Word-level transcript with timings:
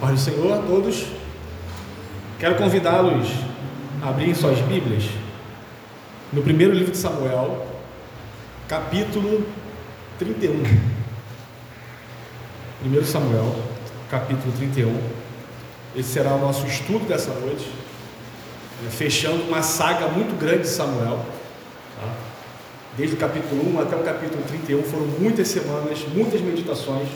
paz 0.00 0.12
do 0.12 0.18
Senhor 0.18 0.52
a 0.52 0.62
todos. 0.62 1.06
Quero 2.38 2.56
convidá-los 2.56 3.28
a 4.02 4.10
abrirem 4.10 4.34
suas 4.34 4.58
Bíblias 4.60 5.04
no 6.32 6.42
primeiro 6.42 6.74
livro 6.74 6.92
de 6.92 6.98
Samuel, 6.98 7.66
capítulo 8.68 9.46
31. 10.18 10.62
Primeiro 12.80 13.06
Samuel, 13.06 13.56
capítulo 14.10 14.52
31. 14.56 15.00
Esse 15.96 16.10
será 16.10 16.34
o 16.34 16.40
nosso 16.40 16.66
estudo 16.66 17.08
dessa 17.08 17.32
noite, 17.32 17.66
né, 18.82 18.90
fechando 18.90 19.44
uma 19.44 19.62
saga 19.62 20.08
muito 20.08 20.38
grande 20.38 20.62
de 20.62 20.68
Samuel. 20.68 21.24
Tá? 21.98 22.12
Desde 22.98 23.16
o 23.16 23.18
capítulo 23.18 23.74
1 23.74 23.80
até 23.80 23.96
o 23.96 24.02
capítulo 24.02 24.42
31 24.46 24.82
foram 24.82 25.06
muitas 25.18 25.48
semanas, 25.48 26.00
muitas 26.14 26.40
meditações. 26.42 27.08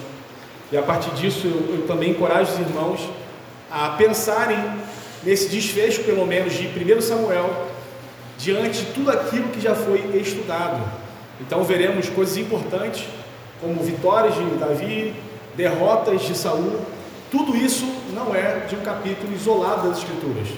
E 0.73 0.79
a 0.79 0.83
partir 0.83 1.11
disso 1.15 1.47
eu, 1.47 1.79
eu 1.79 1.87
também 1.87 2.11
encorajo 2.11 2.53
os 2.53 2.59
irmãos 2.59 3.09
a 3.71 3.91
pensarem 3.91 4.59
nesse 5.23 5.49
desfecho, 5.49 6.03
pelo 6.05 6.27
menos, 6.27 6.55
de 6.55 6.67
1 6.67 7.01
Samuel, 7.01 7.67
diante 8.39 8.81
de 8.81 8.93
tudo 8.93 9.11
aquilo 9.11 9.49
que 9.49 9.61
já 9.61 9.75
foi 9.75 9.99
estudado. 10.21 10.83
Então 11.41 11.63
veremos 11.65 12.09
coisas 12.09 12.37
importantes, 12.37 13.07
como 13.61 13.83
vitórias 13.83 14.35
de 14.35 14.45
Davi, 14.57 15.15
derrotas 15.55 16.23
de 16.23 16.37
Saul. 16.37 16.81
Tudo 17.31 17.57
isso 17.57 17.87
não 18.13 18.35
é 18.35 18.67
de 18.69 18.75
um 18.75 18.81
capítulo 18.81 19.33
isolado 19.35 19.89
das 19.89 19.99
Escrituras, 19.99 20.49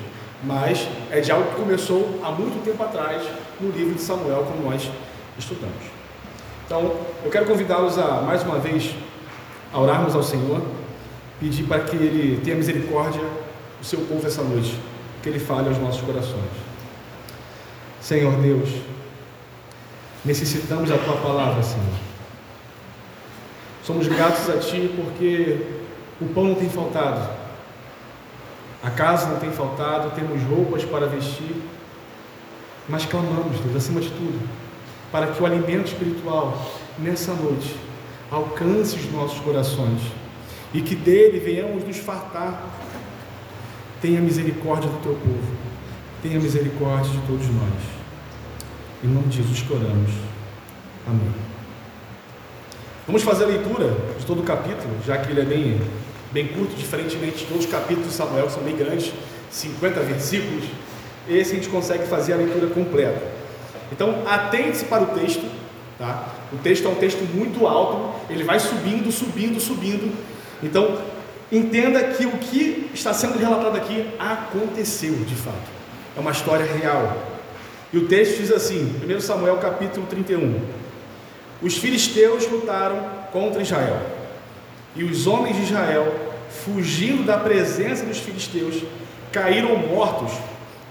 mas 0.45 0.87
é 1.11 1.21
de 1.21 1.31
algo 1.31 1.51
que 1.51 1.57
começou 1.57 2.21
há 2.23 2.31
muito 2.31 2.65
tempo 2.65 2.83
atrás 2.83 3.23
no 3.61 3.71
livro 3.71 3.95
de 3.95 4.01
Samuel, 4.01 4.47
como 4.51 4.71
nós 4.71 4.91
estudamos. 5.39 5.85
Então, 6.67 6.95
eu 7.25 7.31
quero 7.31 7.45
convidá-los 7.45 7.99
a 7.99 8.23
mais 8.23 8.43
uma 8.43 8.59
vez 8.59 8.95
a 9.73 9.81
orarmos 9.81 10.15
ao 10.15 10.23
Senhor, 10.23 10.61
pedir 11.41 11.65
para 11.65 11.81
que 11.81 11.97
Ele 11.97 12.41
tenha 12.43 12.57
misericórdia 12.57 13.23
do 13.81 13.85
seu 13.85 14.01
povo 14.01 14.27
essa 14.27 14.43
noite, 14.43 14.79
que 15.23 15.29
Ele 15.29 15.39
fale 15.39 15.69
aos 15.69 15.79
nossos 15.79 16.03
corações. 16.03 16.51
Senhor 18.01 18.33
Deus, 18.37 18.69
necessitamos 20.25 20.91
da 20.91 20.99
Tua 20.99 21.17
palavra, 21.17 21.63
Senhor. 21.63 22.13
Somos 23.85 24.07
gratos 24.07 24.49
a 24.51 24.59
Ti 24.59 24.91
porque 24.95 25.67
o 26.21 26.27
pão 26.27 26.45
não 26.45 26.55
tem 26.55 26.69
faltado, 26.69 27.29
a 28.83 28.91
casa 28.91 29.29
não 29.29 29.39
tem 29.39 29.51
faltado, 29.51 30.11
temos 30.11 30.43
roupas 30.43 30.85
para 30.85 31.07
vestir, 31.07 31.57
mas 32.89 33.07
clamamos, 33.07 33.59
Deus, 33.61 33.77
acima 33.77 34.01
de 34.01 34.11
tudo, 34.11 34.49
para 35.11 35.29
que 35.29 35.43
o 35.43 35.47
alimento 35.47 35.87
espiritual 35.87 36.73
nessa 36.99 37.33
noite 37.33 37.77
alcance 38.33 38.97
os 38.97 39.13
nossos 39.13 39.39
corações 39.41 40.01
e 40.73 40.81
que 40.81 40.97
dele 40.97 41.39
venhamos 41.39 41.85
nos 41.85 41.99
fartar. 41.99 42.65
Tenha 44.01 44.21
misericórdia 44.21 44.89
do 44.91 44.99
teu 45.03 45.15
povo, 45.15 45.53
tenha 46.23 46.41
misericórdia 46.41 47.13
de 47.13 47.27
todos 47.27 47.47
nós. 47.49 48.03
Em 49.05 49.09
nome 49.09 49.29
de 49.29 49.37
Jesus 49.37 49.61
que 49.61 49.73
oramos. 49.73 50.11
Amém. 51.07 51.33
Vamos 53.07 53.23
fazer 53.23 53.45
a 53.45 53.49
leitura 53.49 53.95
de 54.19 54.25
todo 54.25 54.41
o 54.41 54.45
capítulo, 54.45 54.95
já 55.07 55.19
que 55.19 55.31
ele 55.31 55.41
é 55.41 55.45
bem, 55.45 55.81
bem 56.33 56.49
curto, 56.49 56.75
diferentemente 56.75 57.39
de 57.39 57.45
todos 57.45 57.65
os 57.67 57.71
capítulos 57.71 58.09
de 58.09 58.15
Samuel, 58.15 58.47
que 58.47 58.53
são 58.53 58.63
bem 58.63 58.77
grandes, 58.77 59.13
50 59.51 60.01
versículos. 60.01 60.65
Esse 61.29 61.53
a 61.53 61.55
gente 61.57 61.69
consegue 61.69 62.07
fazer 62.07 62.33
a 62.33 62.37
leitura 62.37 62.69
completa. 62.69 63.23
Então, 63.93 64.23
atente-se 64.27 64.85
para 64.87 65.03
o 65.03 65.07
texto, 65.07 65.45
tá? 65.99 66.29
O 66.53 66.57
texto 66.59 66.87
é 66.87 66.91
um 66.91 66.95
texto 66.95 67.23
muito 67.35 67.67
alto, 67.67 68.22
ele 68.33 68.45
vai 68.45 68.59
subindo, 68.59 69.11
subindo, 69.11 69.61
subindo. 69.61 70.13
Então, 70.63 70.99
entenda 71.51 72.03
que 72.05 72.27
o 72.27 72.33
que 72.39 72.91
está 72.95 73.13
sendo 73.13 73.39
relatado 73.39 73.77
aqui 73.77 74.07
aconteceu 74.19 75.15
de 75.25 75.35
fato. 75.35 75.71
É 76.17 76.21
uma 76.21 76.31
história 76.31 76.65
real. 76.65 77.17
E 77.93 77.99
o 77.99 78.07
texto 78.07 78.39
diz 78.39 78.51
assim, 78.51 78.95
1 79.07 79.21
Samuel 79.21 79.59
capítulo 79.59 80.07
31. 80.07 80.61
Os 81.61 81.77
filisteus 81.77 82.49
lutaram 82.49 83.05
contra 83.33 83.63
Israel. 83.63 84.01
E 84.97 85.05
os 85.05 85.27
homens 85.27 85.57
de 85.57 85.63
Israel, 85.63 86.13
fugindo 86.65 87.25
da 87.25 87.39
presença 87.39 88.05
dos 88.05 88.19
filisteus, 88.19 88.83
caíram 89.31 89.77
mortos 89.77 90.33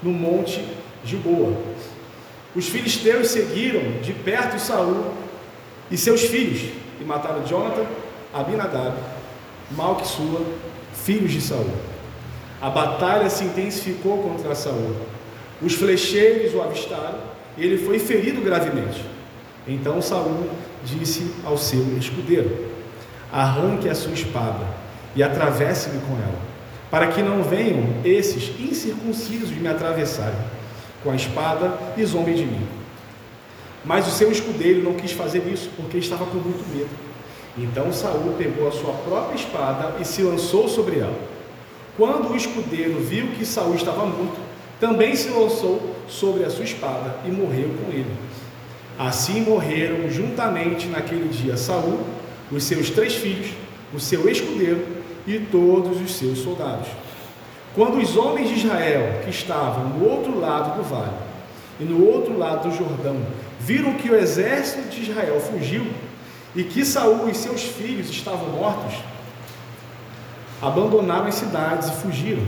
no 0.02 0.12
monte 0.12 0.64
Gilboa. 1.04 1.56
Os 2.56 2.68
filisteus 2.68 3.30
seguiram 3.30 4.02
de 4.02 4.14
perto 4.14 4.60
Saul 4.60 5.14
e 5.90 5.98
seus 5.98 6.22
filhos, 6.22 6.72
e 7.02 7.06
mataram 7.06 7.44
Jonathan, 7.44 7.86
Abinadab, 8.34 8.96
Malquissua, 9.72 10.42
filhos 10.94 11.32
de 11.32 11.42
Saul. 11.42 11.72
A 12.62 12.70
batalha 12.70 13.30
se 13.30 13.44
intensificou 13.44 14.22
contra 14.22 14.54
Saul. 14.54 14.96
Os 15.62 15.74
flecheiros 15.74 16.54
o 16.54 16.62
avistaram 16.62 17.20
e 17.58 17.66
ele 17.66 17.84
foi 17.84 17.98
ferido 17.98 18.42
gravemente. 18.42 19.04
Então 19.68 20.02
Saul 20.02 20.50
disse 20.84 21.34
ao 21.44 21.58
seu 21.58 21.98
escudeiro: 21.98 22.68
Arranque 23.32 23.90
a 23.90 23.96
sua 23.96 24.14
espada 24.14 24.66
e 25.16 25.24
atravesse-me 25.24 26.02
com 26.02 26.14
ela, 26.14 26.40
para 26.90 27.08
que 27.08 27.22
não 27.22 27.44
venham 27.44 27.84
esses 28.04 28.52
incircuncisos 28.60 29.50
me 29.50 29.68
atravessarem 29.68 30.40
com 31.04 31.12
a 31.12 31.16
espada 31.16 31.74
e 31.98 32.06
zombem 32.06 32.36
de 32.36 32.46
mim. 32.46 32.81
Mas 33.84 34.08
o 34.08 34.12
seu 34.12 34.32
escudeiro 34.32 34.84
não 34.84 34.94
quis 34.94 35.12
fazer 35.12 35.44
isso, 35.52 35.70
porque 35.76 35.98
estava 35.98 36.26
com 36.26 36.38
muito 36.38 36.64
medo. 36.76 36.90
Então 37.58 37.92
Saul 37.92 38.36
pegou 38.38 38.68
a 38.68 38.72
sua 38.72 38.94
própria 38.94 39.36
espada 39.36 39.96
e 40.00 40.06
se 40.06 40.22
lançou 40.22 40.70
sobre 40.70 41.00
ela. 41.00 41.20
Quando 41.98 42.32
o 42.32 42.38
escudeiro 42.38 43.00
viu 43.00 43.28
que 43.28 43.46
Saul 43.46 43.76
estava 43.76 44.06
morto, 44.06 44.40
também 44.80 45.16
se 45.16 45.30
lançou 45.30 45.96
sobre 46.08 46.44
a 46.44 46.50
sua 46.50 46.64
espada 46.64 47.18
e 47.26 47.30
morreu 47.30 47.70
com 47.84 47.92
ele. 47.92 48.12
Assim 48.98 49.42
morreram 49.42 50.10
juntamente 50.10 50.88
naquele 50.88 51.28
dia 51.30 51.58
Saul, 51.58 52.00
os 52.52 52.64
seus 52.64 52.90
três 52.90 53.16
filhos, 53.16 53.52
o 53.94 54.00
seu 54.00 54.30
escudeiro 54.30 54.86
e 55.28 55.40
todos 55.40 56.00
os 56.02 56.16
seus 56.16 56.40
soldados. 56.40 56.88
Quando 57.76 57.98
os 57.98 58.18
homens 58.18 58.50
de 58.50 58.56
Israel, 58.56 59.22
que 59.24 59.30
estavam 59.30 59.90
no 59.90 60.10
outro 60.10 60.40
lado 60.40 60.78
do 60.78 60.84
vale 60.84 61.14
e 61.80 61.84
no 61.84 62.06
outro 62.06 62.38
lado 62.38 62.70
do 62.70 62.76
Jordão, 62.76 63.18
viram 63.64 63.94
que 63.94 64.10
o 64.10 64.16
exército 64.16 64.90
de 64.90 65.04
Israel 65.04 65.40
fugiu 65.40 65.86
e 66.56 66.64
que 66.64 66.84
Saul 66.84 67.30
e 67.30 67.36
seus 67.36 67.62
filhos 67.62 68.10
estavam 68.10 68.50
mortos, 68.50 68.96
abandonaram 70.62 71.28
as 71.28 71.36
cidades 71.36 71.90
e 71.90 72.02
fugiram, 72.02 72.44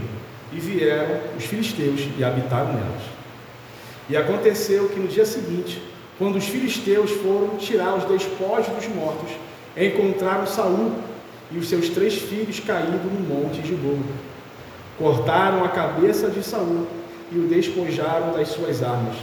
e 0.52 0.60
vieram 0.60 1.20
os 1.38 1.46
filisteus 1.46 2.02
e 2.18 2.24
habitaram 2.24 2.74
nelas. 2.74 3.04
E 4.10 4.18
aconteceu 4.18 4.90
que 4.90 5.00
no 5.00 5.08
dia 5.08 5.26
seguinte, 5.26 5.82
quando 6.18 6.36
os 6.36 6.46
filisteus 6.46 7.12
foram 7.12 7.58
tirar 7.58 7.96
os 7.96 8.06
despojos 8.06 8.74
dos 8.74 8.88
mortos, 8.88 9.32
encontraram 9.78 10.46
Saul 10.46 10.94
e 11.52 11.58
os 11.58 11.70
seus 11.70 11.90
três 11.90 12.16
filhos 12.16 12.60
caídos 12.60 13.02
no 13.04 13.20
monte 13.22 13.62
de 13.62 13.70
Gilboa. 13.70 14.04
Cortaram 14.98 15.64
a 15.64 15.70
cabeça 15.70 16.30
de 16.30 16.44
Saul 16.44 16.88
e 17.32 17.38
o 17.38 17.48
despojaram 17.48 18.34
das 18.34 18.50
suas 18.50 18.84
armas 18.84 19.16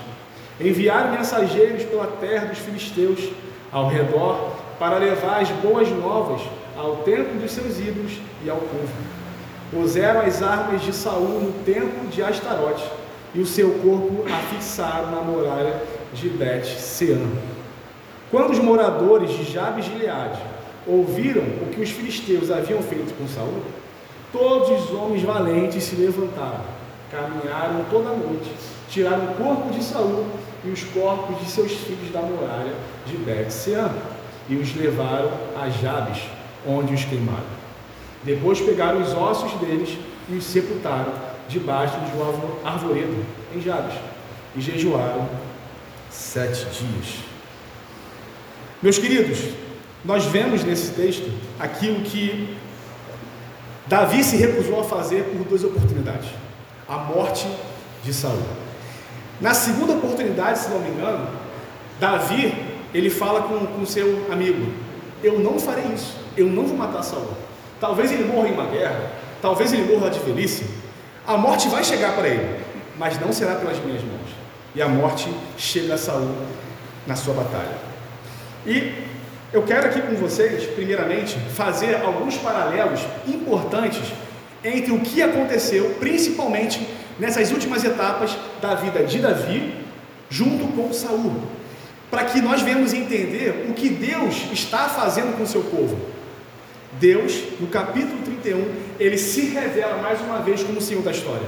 Enviaram 0.60 1.12
mensageiros 1.12 1.84
pela 1.84 2.06
terra 2.06 2.46
dos 2.46 2.58
filisteus 2.58 3.30
ao 3.72 3.88
redor 3.88 4.52
para 4.78 4.98
levar 4.98 5.40
as 5.40 5.48
boas 5.48 5.88
novas 5.88 6.42
ao 6.76 6.96
templo 6.96 7.40
dos 7.40 7.52
seus 7.52 7.78
ídolos 7.78 8.12
e 8.44 8.50
ao 8.50 8.58
povo. 8.58 8.88
Puseram 9.70 10.20
as 10.20 10.42
armas 10.42 10.82
de 10.82 10.92
Saul 10.92 11.40
no 11.40 11.52
templo 11.64 12.08
de 12.08 12.22
Astarote 12.22 12.84
e 13.34 13.40
o 13.40 13.46
seu 13.46 13.70
corpo 13.74 14.24
afixaram 14.26 15.10
na 15.12 15.22
muralha 15.22 15.82
de 16.12 16.28
Bet-Sean. 16.28 17.28
Quando 18.30 18.50
os 18.50 18.58
moradores 18.58 19.30
de 19.30 19.44
Jabes 19.44 19.86
de 19.86 19.92
Gileade 19.92 20.40
ouviram 20.86 21.42
o 21.42 21.70
que 21.72 21.80
os 21.80 21.90
filisteus 21.90 22.50
haviam 22.50 22.82
feito 22.82 23.16
com 23.16 23.26
Saul, 23.28 23.62
todos 24.32 24.84
os 24.84 24.90
homens 24.92 25.22
valentes 25.22 25.84
se 25.84 25.96
levantaram, 25.96 26.64
caminharam 27.10 27.84
toda 27.90 28.10
a 28.10 28.16
noite, 28.16 28.50
tiraram 28.88 29.24
o 29.24 29.34
corpo 29.34 29.70
de 29.70 29.82
Saul 29.82 30.26
e 30.64 30.68
os 30.70 30.84
corpos 30.84 31.38
de 31.40 31.50
seus 31.50 31.72
filhos 31.72 32.12
da 32.12 32.20
muralha 32.20 32.74
de 33.06 33.16
Bet-Sean 33.16 33.90
e 34.48 34.56
os 34.56 34.74
levaram 34.74 35.30
a 35.60 35.68
Jabes, 35.70 36.22
onde 36.66 36.94
os 36.94 37.04
queimaram. 37.04 37.60
Depois 38.22 38.60
pegaram 38.60 39.00
os 39.00 39.12
ossos 39.14 39.52
deles 39.60 39.96
e 40.28 40.34
os 40.34 40.44
sepultaram 40.44 41.12
debaixo 41.48 41.96
de 42.00 42.16
um 42.16 42.66
arvoredo 42.66 43.24
em 43.54 43.60
Jabes 43.60 43.94
e 44.54 44.60
jejuaram 44.60 45.28
sete 46.10 46.64
dias. 46.66 47.24
Meus 48.82 48.98
queridos, 48.98 49.38
nós 50.04 50.24
vemos 50.24 50.64
nesse 50.64 50.92
texto 50.92 51.30
aquilo 51.58 52.00
que 52.02 52.56
Davi 53.86 54.22
se 54.22 54.36
recusou 54.36 54.80
a 54.80 54.84
fazer 54.84 55.24
por 55.24 55.44
duas 55.44 55.64
oportunidades: 55.64 56.30
a 56.88 56.98
morte 56.98 57.46
de 58.02 58.12
Saul. 58.12 58.59
Na 59.40 59.54
segunda 59.54 59.94
oportunidade, 59.94 60.58
se 60.58 60.68
não 60.68 60.80
me 60.80 60.90
engano, 60.90 61.26
Davi, 61.98 62.54
ele 62.92 63.08
fala 63.08 63.42
com, 63.42 63.66
com 63.66 63.86
seu 63.86 64.26
amigo, 64.30 64.70
eu 65.22 65.38
não 65.38 65.58
farei 65.58 65.84
isso, 65.94 66.16
eu 66.36 66.46
não 66.46 66.66
vou 66.66 66.76
matar 66.76 67.02
Saul. 67.02 67.28
Talvez 67.80 68.12
ele 68.12 68.24
morra 68.24 68.48
em 68.48 68.52
uma 68.52 68.66
guerra, 68.66 69.10
talvez 69.40 69.72
ele 69.72 69.92
morra 69.92 70.10
de 70.10 70.18
velhice, 70.20 70.66
a 71.26 71.36
morte 71.36 71.68
vai 71.68 71.82
chegar 71.82 72.14
para 72.14 72.28
ele, 72.28 72.60
mas 72.98 73.18
não 73.18 73.32
será 73.32 73.54
pelas 73.54 73.78
minhas 73.78 74.02
mãos. 74.02 74.28
E 74.74 74.82
a 74.82 74.88
morte 74.88 75.28
chega 75.56 75.94
a 75.94 75.98
Saul 75.98 76.34
na 77.06 77.16
sua 77.16 77.34
batalha. 77.34 77.78
E 78.66 78.92
eu 79.52 79.62
quero 79.62 79.86
aqui 79.86 80.00
com 80.02 80.14
vocês, 80.16 80.64
primeiramente, 80.74 81.36
fazer 81.54 81.96
alguns 81.96 82.36
paralelos 82.36 83.00
importantes 83.26 84.12
entre 84.62 84.92
o 84.92 85.00
que 85.00 85.22
aconteceu, 85.22 85.96
principalmente 85.98 86.86
nessas 87.20 87.52
últimas 87.52 87.84
etapas 87.84 88.36
da 88.60 88.74
vida 88.74 89.04
de 89.04 89.18
Davi, 89.18 89.74
junto 90.30 90.66
com 90.68 90.92
Saul, 90.92 91.42
para 92.10 92.24
que 92.24 92.40
nós 92.40 92.62
venhamos 92.62 92.94
entender 92.94 93.66
o 93.68 93.74
que 93.74 93.90
Deus 93.90 94.46
está 94.52 94.88
fazendo 94.88 95.36
com 95.36 95.44
o 95.44 95.46
seu 95.46 95.62
povo. 95.62 95.96
Deus, 96.98 97.40
no 97.60 97.68
capítulo 97.68 98.22
31, 98.24 98.72
ele 98.98 99.18
se 99.18 99.42
revela 99.42 99.98
mais 99.98 100.20
uma 100.20 100.40
vez 100.40 100.62
como 100.64 100.78
o 100.78 100.82
Senhor 100.82 101.02
da 101.02 101.12
história. 101.12 101.46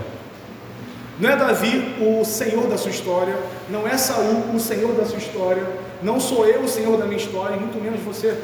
Não 1.18 1.28
é 1.28 1.36
Davi 1.36 1.96
o 2.00 2.24
Senhor 2.24 2.66
da 2.68 2.76
sua 2.76 2.90
história, 2.90 3.36
não 3.68 3.88
é 3.88 3.96
Saul 3.96 4.54
o 4.54 4.60
Senhor 4.60 4.94
da 4.94 5.04
sua 5.04 5.18
história, 5.18 5.66
não 6.02 6.20
sou 6.20 6.46
eu 6.46 6.60
o 6.60 6.68
Senhor 6.68 6.96
da 6.98 7.06
minha 7.06 7.16
história, 7.16 7.56
muito 7.56 7.82
menos 7.82 8.00
você. 8.00 8.36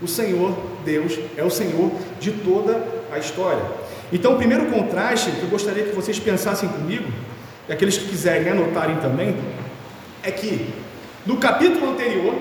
O 0.00 0.06
Senhor, 0.06 0.56
Deus, 0.84 1.18
é 1.36 1.42
o 1.42 1.50
Senhor 1.50 1.90
de 2.20 2.30
toda 2.32 2.80
a 3.10 3.18
história. 3.18 3.62
Então, 4.12 4.34
o 4.34 4.36
primeiro 4.36 4.66
contraste 4.66 5.30
que 5.30 5.42
eu 5.42 5.48
gostaria 5.48 5.84
que 5.84 5.94
vocês 5.94 6.18
pensassem 6.18 6.68
comigo, 6.68 7.04
e 7.68 7.72
aqueles 7.72 7.98
que 7.98 8.08
quiserem 8.08 8.50
anotarem 8.50 8.96
também, 8.96 9.36
é 10.22 10.30
que 10.30 10.72
no 11.26 11.36
capítulo 11.36 11.90
anterior, 11.90 12.34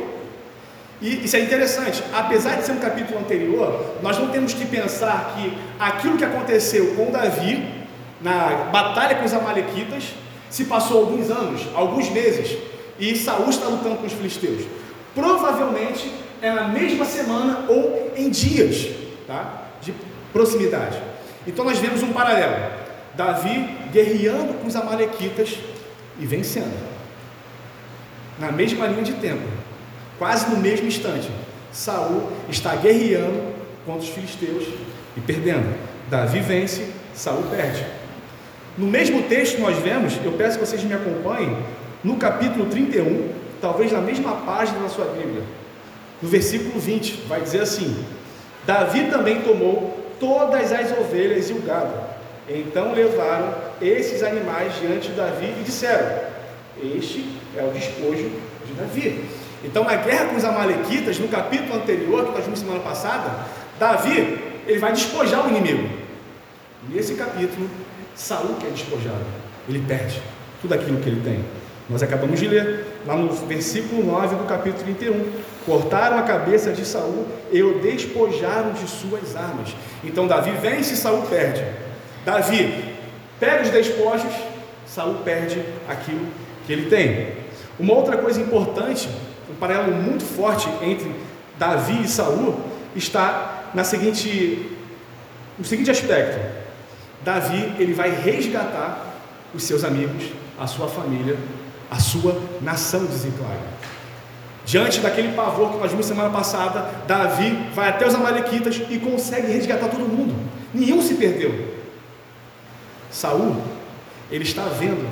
e 1.02 1.26
isso 1.26 1.36
é 1.36 1.42
interessante, 1.42 2.02
apesar 2.14 2.56
de 2.56 2.66
ser 2.66 2.72
um 2.72 2.80
capítulo 2.80 3.20
anterior, 3.20 3.98
nós 4.02 4.18
não 4.18 4.30
temos 4.30 4.54
que 4.54 4.66
pensar 4.66 5.36
que 5.36 5.58
aquilo 5.80 6.18
que 6.18 6.24
aconteceu 6.24 6.96
com 6.96 7.12
Davi, 7.12 7.68
na 8.22 8.70
batalha 8.72 9.16
com 9.16 9.26
os 9.26 9.34
Amalequitas, 9.34 10.14
se 10.50 10.66
passou 10.66 11.02
alguns 11.02 11.30
anos, 11.30 11.68
alguns 11.76 12.10
meses, 12.10 12.58
e 12.98 13.16
Saúl 13.16 13.50
está 13.50 13.68
lutando 13.68 13.98
com 13.98 14.08
os 14.08 14.14
filisteus. 14.14 14.64
Provavelmente 15.14 16.12
é 16.42 16.52
na 16.52 16.68
mesma 16.68 17.06
semana 17.06 17.66
ou 17.68 18.12
em 18.16 18.30
dias 18.30 18.88
tá? 19.28 19.66
de 19.82 19.94
proximidade. 20.32 20.98
Então 21.48 21.64
nós 21.64 21.80
vemos 21.80 22.04
um 22.04 22.12
paralelo: 22.12 22.56
Davi 23.16 23.70
guerreando 23.92 24.54
com 24.56 24.68
os 24.68 24.76
Amalequitas 24.76 25.58
e 26.20 26.26
vencendo. 26.26 26.78
Na 28.38 28.52
mesma 28.52 28.86
linha 28.86 29.04
de 29.04 29.14
tempo, 29.14 29.48
quase 30.20 30.50
no 30.50 30.58
mesmo 30.58 30.88
instante, 30.88 31.32
Saul 31.72 32.32
está 32.50 32.76
guerreando 32.76 33.42
contra 33.86 34.04
os 34.04 34.10
filisteus 34.10 34.66
e 35.16 35.22
perdendo. 35.22 35.74
Davi 36.10 36.40
vence, 36.40 36.92
Saul 37.16 37.44
perde. 37.50 37.84
No 38.78 38.86
mesmo 38.86 39.24
texto 39.24 39.60
nós 39.60 39.78
vemos, 39.78 40.14
eu 40.24 40.34
peço 40.34 40.60
que 40.60 40.66
vocês 40.66 40.84
me 40.84 40.94
acompanhem, 40.94 41.58
no 42.04 42.18
capítulo 42.18 42.68
31, 42.68 43.32
talvez 43.60 43.92
na 43.92 44.00
mesma 44.00 44.34
página 44.36 44.80
da 44.80 44.90
sua 44.90 45.06
Bíblia, 45.06 45.42
no 46.22 46.30
versículo 46.30 46.80
20, 46.80 47.24
vai 47.28 47.42
dizer 47.42 47.62
assim: 47.62 48.06
Davi 48.68 49.10
também 49.10 49.42
tomou 49.42 50.07
todas 50.20 50.72
as 50.72 50.92
ovelhas 50.92 51.50
e 51.50 51.54
o 51.54 51.62
gado. 51.62 51.94
Então 52.50 52.94
levaram 52.94 53.54
esses 53.82 54.24
animais 54.24 54.74
diante 54.80 55.10
de 55.10 55.16
Davi 55.16 55.54
e 55.60 55.64
disseram: 55.64 56.08
Este 56.82 57.38
é 57.56 57.64
o 57.64 57.72
despojo 57.72 58.32
de 58.66 58.74
Davi. 58.74 59.26
Então, 59.64 59.84
na 59.84 59.96
guerra 59.96 60.28
com 60.28 60.36
os 60.36 60.46
Amalequitas, 60.46 61.18
no 61.20 61.28
capítulo 61.28 61.76
anterior, 61.76 62.26
que 62.26 62.32
nós 62.32 62.44
vimos 62.44 62.60
semana 62.60 62.80
passada, 62.80 63.46
Davi 63.80 64.38
ele 64.68 64.80
vai 64.80 64.92
despojar 64.94 65.46
o 65.46 65.50
inimigo. 65.50 65.90
Nesse 66.90 67.16
capítulo, 67.16 67.70
Saul 68.16 68.56
que 68.60 68.68
é 68.68 68.70
despojado, 68.70 69.26
ele 69.68 69.84
perde 69.88 70.22
tudo 70.62 70.74
aquilo 70.74 71.00
que 71.00 71.10
ele 71.10 71.22
tem. 71.22 71.44
Nós 71.90 72.04
acabamos 72.04 72.40
de 72.40 72.48
ler 72.48 72.86
lá 73.06 73.16
no 73.16 73.30
versículo 73.30 74.04
9 74.06 74.36
do 74.36 74.44
capítulo 74.44 74.84
31. 74.84 75.32
Cortaram 75.68 76.18
a 76.18 76.22
cabeça 76.22 76.72
de 76.72 76.86
Saul 76.86 77.28
e 77.52 77.62
o 77.62 77.80
despojaram 77.80 78.72
de 78.72 78.90
suas 78.90 79.36
armas. 79.36 79.76
Então 80.02 80.26
Davi 80.26 80.52
vence 80.52 80.94
e 80.94 80.98
Saul 80.98 81.24
perde. 81.24 81.62
Davi 82.26 82.96
pega 83.38 83.64
os 83.64 83.70
despojos, 83.70 84.34
Saul 84.86 85.16
perde 85.26 85.62
aquilo 85.90 86.26
que 86.66 86.72
ele 86.72 86.90
tem. 86.90 87.34
Uma 87.78 87.96
outra 87.96 88.16
coisa 88.16 88.40
importante, 88.40 89.10
um 89.52 89.56
paralelo 89.56 89.94
muito 89.94 90.24
forte 90.24 90.70
entre 90.82 91.14
Davi 91.60 92.02
e 92.02 92.08
Saul, 92.08 92.58
está 92.96 93.66
na 93.74 93.84
seguinte, 93.84 94.72
no 95.60 95.66
seguinte 95.66 95.92
aspecto. 95.92 96.40
Davi 97.26 97.76
ele 97.78 97.94
vai 97.94 98.10
resgatar 98.10 99.18
os 99.54 99.64
seus 99.64 99.84
amigos, 99.84 100.32
a 100.58 100.66
sua 100.66 100.88
família 100.88 101.36
a 101.90 102.00
sua 102.00 102.40
nação 102.62 103.06
de. 103.06 103.77
Diante 104.68 105.00
daquele 105.00 105.32
pavor 105.32 105.72
que 105.72 105.78
nós 105.78 105.92
vimos 105.92 106.06
semana 106.06 106.30
passada, 106.30 106.92
Davi 107.08 107.52
vai 107.74 107.88
até 107.88 108.06
os 108.06 108.14
Amalequitas 108.14 108.82
e 108.90 109.00
consegue 109.00 109.50
resgatar 109.50 109.88
todo 109.88 110.02
mundo. 110.02 110.36
Nenhum 110.74 111.02
se 111.02 111.14
perdeu. 111.14 111.74
Saul, 113.10 113.62
ele 114.30 114.44
está 114.44 114.64
vendo 114.64 115.10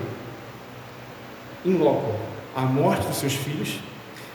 em 1.65 1.77
loco 1.77 2.15
a 2.53 2.63
morte 2.63 3.07
dos 3.07 3.15
seus 3.15 3.33
filhos 3.33 3.79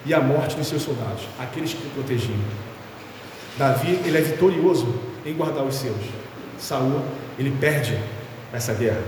e 0.07 0.15
a 0.15 0.21
morte 0.23 0.57
dos 0.57 0.67
seus 0.69 0.81
soldados, 0.81 1.25
aqueles 1.39 1.75
que 1.75 1.87
o 1.87 1.91
protegiam. 1.91 2.39
Davi, 3.59 4.01
ele 4.07 4.17
é 4.17 4.23
vitorioso 4.23 5.03
em 5.27 5.35
guardar 5.35 5.65
os 5.65 5.75
seus. 5.75 6.01
Saul, 6.59 7.03
ele 7.39 7.55
perde 7.61 8.01
essa 8.55 8.73
guerra. 8.73 9.03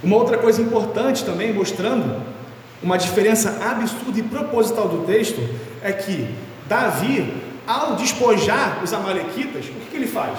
Uma 0.00 0.14
outra 0.14 0.38
coisa 0.38 0.62
importante 0.62 1.24
também, 1.24 1.52
mostrando 1.52 2.37
uma 2.82 2.96
diferença 2.96 3.58
absurda 3.64 4.18
e 4.18 4.22
proposital 4.22 4.88
do 4.88 5.04
texto, 5.04 5.40
é 5.82 5.92
que 5.92 6.28
Davi, 6.66 7.34
ao 7.66 7.96
despojar 7.96 8.82
os 8.82 8.92
Amalequitas, 8.92 9.64
o 9.66 9.72
que, 9.72 9.90
que 9.90 9.96
ele 9.96 10.06
faz? 10.06 10.38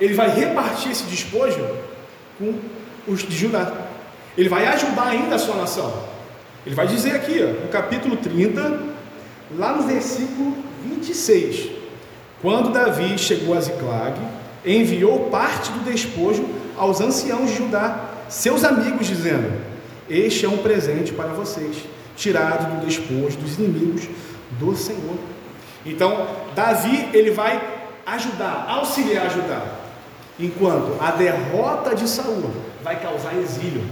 Ele 0.00 0.14
vai 0.14 0.30
repartir 0.30 0.92
esse 0.92 1.04
despojo 1.04 1.66
com 2.38 2.54
os 3.06 3.22
de 3.22 3.36
Judá. 3.36 3.72
Ele 4.36 4.48
vai 4.48 4.66
ajudar 4.66 5.08
ainda 5.08 5.34
a 5.34 5.38
sua 5.38 5.56
nação. 5.56 5.92
Ele 6.64 6.74
vai 6.74 6.86
dizer 6.86 7.14
aqui, 7.14 7.42
ó, 7.42 7.62
no 7.64 7.68
capítulo 7.68 8.16
30, 8.16 8.80
lá 9.56 9.72
no 9.74 9.82
versículo 9.82 10.56
26: 10.84 11.70
Quando 12.40 12.72
Davi 12.72 13.18
chegou 13.18 13.56
a 13.56 13.60
Ziclag, 13.60 14.16
enviou 14.64 15.30
parte 15.30 15.70
do 15.72 15.84
despojo 15.84 16.46
aos 16.76 17.00
anciãos 17.00 17.50
de 17.50 17.56
Judá 17.56 18.10
seus 18.28 18.64
amigos, 18.64 19.06
dizendo: 19.06 19.52
Este 20.10 20.44
é 20.44 20.48
um 20.48 20.58
presente 20.58 21.12
para 21.12 21.28
vocês, 21.28 21.76
tirado 22.16 22.80
do 22.80 22.84
despojo 22.84 23.38
dos 23.38 23.56
inimigos 23.56 24.08
do 24.58 24.74
Senhor. 24.74 25.16
Então, 25.86 26.26
Davi, 26.52 27.08
ele 27.14 27.30
vai 27.30 27.62
ajudar, 28.04 28.66
auxiliar, 28.68 29.26
ajudar. 29.26 29.78
Enquanto 30.38 31.00
a 31.00 31.12
derrota 31.12 31.94
de 31.94 32.08
Saul 32.08 32.50
vai 32.82 33.00
causar 33.00 33.36
exílio. 33.36 33.82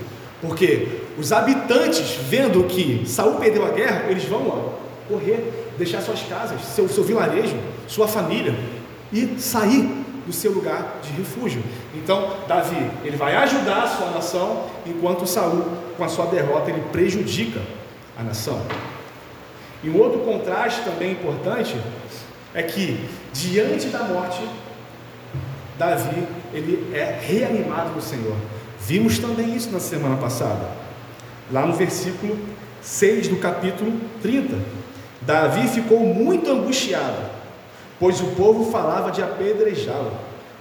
Porque 0.41 1.03
os 1.17 1.31
habitantes, 1.31 2.17
vendo 2.29 2.65
que 2.65 3.05
Saul 3.07 3.37
perdeu 3.37 3.65
a 3.65 3.71
guerra, 3.71 4.11
eles 4.11 4.25
vão 4.25 4.49
ó, 4.49 5.13
correr, 5.13 5.73
deixar 5.79 6.03
suas 6.03 6.23
casas, 6.23 6.61
seu, 6.63 6.89
seu 6.89 7.05
vilarejo, 7.05 7.57
sua 7.87 8.09
família 8.09 8.57
e 9.13 9.39
sair 9.39 9.89
do 10.27 10.33
seu 10.33 10.51
lugar 10.51 10.99
de 11.03 11.13
refúgio. 11.13 11.63
Então, 11.95 12.37
Davi, 12.49 12.91
ele 13.05 13.17
vai 13.17 13.37
ajudar 13.37 13.85
a 13.85 13.89
sua 13.89 14.11
nação, 14.11 14.65
enquanto 14.85 15.27
Saul, 15.27 15.65
com 15.99 16.05
a 16.05 16.09
sua 16.09 16.25
derrota, 16.27 16.71
ele 16.71 16.83
prejudica 16.91 17.61
a 18.19 18.23
nação. 18.23 18.59
E 19.85 19.91
um 19.91 19.99
outro 20.01 20.21
contraste 20.21 20.81
também 20.83 21.13
importante 21.13 21.77
é 22.55 22.63
que 22.63 23.07
diante 23.35 23.89
da 23.89 24.05
morte, 24.05 24.41
Davi, 25.79 26.27
ele 26.55 26.91
é 26.95 27.21
reanimado 27.21 27.91
no 27.91 28.01
Senhor. 28.01 28.37
Vimos 28.81 29.19
também 29.19 29.55
isso 29.55 29.71
na 29.71 29.79
semana 29.79 30.17
passada. 30.17 30.67
Lá 31.53 31.67
no 31.67 31.75
versículo 31.75 32.39
6 32.81 33.29
do 33.29 33.37
capítulo 33.37 33.93
30. 34.23 34.57
Davi 35.21 35.69
ficou 35.69 36.01
muito 36.01 36.51
angustiado 36.51 37.39
pois 37.99 38.21
o 38.21 38.27
povo 38.29 38.71
falava 38.71 39.11
de 39.11 39.23
apedrejá-lo, 39.23 40.13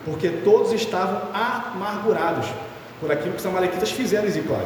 porque 0.03 0.29
todos 0.29 0.73
estavam 0.73 1.21
amargurados 1.33 2.47
por 2.99 3.11
aquilo 3.11 3.33
que 3.33 3.39
os 3.39 3.45
amalequitas 3.45 3.91
fizeram 3.91 4.27
em 4.27 4.31
Ziclag, 4.31 4.65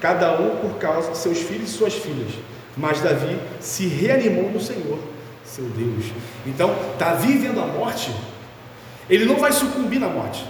cada 0.00 0.40
um 0.40 0.56
por 0.56 0.78
causa 0.78 1.12
de 1.12 1.18
seus 1.18 1.38
filhos 1.38 1.70
e 1.70 1.72
suas 1.72 1.94
filhas. 1.94 2.32
Mas 2.76 3.00
Davi 3.00 3.38
se 3.60 3.86
reanimou 3.86 4.50
no 4.50 4.60
Senhor, 4.60 4.98
seu 5.44 5.64
Deus. 5.64 6.06
Então, 6.46 6.74
Davi 6.98 7.38
vendo 7.38 7.60
a 7.60 7.66
morte, 7.66 8.14
ele 9.08 9.24
não 9.24 9.36
vai 9.36 9.52
sucumbir 9.52 10.00
na 10.00 10.08
morte, 10.08 10.44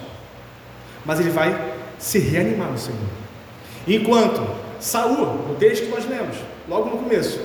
mas 1.04 1.20
ele 1.20 1.30
vai 1.30 1.74
se 1.98 2.18
reanimar 2.18 2.70
no 2.70 2.78
Senhor. 2.78 2.98
Enquanto 3.86 4.42
Saul, 4.80 5.46
no 5.48 5.54
texto 5.56 5.84
que 5.84 5.90
nós 5.90 6.08
lemos, 6.08 6.36
logo 6.68 6.90
no 6.90 6.98
começo, 6.98 7.40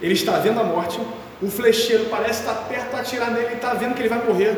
ele 0.00 0.14
está 0.14 0.38
vendo 0.38 0.60
a 0.60 0.64
morte, 0.64 0.98
o 1.40 1.48
flecheiro 1.48 2.06
parece 2.06 2.40
estar 2.40 2.54
perto 2.68 2.94
a 2.96 3.00
atirar 3.00 3.30
nele, 3.30 3.50
e 3.50 3.54
está 3.54 3.74
vendo 3.74 3.94
que 3.94 4.00
ele 4.00 4.08
vai 4.08 4.24
morrer. 4.24 4.56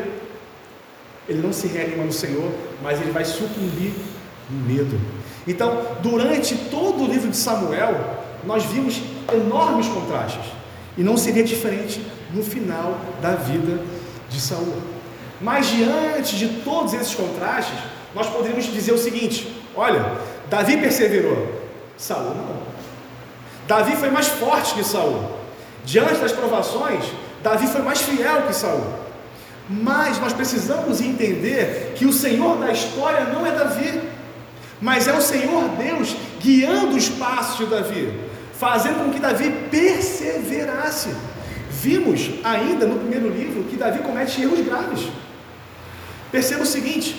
ele 1.27 1.41
não 1.41 1.51
se 1.51 1.67
reanima 1.67 2.03
no 2.03 2.13
Senhor, 2.13 2.51
mas 2.81 3.01
ele 3.01 3.11
vai 3.11 3.25
sucumbir 3.25 3.93
no 4.49 4.59
medo. 4.67 4.99
Então, 5.47 5.97
durante 6.01 6.55
todo 6.55 7.03
o 7.03 7.07
livro 7.07 7.29
de 7.29 7.37
Samuel, 7.37 8.23
nós 8.45 8.63
vimos 8.65 9.01
enormes 9.31 9.87
contrastes. 9.87 10.45
E 10.97 11.03
não 11.03 11.17
seria 11.17 11.43
diferente 11.43 12.01
no 12.33 12.43
final 12.43 12.97
da 13.21 13.31
vida 13.31 13.81
de 14.29 14.39
Saul. 14.39 14.81
Mas 15.41 15.67
diante 15.67 16.37
de 16.37 16.47
todos 16.63 16.93
esses 16.93 17.13
contrastes, 17.13 17.77
nós 18.13 18.27
poderíamos 18.27 18.65
dizer 18.65 18.93
o 18.93 18.97
seguinte: 18.97 19.61
olha, 19.75 20.13
Davi 20.49 20.77
perseverou, 20.77 21.61
Saul 21.97 22.33
não. 22.35 22.65
Davi 23.67 23.95
foi 23.95 24.09
mais 24.09 24.27
forte 24.27 24.73
que 24.75 24.83
Saul. 24.83 25.23
Diante 25.83 26.15
das 26.15 26.31
provações, 26.31 27.03
Davi 27.43 27.67
foi 27.67 27.81
mais 27.81 28.01
fiel 28.01 28.43
que 28.43 28.53
Saul. 28.53 28.85
Mas 29.69 30.19
nós 30.19 30.33
precisamos 30.33 31.01
entender 31.01 31.93
que 31.95 32.05
o 32.05 32.13
Senhor 32.13 32.57
da 32.57 32.71
história 32.71 33.25
não 33.25 33.45
é 33.45 33.51
Davi, 33.51 34.01
mas 34.81 35.07
é 35.07 35.13
o 35.13 35.21
Senhor 35.21 35.69
Deus 35.69 36.15
guiando 36.39 36.95
os 36.95 37.09
passos 37.09 37.57
de 37.57 37.65
Davi, 37.65 38.13
fazendo 38.53 39.03
com 39.03 39.11
que 39.11 39.19
Davi 39.19 39.51
perseverasse. 39.69 41.09
Vimos 41.69 42.31
ainda 42.43 42.85
no 42.85 42.99
primeiro 42.99 43.29
livro 43.29 43.63
que 43.63 43.75
Davi 43.75 43.99
comete 43.99 44.41
erros 44.41 44.61
graves. 44.61 45.07
Perceba 46.31 46.63
o 46.63 46.65
seguinte: 46.65 47.15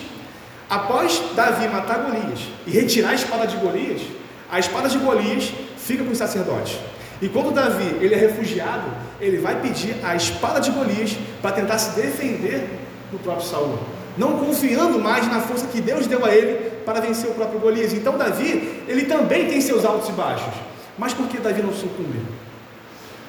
após 0.69 1.23
Davi 1.35 1.69
matar 1.69 1.99
Golias 1.99 2.41
e 2.67 2.71
retirar 2.71 3.11
a 3.11 3.15
espada 3.15 3.47
de 3.47 3.57
Golias, 3.57 4.03
a 4.51 4.59
espada 4.59 4.89
de 4.89 4.99
Golias 4.99 5.53
fica 5.77 6.05
com 6.05 6.11
os 6.11 6.19
sacerdotes. 6.19 6.79
E 7.21 7.29
quando 7.29 7.53
Davi 7.53 7.97
ele 8.01 8.15
é 8.15 8.19
refugiado, 8.19 8.91
ele 9.21 9.39
vai 9.39 9.61
pedir 9.61 9.97
a 10.05 10.15
espada 10.15 10.61
de 10.61 10.71
Golias 10.71 11.17
para 11.41 11.53
tentar 11.53 11.79
se 11.79 11.99
defender 11.99 12.69
do 13.11 13.19
próprio 13.19 13.47
Saul, 13.47 13.79
não 14.17 14.39
confiando 14.39 14.99
mais 14.99 15.27
na 15.29 15.41
força 15.41 15.67
que 15.67 15.81
Deus 15.81 16.07
deu 16.07 16.25
a 16.25 16.35
ele 16.35 16.71
para 16.85 17.01
vencer 17.01 17.31
o 17.31 17.35
próprio 17.35 17.61
Golias. 17.61 17.93
Então 17.93 18.17
Davi, 18.17 18.83
ele 18.89 19.05
também 19.05 19.49
tem 19.49 19.61
seus 19.61 19.85
altos 19.85 20.09
e 20.09 20.13
baixos. 20.13 20.55
Mas 20.99 21.13
por 21.13 21.29
que 21.29 21.39
Davi 21.39 21.63
não 21.63 21.73
sucumbe? 21.73 22.21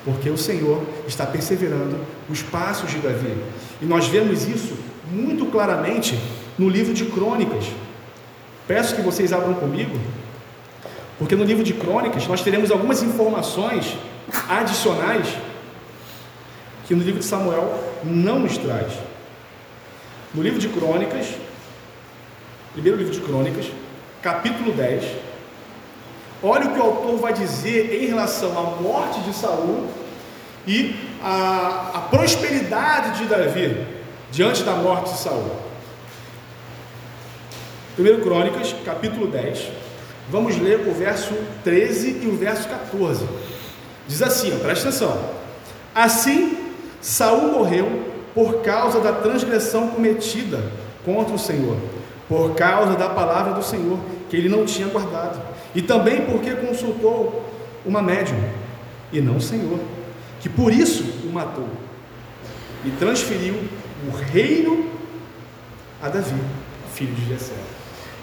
Porque 0.05 0.29
o 0.29 0.37
Senhor 0.37 0.81
está 1.05 1.25
perseverando 1.25 1.97
os 2.29 2.41
passos 2.41 2.89
de 2.91 2.99
Davi. 2.99 3.35
E 3.81 3.85
nós 3.85 4.07
vemos 4.07 4.47
isso 4.47 4.77
muito 5.11 5.45
claramente 5.47 6.17
no 6.57 6.69
livro 6.69 6.93
de 6.93 7.05
Crônicas. 7.05 7.65
Peço 8.67 8.95
que 8.95 9.01
vocês 9.01 9.31
abram 9.33 9.53
comigo, 9.53 9.97
porque 11.17 11.35
no 11.35 11.43
livro 11.43 11.63
de 11.63 11.73
Crônicas 11.73 12.27
nós 12.27 12.41
teremos 12.41 12.71
algumas 12.71 13.01
informações 13.01 13.97
adicionais 14.49 15.27
que 16.85 16.95
no 16.95 17.03
livro 17.03 17.19
de 17.19 17.25
Samuel 17.25 17.83
não 18.03 18.39
nos 18.39 18.57
traz. 18.57 18.93
No 20.33 20.41
livro 20.41 20.59
de 20.59 20.67
Crônicas, 20.67 21.27
primeiro 22.73 22.97
livro 22.97 23.13
de 23.13 23.21
Crônicas, 23.21 23.65
capítulo 24.21 24.73
10, 24.73 25.03
olha 26.43 26.65
o 26.65 26.73
que 26.73 26.79
o 26.79 26.83
autor 26.83 27.17
vai 27.17 27.33
dizer 27.33 28.03
em 28.03 28.07
relação 28.07 28.51
à 28.57 28.81
morte 28.81 29.21
de 29.21 29.33
Saul 29.33 29.87
e 30.67 30.95
a, 31.23 31.91
a 31.93 31.99
prosperidade 32.01 33.19
de 33.19 33.25
Davi 33.25 33.85
diante 34.29 34.63
da 34.63 34.73
morte 34.73 35.13
de 35.13 35.19
Saul. 35.19 35.49
Primeiro 37.95 38.21
Crônicas, 38.21 38.75
capítulo 38.85 39.27
10. 39.27 39.69
Vamos 40.29 40.57
ler 40.57 40.87
o 40.87 40.93
verso 40.93 41.33
13 41.63 42.19
e 42.23 42.27
o 42.27 42.35
verso 42.35 42.67
14. 42.67 43.25
Diz 44.07 44.21
assim, 44.21 44.53
ó, 44.53 44.59
presta 44.59 44.89
atenção. 44.89 45.17
Assim, 45.95 46.73
Saul 47.01 47.53
morreu 47.53 48.06
por 48.37 48.61
causa 48.61 48.99
da 48.99 49.13
transgressão 49.13 49.87
cometida 49.87 50.63
contra 51.03 51.33
o 51.33 51.39
Senhor, 51.39 51.75
por 52.29 52.53
causa 52.53 52.95
da 52.95 53.09
palavra 53.09 53.55
do 53.55 53.63
Senhor 53.63 53.97
que 54.29 54.37
ele 54.37 54.47
não 54.47 54.63
tinha 54.63 54.87
guardado, 54.89 55.41
e 55.73 55.81
também 55.81 56.21
porque 56.21 56.51
consultou 56.51 57.43
uma 57.83 57.99
médium 57.99 58.37
e 59.11 59.19
não 59.19 59.37
o 59.37 59.41
Senhor, 59.41 59.79
que 60.39 60.47
por 60.47 60.71
isso 60.71 61.03
o 61.27 61.33
matou 61.33 61.67
e 62.85 62.91
transferiu 62.91 63.55
o 64.07 64.15
reino 64.31 64.87
a 65.99 66.07
Davi, 66.07 66.39
filho 66.93 67.15
de 67.15 67.29
Jessé. 67.29 67.55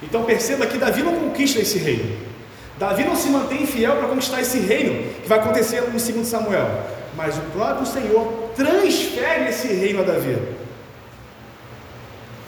Então 0.00 0.22
perceba 0.22 0.64
que 0.64 0.78
Davi 0.78 1.02
não 1.02 1.16
conquista 1.16 1.60
esse 1.60 1.78
reino. 1.78 2.23
Davi 2.78 3.04
não 3.04 3.14
se 3.14 3.28
mantém 3.28 3.66
fiel 3.66 3.96
para 3.96 4.08
conquistar 4.08 4.40
esse 4.40 4.58
reino 4.58 5.12
que 5.22 5.28
vai 5.28 5.38
acontecer 5.38 5.80
no 5.82 6.00
segundo 6.00 6.26
Samuel, 6.26 6.68
mas 7.16 7.36
o 7.38 7.42
próprio 7.52 7.86
Senhor 7.86 8.50
transfere 8.56 9.48
esse 9.48 9.68
reino 9.68 10.00
a 10.00 10.04
Davi. 10.04 10.36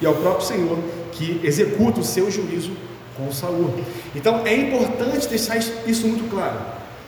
E 0.00 0.06
é 0.06 0.08
o 0.08 0.14
próprio 0.14 0.46
Senhor 0.46 0.78
que 1.12 1.40
executa 1.44 2.00
o 2.00 2.04
seu 2.04 2.30
juízo 2.30 2.72
com 3.16 3.32
Saul. 3.32 3.72
Então 4.14 4.46
é 4.46 4.54
importante 4.54 5.28
deixar 5.28 5.56
isso 5.56 6.06
muito 6.06 6.28
claro. 6.28 6.58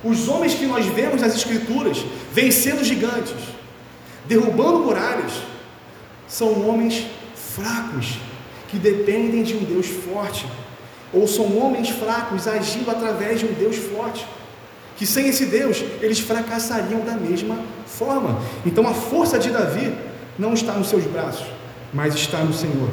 Os 0.02 0.28
homens 0.28 0.54
que 0.54 0.64
nós 0.64 0.86
vemos 0.86 1.20
nas 1.20 1.34
escrituras 1.34 1.98
vencendo 2.32 2.84
gigantes, 2.84 3.34
derrubando 4.26 4.78
muralhas, 4.78 5.32
são 6.26 6.68
homens 6.68 7.04
fracos 7.34 8.18
que 8.68 8.78
dependem 8.78 9.42
de 9.42 9.54
um 9.54 9.64
Deus 9.64 9.86
forte, 9.86 10.46
ou 11.12 11.26
são 11.26 11.58
homens 11.58 11.90
fracos 11.90 12.46
agindo 12.46 12.90
através 12.90 13.40
de 13.40 13.46
um 13.46 13.52
Deus 13.52 13.76
forte, 13.76 14.26
que 14.96 15.06
sem 15.06 15.28
esse 15.28 15.46
Deus 15.46 15.82
eles 16.00 16.18
fracassariam 16.18 17.00
da 17.00 17.12
mesma 17.12 17.58
forma. 17.86 18.40
Então 18.66 18.86
a 18.86 18.92
força 18.94 19.38
de 19.38 19.50
Davi 19.50 19.94
não 20.38 20.52
está 20.52 20.72
nos 20.72 20.88
seus 20.88 21.04
braços, 21.04 21.46
mas 21.92 22.14
está 22.14 22.38
no 22.38 22.52
Senhor. 22.52 22.88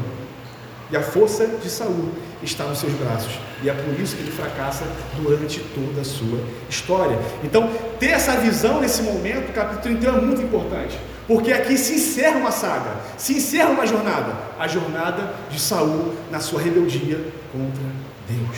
E 0.91 0.95
a 0.95 1.01
força 1.01 1.47
de 1.47 1.69
Saul 1.69 2.11
está 2.43 2.65
nos 2.65 2.77
seus 2.77 2.93
braços. 2.93 3.33
E 3.63 3.69
é 3.69 3.73
por 3.73 3.99
isso 3.99 4.15
que 4.15 4.21
ele 4.21 4.31
fracassa 4.31 4.85
durante 5.17 5.59
toda 5.73 6.01
a 6.01 6.03
sua 6.03 6.39
história. 6.69 7.17
Então, 7.43 7.69
ter 7.99 8.11
essa 8.11 8.33
visão 8.37 8.79
nesse 8.79 9.01
momento, 9.01 9.51
capítulo 9.51 9.81
31 9.81 10.17
é 10.17 10.21
muito 10.21 10.41
importante. 10.43 10.99
Porque 11.27 11.51
aqui 11.51 11.75
se 11.75 11.95
encerra 11.95 12.37
uma 12.37 12.51
saga, 12.51 12.97
se 13.17 13.33
encerra 13.33 13.71
uma 13.71 13.87
jornada, 13.87 14.35
a 14.59 14.67
jornada 14.67 15.33
de 15.49 15.59
Saul 15.59 16.13
na 16.29 16.39
sua 16.39 16.61
rebeldia 16.61 17.19
contra 17.51 17.83
Deus. 18.27 18.57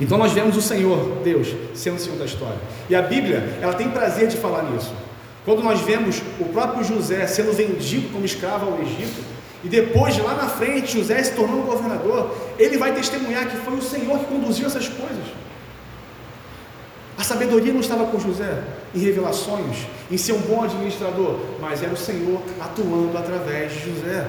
Então 0.00 0.18
nós 0.18 0.32
vemos 0.32 0.56
o 0.56 0.62
Senhor, 0.62 1.20
Deus, 1.22 1.48
sendo 1.74 1.96
o 1.96 2.00
Senhor 2.00 2.18
da 2.18 2.24
história. 2.24 2.58
E 2.90 2.94
a 2.94 3.02
Bíblia, 3.02 3.58
ela 3.60 3.74
tem 3.74 3.88
prazer 3.90 4.28
de 4.28 4.36
falar 4.36 4.64
nisso. 4.64 4.92
Quando 5.44 5.62
nós 5.62 5.80
vemos 5.80 6.22
o 6.40 6.44
próprio 6.46 6.84
José 6.84 7.26
sendo 7.26 7.52
vendido 7.52 8.08
como 8.12 8.24
escravo 8.24 8.66
ao 8.66 8.80
Egito, 8.80 9.22
e 9.64 9.68
depois, 9.68 10.18
lá 10.18 10.34
na 10.34 10.48
frente, 10.48 10.98
José 10.98 11.22
se 11.22 11.34
tornando 11.34 11.62
governador, 11.62 12.34
ele 12.58 12.76
vai 12.76 12.92
testemunhar 12.92 13.48
que 13.48 13.56
foi 13.58 13.74
o 13.74 13.82
Senhor 13.82 14.18
que 14.18 14.24
conduziu 14.24 14.66
essas 14.66 14.88
coisas. 14.88 15.24
A 17.16 17.22
sabedoria 17.22 17.72
não 17.72 17.80
estava 17.80 18.06
com 18.06 18.18
José 18.18 18.64
em 18.92 18.98
revelações, 18.98 19.86
em 20.10 20.16
ser 20.16 20.32
um 20.32 20.40
bom 20.40 20.64
administrador, 20.64 21.38
mas 21.60 21.80
era 21.80 21.92
o 21.92 21.96
Senhor 21.96 22.42
atuando 22.60 23.16
através 23.16 23.72
de 23.72 23.94
José. 23.94 24.26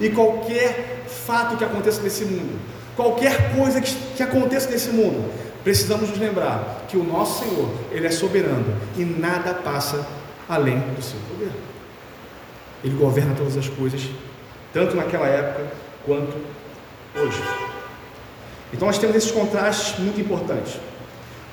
E 0.00 0.10
qualquer 0.10 1.04
fato 1.06 1.56
que 1.56 1.64
aconteça 1.64 2.02
nesse 2.02 2.24
mundo, 2.24 2.58
qualquer 2.96 3.54
coisa 3.56 3.80
que, 3.80 3.94
que 4.16 4.22
aconteça 4.22 4.70
nesse 4.70 4.90
mundo, 4.90 5.30
precisamos 5.62 6.10
nos 6.10 6.18
lembrar 6.18 6.84
que 6.88 6.96
o 6.96 7.04
nosso 7.04 7.44
Senhor, 7.44 7.68
Ele 7.90 8.06
é 8.06 8.10
soberano 8.10 8.76
e 8.96 9.04
nada 9.04 9.54
passa 9.54 10.06
além 10.48 10.78
do 10.78 11.02
seu 11.02 11.18
poder. 11.30 11.50
Ele 12.82 12.96
governa 12.96 13.34
todas 13.34 13.56
as 13.56 13.68
coisas, 13.68 14.02
tanto 14.72 14.94
naquela 14.94 15.26
época 15.26 15.66
quanto 16.04 16.36
hoje. 17.16 17.42
Então 18.72 18.88
nós 18.88 18.98
temos 18.98 19.16
esses 19.16 19.30
contrastes 19.30 19.98
muito 19.98 20.20
importantes. 20.20 20.78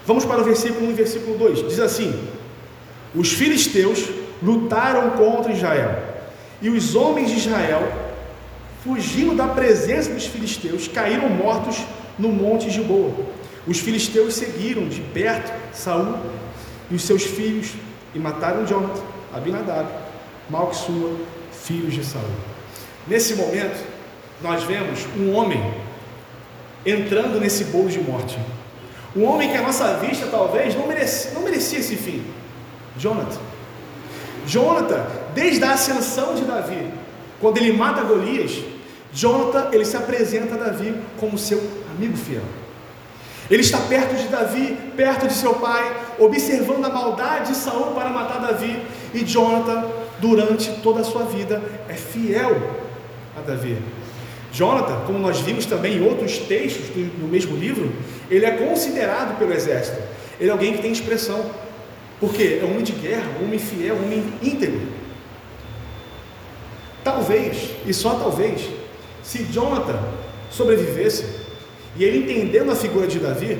Vamos 0.06 0.26
para 0.26 0.42
o 0.42 0.44
versículo 0.44 0.88
1 0.88 0.90
e 0.90 0.94
versículo 0.94 1.38
2. 1.38 1.70
Diz 1.70 1.80
assim: 1.80 2.28
Os 3.16 3.32
filisteus 3.32 4.10
lutaram 4.42 5.12
contra 5.12 5.54
Israel, 5.54 6.04
e 6.62 6.70
os 6.70 6.96
homens 6.96 7.30
de 7.30 7.38
Israel, 7.38 8.01
fugindo 8.84 9.36
da 9.36 9.48
presença 9.48 10.12
dos 10.12 10.26
filisteus, 10.26 10.88
caíram 10.88 11.30
mortos 11.30 11.78
no 12.18 12.30
monte 12.30 12.70
de 12.70 12.82
Boa. 12.82 13.14
Os 13.68 13.80
filisteus 13.80 14.34
seguiram 14.36 14.88
de 14.88 15.02
perto 15.02 15.52
Saul 15.74 16.18
e 16.90 16.96
os 16.96 17.04
seus 17.04 17.24
filhos 17.24 17.74
e 18.14 18.20
mataram 18.20 18.66
Jonathan, 18.66 19.02
Abinadab, 19.34 19.88
Malquissua, 20.50 21.16
filhos 21.52 21.94
de 21.94 22.04
Saul. 22.04 22.26
Nesse 23.08 23.36
momento, 23.36 23.86
nós 24.42 24.64
vemos 24.64 25.06
um 25.18 25.34
homem 25.34 25.74
entrando 26.86 27.40
nesse 27.40 27.66
bolo 27.66 27.90
de 27.90 28.00
morte. 28.00 28.38
Um 29.16 29.26
homem 29.26 29.50
que 29.50 29.58
a 29.58 29.62
nossa 29.62 29.98
vista 29.98 30.28
talvez 30.28 30.76
não 30.76 30.88
merecia, 30.88 31.32
não 31.32 31.42
merecia 31.42 31.80
esse 31.80 31.96
fim. 31.96 32.24
Jonathan. 32.98 33.40
Jonathan, 34.48 35.06
desde 35.36 35.64
a 35.64 35.74
ascensão 35.74 36.34
de 36.34 36.44
Davi, 36.44 36.90
quando 37.42 37.58
ele 37.58 37.74
mata 37.74 38.04
Golias, 38.04 38.64
Jonathan 39.14 39.70
ele 39.74 39.84
se 39.84 39.98
apresenta 39.98 40.56
a 40.56 40.58
Davi 40.58 40.96
como 41.20 41.38
seu 41.38 41.62
amigo 41.94 42.16
fiel. 42.16 42.44
Ele 43.50 43.62
está 43.62 43.80
perto 43.80 44.16
de 44.16 44.30
Davi, 44.30 44.78
perto 44.96 45.28
de 45.28 45.34
seu 45.34 45.56
pai, 45.56 45.94
observando 46.18 46.86
a 46.86 46.90
maldade 46.90 47.52
de 47.52 47.58
Saul 47.58 47.94
para 47.94 48.10
matar 48.10 48.40
Davi, 48.40 48.82
e 49.14 49.26
Jonathan 49.26 49.86
durante 50.20 50.72
toda 50.82 51.02
a 51.02 51.04
sua 51.04 51.24
vida 51.24 51.62
é 51.90 51.94
fiel 51.94 52.56
a 53.36 53.42
Davi. 53.42 53.78
Jonathan, 54.54 55.02
como 55.06 55.18
nós 55.18 55.40
vimos 55.40 55.66
também 55.66 55.98
em 55.98 56.08
outros 56.08 56.38
textos 56.38 56.88
do, 56.88 57.28
mesmo 57.28 57.58
livro, 57.58 57.92
ele 58.30 58.46
é 58.46 58.52
considerado 58.52 59.38
pelo 59.38 59.54
exército. 59.54 59.98
Ele 60.40 60.50
é 60.50 60.52
alguém 60.52 60.74
que 60.74 60.82
tem 60.82 60.92
expressão. 60.92 61.46
Porque 62.20 62.60
é 62.62 62.66
um 62.66 62.72
homem 62.72 62.84
de 62.84 62.92
guerra, 62.92 63.26
um 63.42 63.46
homem 63.46 63.58
fiel, 63.58 63.96
um 63.96 64.04
homem 64.04 64.24
íntegro. 64.44 64.80
Talvez, 67.04 67.72
e 67.86 67.94
só 67.94 68.16
talvez, 68.16 68.62
se 69.24 69.44
Jonathan 69.46 70.00
sobrevivesse, 70.50 71.26
e 71.96 72.04
ele 72.04 72.20
entendendo 72.20 72.72
a 72.72 72.76
figura 72.76 73.08
de 73.08 73.20
Davi, 73.20 73.60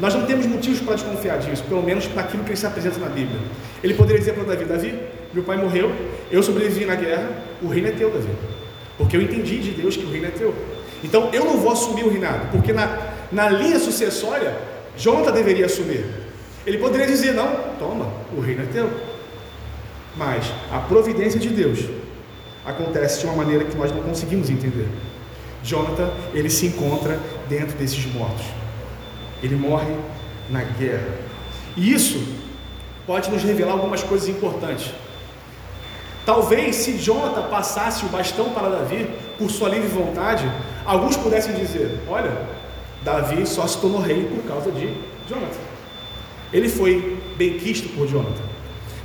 nós 0.00 0.14
não 0.14 0.26
temos 0.26 0.46
motivos 0.46 0.80
para 0.80 0.94
desconfiar 0.94 1.38
disso, 1.38 1.62
pelo 1.68 1.82
menos 1.82 2.12
naquilo 2.14 2.42
que 2.42 2.50
ele 2.50 2.56
se 2.56 2.66
apresenta 2.66 2.98
na 2.98 3.08
Bíblia. 3.08 3.38
Ele 3.84 3.94
poderia 3.94 4.18
dizer 4.18 4.34
para 4.34 4.44
Davi: 4.44 4.64
Davi, 4.64 4.98
meu 5.32 5.44
pai 5.44 5.56
morreu, 5.56 5.92
eu 6.30 6.42
sobrevivi 6.42 6.84
na 6.84 6.94
guerra, 6.94 7.30
o 7.62 7.68
reino 7.68 7.88
é 7.88 7.92
teu, 7.92 8.10
Davi. 8.10 8.30
Porque 8.96 9.16
eu 9.16 9.22
entendi 9.22 9.58
de 9.58 9.70
Deus 9.70 9.96
que 9.96 10.04
o 10.04 10.10
reino 10.10 10.26
é 10.26 10.30
teu. 10.30 10.54
Então 11.04 11.30
eu 11.32 11.44
não 11.44 11.58
vou 11.58 11.72
assumir 11.72 12.04
o 12.04 12.10
reinado, 12.10 12.48
porque 12.50 12.72
na, 12.72 13.12
na 13.30 13.48
linha 13.48 13.78
sucessória, 13.78 14.56
Jonathan 14.96 15.32
deveria 15.32 15.66
assumir. 15.66 16.04
Ele 16.66 16.78
poderia 16.78 17.06
dizer: 17.06 17.32
Não, 17.32 17.48
toma, 17.78 18.10
o 18.36 18.40
reino 18.40 18.62
é 18.62 18.66
teu. 18.66 18.90
Mas 20.16 20.44
a 20.70 20.78
providência 20.78 21.40
de 21.40 21.48
Deus 21.48 21.80
acontece 22.64 23.20
de 23.20 23.26
uma 23.26 23.36
maneira 23.36 23.64
que 23.64 23.76
nós 23.76 23.90
não 23.90 24.02
conseguimos 24.02 24.50
entender. 24.50 24.88
Jonathan, 25.64 26.10
ele 26.34 26.50
se 26.50 26.66
encontra 26.66 27.18
dentro 27.48 27.76
desses 27.76 28.04
mortos. 28.12 28.44
Ele 29.42 29.56
morre 29.56 29.94
na 30.50 30.62
guerra. 30.62 31.08
E 31.76 31.92
isso 31.92 32.22
pode 33.06 33.30
nos 33.30 33.42
revelar 33.42 33.72
algumas 33.72 34.02
coisas 34.02 34.28
importantes. 34.28 34.92
Talvez 36.24 36.76
se 36.76 36.98
Jonathan 36.98 37.48
passasse 37.48 38.04
o 38.04 38.08
bastão 38.08 38.50
para 38.50 38.68
Davi 38.68 39.08
por 39.38 39.50
sua 39.50 39.68
livre 39.68 39.88
vontade, 39.88 40.44
alguns 40.84 41.16
pudessem 41.16 41.54
dizer: 41.54 41.98
Olha, 42.08 42.46
Davi 43.02 43.44
só 43.46 43.66
se 43.66 43.78
tornou 43.78 44.00
rei 44.00 44.24
por 44.24 44.42
causa 44.44 44.70
de 44.70 44.94
Jonathan. 45.28 45.60
Ele 46.52 46.68
foi 46.68 47.18
bem 47.36 47.58
quisto 47.58 47.88
por 47.96 48.06
Jonathan. 48.06 48.51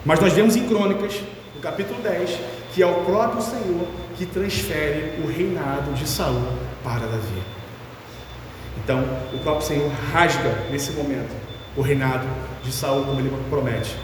Mas 0.08 0.22
nós 0.22 0.32
vemos 0.32 0.56
em 0.56 0.66
Crônicas, 0.66 1.22
no 1.54 1.60
capítulo 1.60 2.02
10, 2.02 2.40
que 2.74 2.82
é 2.82 2.88
o 2.88 3.04
próprio 3.04 3.42
Senhor 3.42 3.86
que 4.16 4.26
transfere 4.26 5.22
o 5.22 5.28
reinado 5.28 5.92
de 5.92 6.08
Saul 6.08 6.42
para 6.82 7.02
Davi. 7.02 7.44
Então, 8.78 9.04
o 9.34 9.40
próprio 9.40 9.68
Senhor 9.68 9.92
rasga 10.14 10.64
nesse 10.72 10.94
momento 10.94 11.36
o 11.76 11.82
reinado 11.82 12.26
de 12.64 12.72
Saul, 12.72 13.04
como 13.04 13.20
ele 13.20 13.30
promete, 13.50 13.98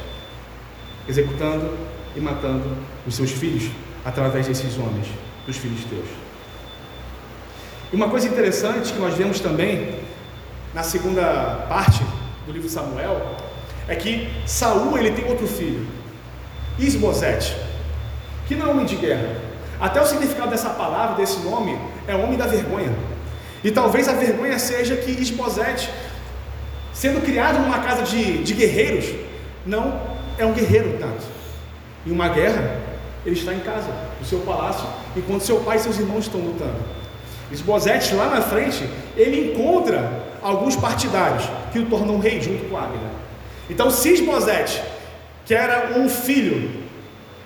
executando 1.08 1.74
e 2.18 2.20
matando 2.20 2.76
os 3.08 3.16
seus 3.16 3.32
filhos 3.32 3.72
através 4.04 4.46
desses 4.46 4.78
homens, 4.78 5.08
dos 5.48 5.56
filisteus. 5.56 6.10
E 7.94 7.96
uma 7.96 8.10
coisa 8.10 8.28
interessante 8.28 8.92
que 8.92 9.00
nós 9.00 9.14
vemos 9.14 9.40
também 9.40 10.00
na 10.74 10.84
segunda 10.84 11.66
parte 11.70 12.04
do 12.46 12.52
livro 12.52 12.68
de 12.68 12.74
Samuel 12.74 13.38
é 13.88 13.96
que 13.96 14.30
Saul 14.46 14.98
ele 14.98 15.12
tem 15.12 15.26
outro 15.26 15.48
filho, 15.48 15.86
Isbosete, 16.80 17.56
que 18.48 18.56
não 18.56 18.68
é 18.68 18.72
homem 18.72 18.86
de 18.86 18.96
guerra. 18.96 19.36
Até 19.80 20.02
o 20.02 20.06
significado 20.06 20.52
dessa 20.52 20.70
palavra, 20.70 21.16
desse 21.16 21.40
nome, 21.40 21.78
é 22.08 22.16
homem 22.16 22.38
da 22.38 22.48
vergonha. 22.48 22.94
E 23.64 23.72
talvez 23.72 24.08
a 24.08 24.14
vergonha 24.14 24.58
seja 24.60 24.96
que 24.96 25.12
Isbosete, 25.12 25.90
sendo 26.94 27.22
criado 27.22 27.60
numa 27.60 27.80
casa 27.80 28.04
de, 28.04 28.44
de 28.44 28.54
guerreiros, 28.54 29.06
não 29.66 30.00
é 30.38 30.46
um 30.46 30.54
guerreiro 30.54 30.98
tanto. 31.00 31.24
Em 32.06 32.12
uma 32.12 32.30
guerra, 32.30 32.80
ele 33.26 33.36
está 33.36 33.54
em 33.54 33.60
casa, 33.60 33.88
no 34.20 34.26
seu 34.26 34.40
palácio, 34.40 34.86
enquanto 35.16 35.44
seu 35.44 35.60
pai 35.62 35.78
e 35.78 35.80
seus 35.80 35.98
irmãos 35.98 36.26
estão 36.26 36.42
lutando. 36.42 36.76
Esbozete, 37.52 38.16
lá 38.16 38.30
na 38.30 38.42
frente, 38.42 38.90
ele 39.16 39.52
encontra 39.52 40.24
alguns 40.42 40.76
partidários 40.76 41.44
que 41.72 41.80
o 41.80 41.86
tornam 41.86 42.20
rei 42.20 42.42
junto 42.42 42.70
com 42.70 42.78
Abner. 42.78 43.23
Então, 43.70 43.90
se 43.90 44.10
Esbozete, 44.14 44.82
que 45.46 45.54
era 45.54 45.98
um 45.98 46.10
filho 46.10 46.84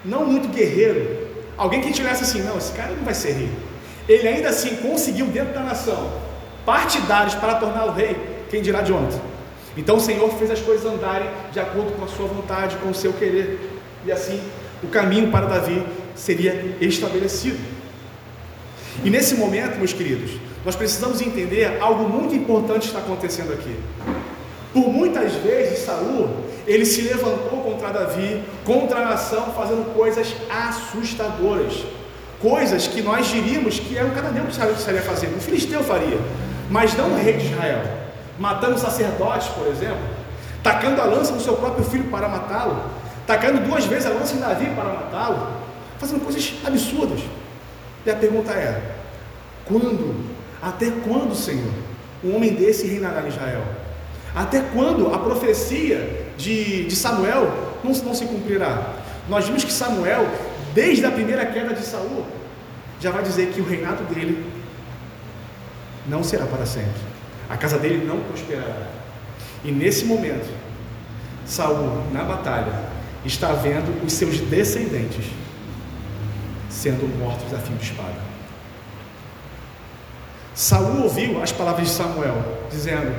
não 0.03 0.25
muito 0.25 0.47
guerreiro, 0.47 1.27
alguém 1.57 1.81
que 1.81 1.91
tivesse 1.91 2.23
assim, 2.23 2.41
não, 2.41 2.57
esse 2.57 2.71
cara 2.71 2.91
não 2.91 3.03
vai 3.03 3.13
ser 3.13 3.33
rei, 3.33 3.49
ele 4.07 4.27
ainda 4.27 4.49
assim 4.49 4.75
conseguiu 4.77 5.27
dentro 5.27 5.53
da 5.53 5.61
nação 5.61 6.27
partidários 6.67 7.33
para 7.33 7.55
torná-lo 7.55 7.93
rei, 7.93 8.17
quem 8.49 8.61
dirá 8.61 8.81
de 8.81 8.91
ontem? 8.91 9.21
Então 9.77 9.95
o 9.95 10.01
Senhor 10.01 10.29
fez 10.37 10.51
as 10.51 10.59
coisas 10.59 10.85
andarem 10.85 11.29
de 11.49 11.61
acordo 11.61 11.93
com 11.93 12.03
a 12.03 12.07
sua 12.09 12.27
vontade, 12.27 12.75
com 12.75 12.89
o 12.89 12.93
seu 12.93 13.13
querer. 13.13 13.57
E 14.05 14.11
assim 14.11 14.41
o 14.83 14.87
caminho 14.87 15.31
para 15.31 15.45
Davi 15.45 15.81
seria 16.13 16.75
estabelecido. 16.81 17.57
E 19.01 19.09
nesse 19.09 19.35
momento, 19.35 19.77
meus 19.77 19.93
queridos, 19.93 20.31
nós 20.65 20.75
precisamos 20.75 21.21
entender 21.21 21.77
algo 21.79 22.09
muito 22.09 22.35
importante 22.35 22.87
está 22.87 22.99
acontecendo 22.99 23.53
aqui. 23.53 23.73
Por 24.73 24.89
muitas 24.89 25.33
vezes, 25.33 25.79
Saul, 25.79 26.29
ele 26.67 26.85
se 26.85 27.01
levantou 27.01 27.61
contra 27.61 27.91
Davi, 27.91 28.43
contra 28.65 28.99
a 28.99 29.05
nação, 29.05 29.53
fazendo 29.53 29.93
coisas 29.93 30.35
assustadoras. 30.49 31.85
Coisas 32.41 32.87
que 32.87 33.01
nós 33.01 33.27
diríamos 33.27 33.79
que 33.79 33.97
é 33.97 34.03
um 34.03 34.11
cananeu 34.11 34.45
que 34.45 34.51
estaria 34.51 35.01
fazendo, 35.01 35.37
um 35.37 35.39
filisteu 35.39 35.83
faria, 35.83 36.19
mas 36.69 36.95
não 36.95 37.13
o 37.13 37.17
rei 37.17 37.33
de 37.33 37.47
Israel. 37.47 37.81
Matando 38.37 38.77
sacerdotes, 38.77 39.47
por 39.47 39.65
exemplo, 39.67 40.03
tacando 40.61 41.01
a 41.01 41.05
lança 41.05 41.31
no 41.31 41.39
seu 41.39 41.55
próprio 41.55 41.83
filho 41.85 42.03
para 42.11 42.27
matá-lo, 42.27 42.83
tacando 43.25 43.61
duas 43.61 43.85
vezes 43.85 44.05
a 44.05 44.09
lança 44.09 44.35
em 44.35 44.39
Davi 44.39 44.67
para 44.75 44.89
matá-lo, 44.89 45.47
fazendo 45.97 46.23
coisas 46.23 46.53
absurdas. 46.63 47.21
E 48.05 48.11
a 48.11 48.15
pergunta 48.15 48.51
é: 48.51 48.81
quando, 49.65 50.23
até 50.61 50.91
quando, 51.07 51.33
Senhor, 51.33 51.73
um 52.23 52.35
homem 52.35 52.53
desse 52.53 52.85
reinará 52.85 53.23
em 53.23 53.29
Israel? 53.29 53.63
Até 54.35 54.61
quando 54.61 55.13
a 55.13 55.19
profecia 55.19 56.27
de, 56.37 56.85
de 56.85 56.95
Samuel 56.95 57.51
não, 57.83 57.91
não 57.91 58.13
se 58.13 58.25
cumprirá? 58.25 58.93
Nós 59.27 59.45
vimos 59.45 59.63
que 59.63 59.71
Samuel, 59.71 60.27
desde 60.73 61.05
a 61.05 61.11
primeira 61.11 61.45
queda 61.45 61.73
de 61.73 61.85
Saul, 61.85 62.25
já 62.99 63.11
vai 63.11 63.23
dizer 63.23 63.51
que 63.51 63.61
o 63.61 63.65
reinado 63.65 64.03
dele 64.13 64.45
não 66.07 66.23
será 66.23 66.45
para 66.45 66.65
sempre. 66.65 67.01
A 67.49 67.57
casa 67.57 67.77
dele 67.77 68.05
não 68.05 68.19
prosperará. 68.21 68.87
E 69.63 69.71
nesse 69.71 70.05
momento, 70.05 70.49
Saul, 71.45 72.03
na 72.11 72.23
batalha, 72.23 72.73
está 73.25 73.53
vendo 73.53 74.05
os 74.05 74.13
seus 74.13 74.39
descendentes 74.39 75.25
sendo 76.69 77.07
mortos 77.17 77.53
a 77.53 77.57
fim 77.57 77.75
de 77.75 77.83
espada. 77.83 78.27
Saul 80.53 81.03
ouviu 81.03 81.41
as 81.41 81.51
palavras 81.51 81.87
de 81.87 81.93
Samuel, 81.93 82.35
dizendo: 82.69 83.13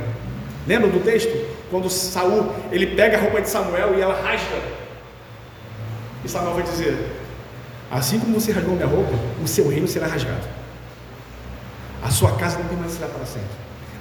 Lembra 0.67 0.89
do 0.89 1.03
texto? 1.05 1.31
Quando 1.71 1.89
Saul 1.89 2.53
ele 2.71 2.89
pega 2.89 3.19
a 3.19 3.21
roupa 3.21 3.41
de 3.41 3.49
Samuel 3.49 3.99
e 3.99 4.01
ela 4.01 4.21
rasga. 4.21 4.63
E 6.25 6.29
Samuel 6.29 6.55
vai 6.55 6.63
dizer: 6.63 7.13
Assim 7.91 8.19
como 8.19 8.39
você 8.39 8.53
rasgou 8.53 8.75
minha 8.75 8.87
roupa, 8.87 9.13
o 9.43 9.49
seu 9.49 9.69
reino 9.69 9.89
será 9.89 10.07
rasgado. 10.07 10.47
A 12.03 12.11
sua 12.11 12.37
casa 12.37 12.59
não 12.59 12.67
permanecerá 12.67 13.09
para 13.09 13.25
sempre. 13.25 13.49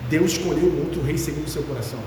Deus 0.10 0.34
escolheu 0.34 0.84
outro 0.86 1.02
rei 1.02 1.18
segundo 1.18 1.48
o 1.48 1.50
seu 1.50 1.64
coração. 1.64 2.00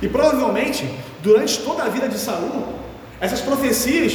E 0.00 0.08
provavelmente, 0.08 0.88
durante 1.22 1.58
toda 1.60 1.84
a 1.84 1.88
vida 1.88 2.08
de 2.08 2.18
Saul, 2.18 2.74
essas 3.20 3.40
profecias 3.40 4.14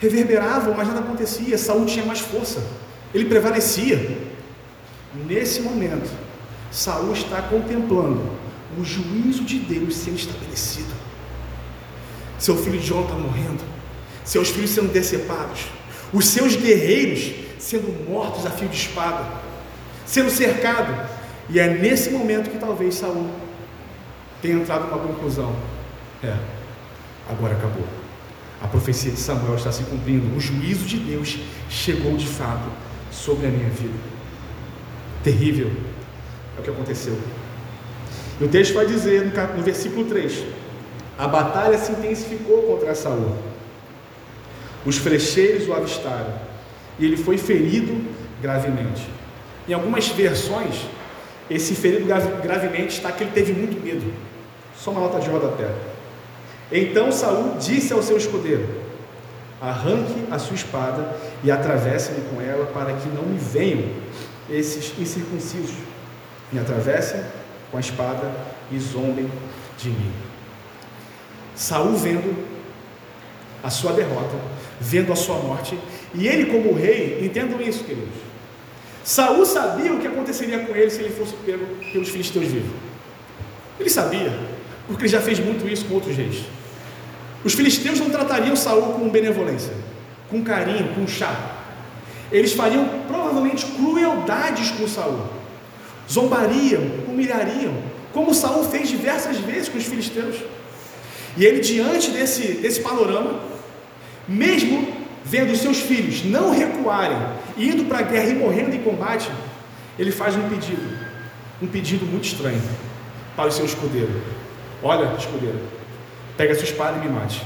reverberavam, 0.00 0.74
mas 0.74 0.88
nada 0.88 1.00
acontecia. 1.00 1.58
Saul 1.58 1.86
tinha 1.86 2.04
mais 2.04 2.20
força, 2.20 2.62
ele 3.12 3.26
prevalecia. 3.26 4.18
Nesse 5.26 5.60
momento, 5.60 6.10
Saul 6.70 7.12
está 7.12 7.42
contemplando 7.42 8.22
o 8.78 8.84
juízo 8.84 9.42
de 9.44 9.58
Deus 9.58 9.96
sendo 9.96 10.16
estabelecido. 10.16 10.92
Seu 12.38 12.56
filho 12.56 12.80
João 12.80 13.02
está 13.02 13.14
morrendo, 13.14 13.64
seus 14.24 14.50
filhos 14.50 14.70
sendo 14.70 14.92
decepados, 14.92 15.66
os 16.12 16.26
seus 16.26 16.54
guerreiros 16.54 17.32
sendo 17.58 18.08
mortos 18.08 18.46
a 18.46 18.50
fio 18.50 18.68
de 18.68 18.76
espada, 18.76 19.26
sendo 20.06 20.30
cercado. 20.30 21.08
E 21.50 21.58
é 21.58 21.68
nesse 21.68 22.10
momento 22.10 22.50
que 22.50 22.58
talvez 22.58 22.94
Saul 22.94 23.28
tem 24.40 24.52
entrado 24.52 24.86
numa 24.86 24.98
conclusão: 24.98 25.54
é, 26.22 26.36
agora 27.28 27.54
acabou. 27.54 27.86
A 28.60 28.66
profecia 28.66 29.10
de 29.10 29.18
Samuel 29.18 29.56
está 29.56 29.70
se 29.70 29.84
cumprindo. 29.84 30.36
O 30.36 30.40
juízo 30.40 30.84
de 30.84 30.98
Deus 30.98 31.38
chegou 31.70 32.16
de 32.16 32.26
fato 32.26 32.68
sobre 33.10 33.46
a 33.46 33.50
minha 33.50 33.68
vida. 33.70 33.94
Terrível 35.22 35.70
é 36.58 36.60
o 36.60 36.64
que 36.64 36.70
aconteceu. 36.70 37.16
E 38.40 38.44
o 38.44 38.48
texto 38.48 38.74
vai 38.74 38.86
dizer 38.86 39.24
no, 39.24 39.56
no 39.56 39.62
versículo 39.62 40.04
3: 40.04 40.44
A 41.16 41.26
batalha 41.26 41.78
se 41.78 41.92
intensificou 41.92 42.62
contra 42.62 42.94
Saul. 42.94 43.36
Os 44.84 44.96
flecheiros 44.96 45.68
o 45.68 45.72
avistaram 45.72 46.32
e 46.98 47.04
ele 47.04 47.16
foi 47.16 47.38
ferido 47.38 48.04
gravemente. 48.40 49.08
Em 49.68 49.72
algumas 49.72 50.08
versões, 50.08 50.86
esse 51.50 51.74
ferido 51.74 52.06
gravemente 52.42 52.96
está 52.96 53.12
que 53.12 53.24
ele 53.24 53.32
teve 53.32 53.52
muito 53.52 53.82
medo. 53.82 54.12
Só 54.76 54.90
uma 54.90 55.00
nota 55.00 55.18
de 55.18 55.28
rodapé. 55.28 55.70
Então 56.70 57.10
Saul 57.10 57.56
disse 57.58 57.92
ao 57.92 58.02
seu 58.02 58.16
escudeiro: 58.16 58.68
arranque 59.60 60.24
a 60.30 60.38
sua 60.38 60.54
espada 60.54 61.16
e 61.42 61.50
atravesse-me 61.50 62.20
com 62.30 62.40
ela, 62.40 62.66
para 62.66 62.92
que 62.94 63.08
não 63.08 63.22
me 63.22 63.38
venham 63.38 63.84
esses 64.48 64.92
incircuncisos, 64.98 65.76
me 66.52 66.58
atravessem 66.60 67.20
com 67.70 67.76
a 67.76 67.80
espada 67.80 68.30
e 68.70 68.78
zombem 68.78 69.30
de 69.78 69.90
mim. 69.90 70.12
Saul 71.54 71.96
vendo 71.96 72.46
a 73.62 73.70
sua 73.70 73.92
derrota, 73.92 74.36
vendo 74.80 75.12
a 75.12 75.16
sua 75.16 75.36
morte, 75.38 75.78
e 76.14 76.26
ele 76.26 76.46
como 76.46 76.72
rei, 76.74 77.24
entendam 77.24 77.60
isso, 77.60 77.84
queridos. 77.84 78.14
Saul 79.04 79.44
sabia 79.44 79.92
o 79.92 80.00
que 80.00 80.06
aconteceria 80.06 80.60
com 80.60 80.74
ele 80.74 80.90
se 80.90 81.00
ele 81.00 81.10
fosse 81.10 81.34
pego 81.44 81.64
pelos 81.92 82.08
filisteus 82.08 82.46
vivos. 82.46 82.70
Ele 83.80 83.90
sabia, 83.90 84.38
porque 84.86 85.02
ele 85.02 85.08
já 85.08 85.20
fez 85.20 85.38
muito 85.38 85.68
isso 85.68 85.84
com 85.86 85.94
outros 85.94 86.16
reis. 86.16 86.44
Os 87.44 87.54
filisteus 87.54 87.98
não 88.00 88.10
tratariam 88.10 88.54
Saul 88.56 88.94
com 88.94 89.08
benevolência, 89.08 89.72
com 90.28 90.42
carinho, 90.42 90.94
com 90.94 91.06
chá. 91.06 91.56
Eles 92.30 92.52
fariam 92.52 92.86
provavelmente 93.06 93.64
crueldades 93.66 94.70
com 94.72 94.86
Saul. 94.86 95.37
Zombariam, 96.10 96.82
humilhariam, 97.06 97.74
como 98.12 98.34
Saul 98.34 98.64
fez 98.64 98.88
diversas 98.88 99.36
vezes 99.38 99.68
com 99.68 99.78
os 99.78 99.84
filisteus. 99.84 100.36
E 101.36 101.44
ele, 101.44 101.60
diante 101.60 102.10
desse, 102.10 102.54
desse 102.54 102.80
panorama, 102.80 103.40
mesmo 104.26 104.88
vendo 105.24 105.54
seus 105.56 105.78
filhos 105.78 106.24
não 106.24 106.50
recuarem, 106.50 107.18
indo 107.56 107.84
para 107.84 107.98
a 107.98 108.02
guerra 108.02 108.30
e 108.30 108.34
morrendo 108.34 108.74
em 108.74 108.82
combate, 108.82 109.30
ele 109.98 110.10
faz 110.10 110.34
um 110.36 110.48
pedido, 110.48 110.98
um 111.60 111.66
pedido 111.66 112.06
muito 112.06 112.24
estranho 112.24 112.62
para 113.36 113.48
o 113.48 113.52
seu 113.52 113.66
escudeiro: 113.66 114.10
Olha, 114.82 115.14
escudeiro, 115.16 115.60
pega 116.36 116.54
sua 116.54 116.64
espada 116.64 116.96
e 116.98 117.06
me 117.06 117.14
mate, 117.14 117.42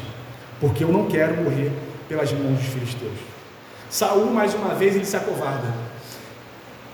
porque 0.61 0.85
eu 0.85 0.89
não 0.89 1.07
quero 1.07 1.43
morrer 1.43 1.73
pelas 2.09 2.33
mãos 2.33 2.59
dos 2.59 2.69
filisteus. 2.69 3.19
Saul, 3.91 4.31
mais 4.31 4.55
uma 4.55 4.75
vez, 4.75 4.95
ele 4.95 5.05
se 5.05 5.17
acovarda. 5.17 5.69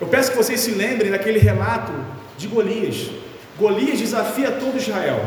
Eu 0.00 0.06
peço 0.06 0.30
que 0.30 0.36
vocês 0.36 0.60
se 0.60 0.70
lembrem 0.72 1.10
daquele 1.10 1.38
relato 1.38 1.92
de 2.36 2.46
Golias. 2.46 3.10
Golias 3.58 3.98
desafia 3.98 4.52
todo 4.52 4.76
Israel. 4.76 5.20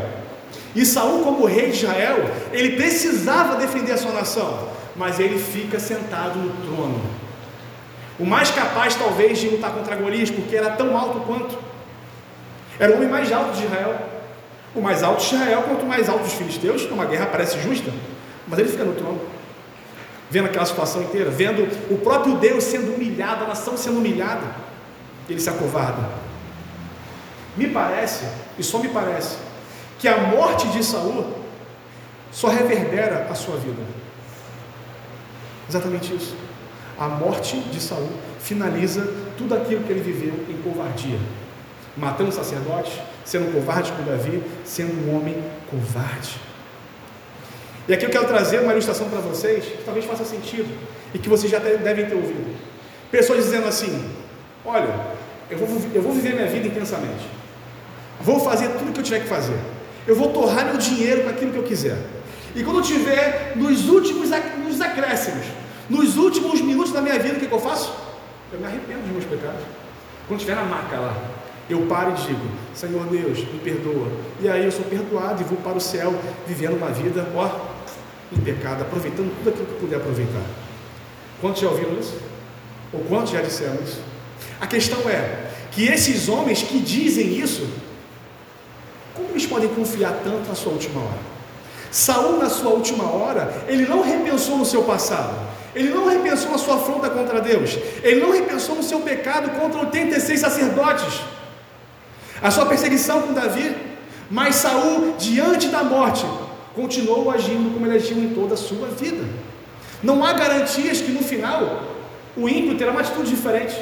E 0.74 0.86
Saul, 0.86 1.22
como 1.22 1.44
rei 1.44 1.70
de 1.70 1.76
Israel, 1.84 2.30
ele 2.52 2.76
precisava 2.76 3.56
defender 3.56 3.92
a 3.92 3.98
sua 3.98 4.12
nação, 4.12 4.68
mas 4.96 5.20
ele 5.20 5.38
fica 5.38 5.78
sentado 5.78 6.38
no 6.38 6.50
trono. 6.64 7.00
O 8.18 8.24
mais 8.24 8.50
capaz, 8.50 8.94
talvez, 8.94 9.38
de 9.38 9.48
lutar 9.48 9.72
contra 9.72 9.96
Golias, 9.96 10.30
porque 10.30 10.56
era 10.56 10.70
tão 10.70 10.96
alto 10.96 11.20
quanto. 11.20 11.58
Era 12.78 12.92
o 12.92 12.96
homem 12.96 13.08
mais 13.08 13.30
alto 13.30 13.56
de 13.56 13.64
Israel. 13.64 13.96
O 14.74 14.80
mais 14.80 15.02
alto 15.02 15.22
de 15.22 15.34
Israel, 15.34 15.62
quanto 15.62 15.84
mais 15.84 16.08
alto 16.08 16.24
dos 16.24 16.32
filisteus, 16.32 16.84
uma 16.90 17.04
guerra 17.04 17.26
parece 17.26 17.60
justa, 17.60 17.90
mas 18.48 18.58
ele 18.58 18.70
fica 18.70 18.84
no 18.84 18.94
trono, 18.94 19.20
vendo 20.32 20.46
aquela 20.46 20.64
situação 20.64 21.02
inteira, 21.02 21.30
vendo 21.30 21.62
o 21.92 21.98
próprio 21.98 22.38
Deus 22.38 22.64
sendo 22.64 22.94
humilhado, 22.94 23.44
a 23.44 23.48
nação 23.48 23.76
sendo 23.76 23.98
humilhada, 23.98 24.46
ele 25.28 25.38
se 25.38 25.50
acovarda. 25.50 26.08
Me 27.54 27.68
parece, 27.68 28.24
e 28.58 28.62
só 28.62 28.78
me 28.78 28.88
parece, 28.88 29.36
que 29.98 30.08
a 30.08 30.16
morte 30.16 30.66
de 30.68 30.82
Saul 30.82 31.34
só 32.32 32.48
reverbera 32.48 33.26
a 33.30 33.34
sua 33.34 33.56
vida. 33.56 33.82
Exatamente 35.68 36.16
isso. 36.16 36.34
A 36.98 37.08
morte 37.08 37.58
de 37.58 37.78
Saul 37.78 38.08
finaliza 38.40 39.06
tudo 39.36 39.54
aquilo 39.54 39.84
que 39.84 39.92
ele 39.92 40.00
viveu 40.00 40.46
em 40.48 40.62
covardia, 40.62 41.18
matando 41.94 42.32
sacerdotes, 42.32 42.94
sendo 43.22 43.52
covarde 43.52 43.92
com 43.92 44.02
Davi, 44.02 44.42
sendo 44.64 44.94
um 45.06 45.14
homem 45.14 45.36
covarde. 45.70 46.40
E 47.88 47.94
aqui 47.94 48.04
eu 48.04 48.10
quero 48.10 48.26
trazer 48.26 48.60
uma 48.60 48.72
ilustração 48.72 49.08
para 49.08 49.18
vocês 49.20 49.64
que 49.64 49.82
talvez 49.84 50.04
faça 50.06 50.24
sentido 50.24 50.68
e 51.12 51.18
que 51.18 51.28
vocês 51.28 51.50
já 51.50 51.58
devem 51.58 52.06
ter 52.06 52.14
ouvido. 52.14 52.56
Pessoas 53.10 53.44
dizendo 53.44 53.66
assim: 53.66 54.08
Olha, 54.64 54.88
eu 55.50 55.58
vou, 55.58 55.68
eu 55.92 56.02
vou 56.02 56.12
viver 56.12 56.34
minha 56.34 56.46
vida 56.46 56.68
intensamente, 56.68 57.26
vou 58.20 58.38
fazer 58.40 58.68
tudo 58.78 58.90
o 58.90 58.92
que 58.92 59.00
eu 59.00 59.04
tiver 59.04 59.20
que 59.20 59.28
fazer, 59.28 59.58
eu 60.06 60.14
vou 60.14 60.30
torrar 60.30 60.66
meu 60.66 60.76
dinheiro 60.76 61.24
com 61.24 61.30
aquilo 61.30 61.52
que 61.52 61.58
eu 61.58 61.64
quiser. 61.64 61.98
E 62.54 62.62
quando 62.62 62.76
eu 62.76 62.82
tiver 62.82 63.54
nos 63.56 63.88
últimos 63.88 64.30
nos 64.64 64.80
acréscimos, 64.80 65.46
nos 65.88 66.16
últimos 66.16 66.60
minutos 66.60 66.92
da 66.92 67.00
minha 67.00 67.18
vida, 67.18 67.36
o 67.36 67.40
que, 67.40 67.46
que 67.46 67.52
eu 67.52 67.60
faço? 67.60 67.94
Eu 68.52 68.60
me 68.60 68.66
arrependo 68.66 69.00
dos 69.00 69.10
meus 69.10 69.24
pecados. 69.24 69.62
Quando 70.28 70.38
estiver 70.40 70.56
na 70.56 70.64
marca 70.64 70.98
lá, 70.98 71.16
eu 71.68 71.80
paro 71.86 72.12
e 72.12 72.26
digo: 72.26 72.46
Senhor 72.74 73.04
Deus, 73.06 73.38
me 73.38 73.58
perdoa. 73.58 74.08
E 74.40 74.48
aí 74.48 74.64
eu 74.64 74.70
sou 74.70 74.84
perdoado 74.84 75.42
e 75.42 75.44
vou 75.44 75.58
para 75.58 75.76
o 75.76 75.80
céu, 75.80 76.14
vivendo 76.46 76.76
uma 76.76 76.90
vida, 76.90 77.26
ó, 77.34 77.71
em 78.36 78.40
pecado, 78.40 78.82
aproveitando 78.82 79.34
tudo 79.38 79.50
aquilo 79.50 79.66
que 79.66 79.80
puder 79.80 79.96
aproveitar. 79.96 80.42
Quantos 81.40 81.60
já 81.60 81.68
ouviram 81.68 81.98
isso? 81.98 82.16
Ou 82.92 83.00
quantos 83.00 83.32
já 83.32 83.40
disseram 83.40 83.76
isso? 83.82 84.00
A 84.60 84.66
questão 84.66 85.08
é 85.08 85.50
que 85.70 85.86
esses 85.86 86.28
homens 86.28 86.62
que 86.62 86.78
dizem 86.78 87.38
isso, 87.38 87.68
como 89.14 89.30
eles 89.30 89.46
podem 89.46 89.68
confiar 89.68 90.20
tanto 90.24 90.48
na 90.48 90.54
sua 90.54 90.72
última 90.72 91.00
hora? 91.00 91.32
Saul, 91.90 92.38
na 92.38 92.48
sua 92.48 92.70
última 92.70 93.04
hora, 93.04 93.64
ele 93.68 93.86
não 93.86 94.02
repensou 94.02 94.56
no 94.56 94.64
seu 94.64 94.82
passado, 94.84 95.34
ele 95.74 95.90
não 95.90 96.08
repensou 96.08 96.50
na 96.50 96.58
sua 96.58 96.76
afronta 96.76 97.10
contra 97.10 97.40
Deus, 97.40 97.78
ele 98.02 98.20
não 98.20 98.32
repensou 98.32 98.74
no 98.74 98.82
seu 98.82 99.00
pecado 99.00 99.50
contra 99.58 99.80
86 99.80 100.40
sacerdotes 100.40 101.20
a 102.42 102.50
sua 102.50 102.66
perseguição 102.66 103.22
com 103.22 103.32
Davi, 103.32 103.74
mas 104.30 104.56
Saul, 104.56 105.14
diante 105.16 105.68
da 105.68 105.84
morte, 105.84 106.26
continuou 106.74 107.30
agindo 107.30 107.72
como 107.72 107.86
ele 107.86 107.96
agiu 107.96 108.18
em 108.18 108.30
toda 108.30 108.54
a 108.54 108.56
sua 108.56 108.88
vida. 108.88 109.24
Não 110.02 110.24
há 110.24 110.32
garantias 110.32 111.00
que 111.00 111.12
no 111.12 111.22
final 111.22 111.82
o 112.36 112.48
ímpio 112.48 112.76
terá 112.76 112.90
uma 112.90 113.00
atitude 113.00 113.30
diferente, 113.30 113.76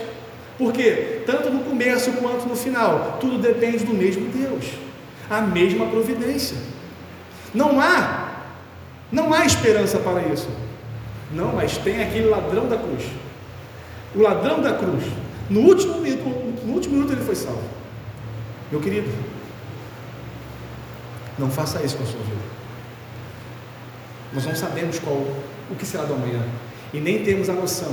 porque 0.58 1.22
tanto 1.24 1.50
no 1.50 1.64
começo 1.64 2.12
quanto 2.12 2.46
no 2.46 2.56
final, 2.56 3.18
tudo 3.20 3.38
depende 3.38 3.84
do 3.84 3.94
mesmo 3.94 4.28
Deus, 4.28 4.66
a 5.28 5.40
mesma 5.40 5.86
providência. 5.86 6.56
Não 7.54 7.80
há, 7.80 8.42
não 9.10 9.32
há 9.32 9.46
esperança 9.46 9.98
para 9.98 10.22
isso. 10.22 10.48
Não, 11.32 11.54
mas 11.54 11.78
tem 11.78 12.02
aquele 12.02 12.28
ladrão 12.28 12.68
da 12.68 12.76
cruz. 12.76 13.04
O 14.14 14.20
ladrão 14.20 14.60
da 14.60 14.72
cruz, 14.72 15.04
no 15.48 15.60
último 15.60 16.00
minuto, 16.00 16.64
no 16.64 16.74
último 16.74 16.96
minuto 16.96 17.12
ele 17.12 17.24
foi 17.24 17.36
salvo. 17.36 17.62
Meu 18.70 18.80
querido, 18.80 19.08
não 21.38 21.50
faça 21.50 21.82
isso 21.82 21.96
com 21.96 22.02
a 22.02 22.06
sua 22.06 22.20
vida. 22.20 22.59
Nós 24.32 24.46
não 24.46 24.54
sabemos 24.54 24.98
qual 24.98 25.16
o 25.16 25.74
que 25.76 25.84
será 25.84 26.04
do 26.04 26.14
amanhã 26.14 26.42
e 26.92 27.00
nem 27.00 27.24
temos 27.24 27.48
a 27.48 27.52
noção 27.52 27.92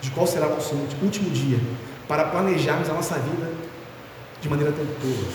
de 0.00 0.10
qual 0.10 0.26
será 0.26 0.46
o 0.46 0.50
nosso 0.50 0.74
último 1.02 1.30
dia 1.30 1.58
para 2.06 2.24
planejarmos 2.24 2.88
a 2.88 2.92
nossa 2.92 3.14
vida 3.16 3.50
de 4.40 4.48
maneira 4.48 4.72
tola. 4.72 5.32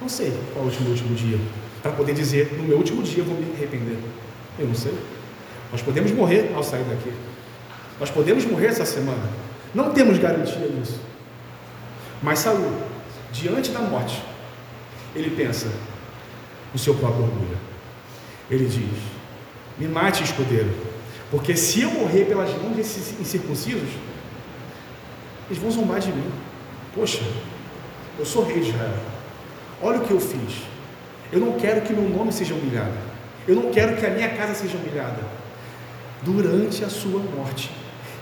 Não 0.00 0.08
sei 0.08 0.32
qual 0.52 0.64
é 0.64 0.68
o 0.68 0.70
último, 0.70 0.90
último 0.90 1.14
dia 1.14 1.38
para 1.82 1.92
poder 1.92 2.14
dizer 2.14 2.52
no 2.56 2.64
meu 2.64 2.78
último 2.78 3.02
dia 3.02 3.18
eu 3.18 3.24
vou 3.24 3.36
me 3.36 3.52
arrepender. 3.54 3.98
Eu 4.58 4.66
não 4.66 4.74
sei. 4.74 4.94
Nós 5.70 5.82
podemos 5.82 6.10
morrer 6.12 6.52
ao 6.54 6.62
sair 6.62 6.84
daqui. 6.84 7.12
Nós 8.00 8.10
podemos 8.10 8.44
morrer 8.44 8.66
essa 8.66 8.84
semana. 8.84 9.28
Não 9.74 9.92
temos 9.92 10.18
garantia 10.18 10.68
disso. 10.68 11.00
Mas 12.22 12.38
Saúl 12.38 12.72
diante 13.32 13.70
da 13.70 13.80
morte, 13.80 14.22
ele 15.14 15.30
pensa 15.30 15.68
no 16.72 16.78
seu 16.78 16.94
próprio 16.94 17.24
orgulho. 17.24 17.58
Ele 18.50 18.66
diz: 18.66 19.17
Me 19.78 19.86
mate, 19.86 20.24
escudeiro, 20.24 20.70
porque 21.30 21.56
se 21.56 21.82
eu 21.82 21.90
morrer 21.90 22.24
pelas 22.24 22.50
mãos 22.62 22.74
desses 22.74 23.18
incircuncisos, 23.20 23.88
eles 25.48 25.62
vão 25.62 25.70
zombar 25.70 26.00
de 26.00 26.12
mim. 26.12 26.30
Poxa, 26.94 27.22
eu 28.18 28.26
sou 28.26 28.44
rei 28.44 28.60
de 28.60 28.70
Israel. 28.70 28.98
Olha 29.80 29.98
o 29.98 30.04
que 30.04 30.10
eu 30.10 30.20
fiz. 30.20 30.62
Eu 31.30 31.40
não 31.40 31.52
quero 31.52 31.82
que 31.82 31.92
meu 31.92 32.08
nome 32.08 32.32
seja 32.32 32.54
humilhado. 32.54 32.92
Eu 33.46 33.54
não 33.54 33.70
quero 33.70 33.96
que 33.96 34.04
a 34.04 34.10
minha 34.10 34.28
casa 34.30 34.54
seja 34.54 34.76
humilhada. 34.76 35.22
Durante 36.22 36.84
a 36.84 36.88
sua 36.88 37.20
morte, 37.20 37.70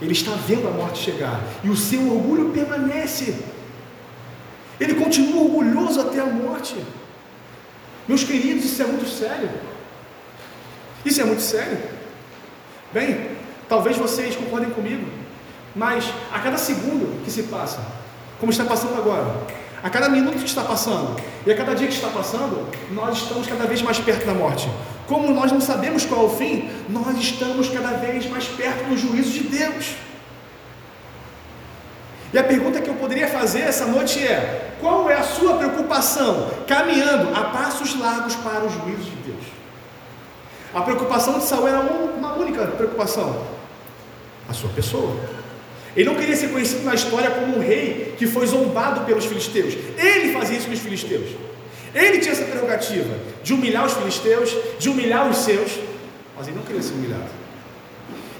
ele 0.02 0.12
está 0.12 0.32
vendo 0.32 0.68
a 0.68 0.70
morte 0.70 0.98
chegar 0.98 1.42
e 1.64 1.70
o 1.70 1.76
seu 1.76 2.00
orgulho 2.12 2.50
permanece. 2.50 3.36
Ele 4.78 4.94
continua 4.94 5.42
orgulhoso 5.44 6.00
até 6.00 6.20
a 6.20 6.26
morte. 6.26 6.76
Meus 8.06 8.22
queridos, 8.22 8.64
isso 8.64 8.82
é 8.82 8.86
muito 8.86 9.08
sério. 9.08 9.48
Isso 11.06 11.20
é 11.20 11.24
muito 11.24 11.40
sério. 11.40 11.78
Bem, 12.92 13.30
talvez 13.68 13.96
vocês 13.96 14.34
concordem 14.34 14.70
comigo, 14.70 15.06
mas 15.72 16.04
a 16.32 16.40
cada 16.40 16.58
segundo 16.58 17.24
que 17.24 17.30
se 17.30 17.44
passa, 17.44 17.78
como 18.40 18.50
está 18.50 18.64
passando 18.64 18.96
agora, 18.96 19.32
a 19.84 19.88
cada 19.88 20.08
minuto 20.08 20.38
que 20.38 20.46
está 20.46 20.64
passando 20.64 21.16
e 21.46 21.52
a 21.52 21.56
cada 21.56 21.76
dia 21.76 21.86
que 21.86 21.94
está 21.94 22.08
passando, 22.08 22.68
nós 22.90 23.18
estamos 23.18 23.46
cada 23.46 23.66
vez 23.66 23.82
mais 23.82 24.00
perto 24.00 24.26
da 24.26 24.34
morte. 24.34 24.68
Como 25.06 25.32
nós 25.32 25.52
não 25.52 25.60
sabemos 25.60 26.04
qual 26.04 26.22
é 26.22 26.24
o 26.24 26.30
fim, 26.30 26.68
nós 26.88 27.16
estamos 27.18 27.68
cada 27.68 27.96
vez 27.98 28.28
mais 28.28 28.46
perto 28.48 28.88
do 28.88 28.98
juízo 28.98 29.30
de 29.30 29.44
Deus. 29.44 29.94
E 32.32 32.38
a 32.38 32.42
pergunta 32.42 32.80
que 32.80 32.90
eu 32.90 32.94
poderia 32.94 33.28
fazer 33.28 33.60
essa 33.60 33.86
noite 33.86 34.18
é: 34.26 34.74
qual 34.80 35.08
é 35.08 35.14
a 35.14 35.22
sua 35.22 35.54
preocupação 35.54 36.50
caminhando 36.66 37.32
a 37.32 37.44
passos 37.44 37.96
largos 37.96 38.34
para 38.34 38.64
o 38.64 38.68
juízo 38.68 39.04
de 39.04 39.30
Deus? 39.30 39.55
A 40.76 40.82
preocupação 40.82 41.38
de 41.38 41.44
Saul 41.46 41.66
era 41.66 41.80
uma 41.80 42.34
única 42.34 42.66
preocupação: 42.66 43.46
a 44.46 44.52
sua 44.52 44.68
pessoa. 44.68 45.16
Ele 45.96 46.04
não 46.04 46.16
queria 46.16 46.36
ser 46.36 46.48
conhecido 46.48 46.84
na 46.84 46.94
história 46.94 47.30
como 47.30 47.56
um 47.56 47.60
rei 47.60 48.14
que 48.18 48.26
foi 48.26 48.46
zombado 48.46 49.00
pelos 49.06 49.24
filisteus. 49.24 49.72
Ele 49.96 50.34
fazia 50.34 50.58
isso 50.58 50.66
com 50.66 50.74
os 50.74 50.78
filisteus. 50.78 51.30
Ele 51.94 52.18
tinha 52.18 52.32
essa 52.32 52.44
prerrogativa 52.44 53.16
de 53.42 53.54
humilhar 53.54 53.86
os 53.86 53.94
filisteus, 53.94 54.54
de 54.78 54.90
humilhar 54.90 55.30
os 55.30 55.38
seus, 55.38 55.78
mas 56.36 56.46
ele 56.46 56.58
não 56.58 56.64
queria 56.64 56.82
ser 56.82 56.92
humilhado. 56.92 57.30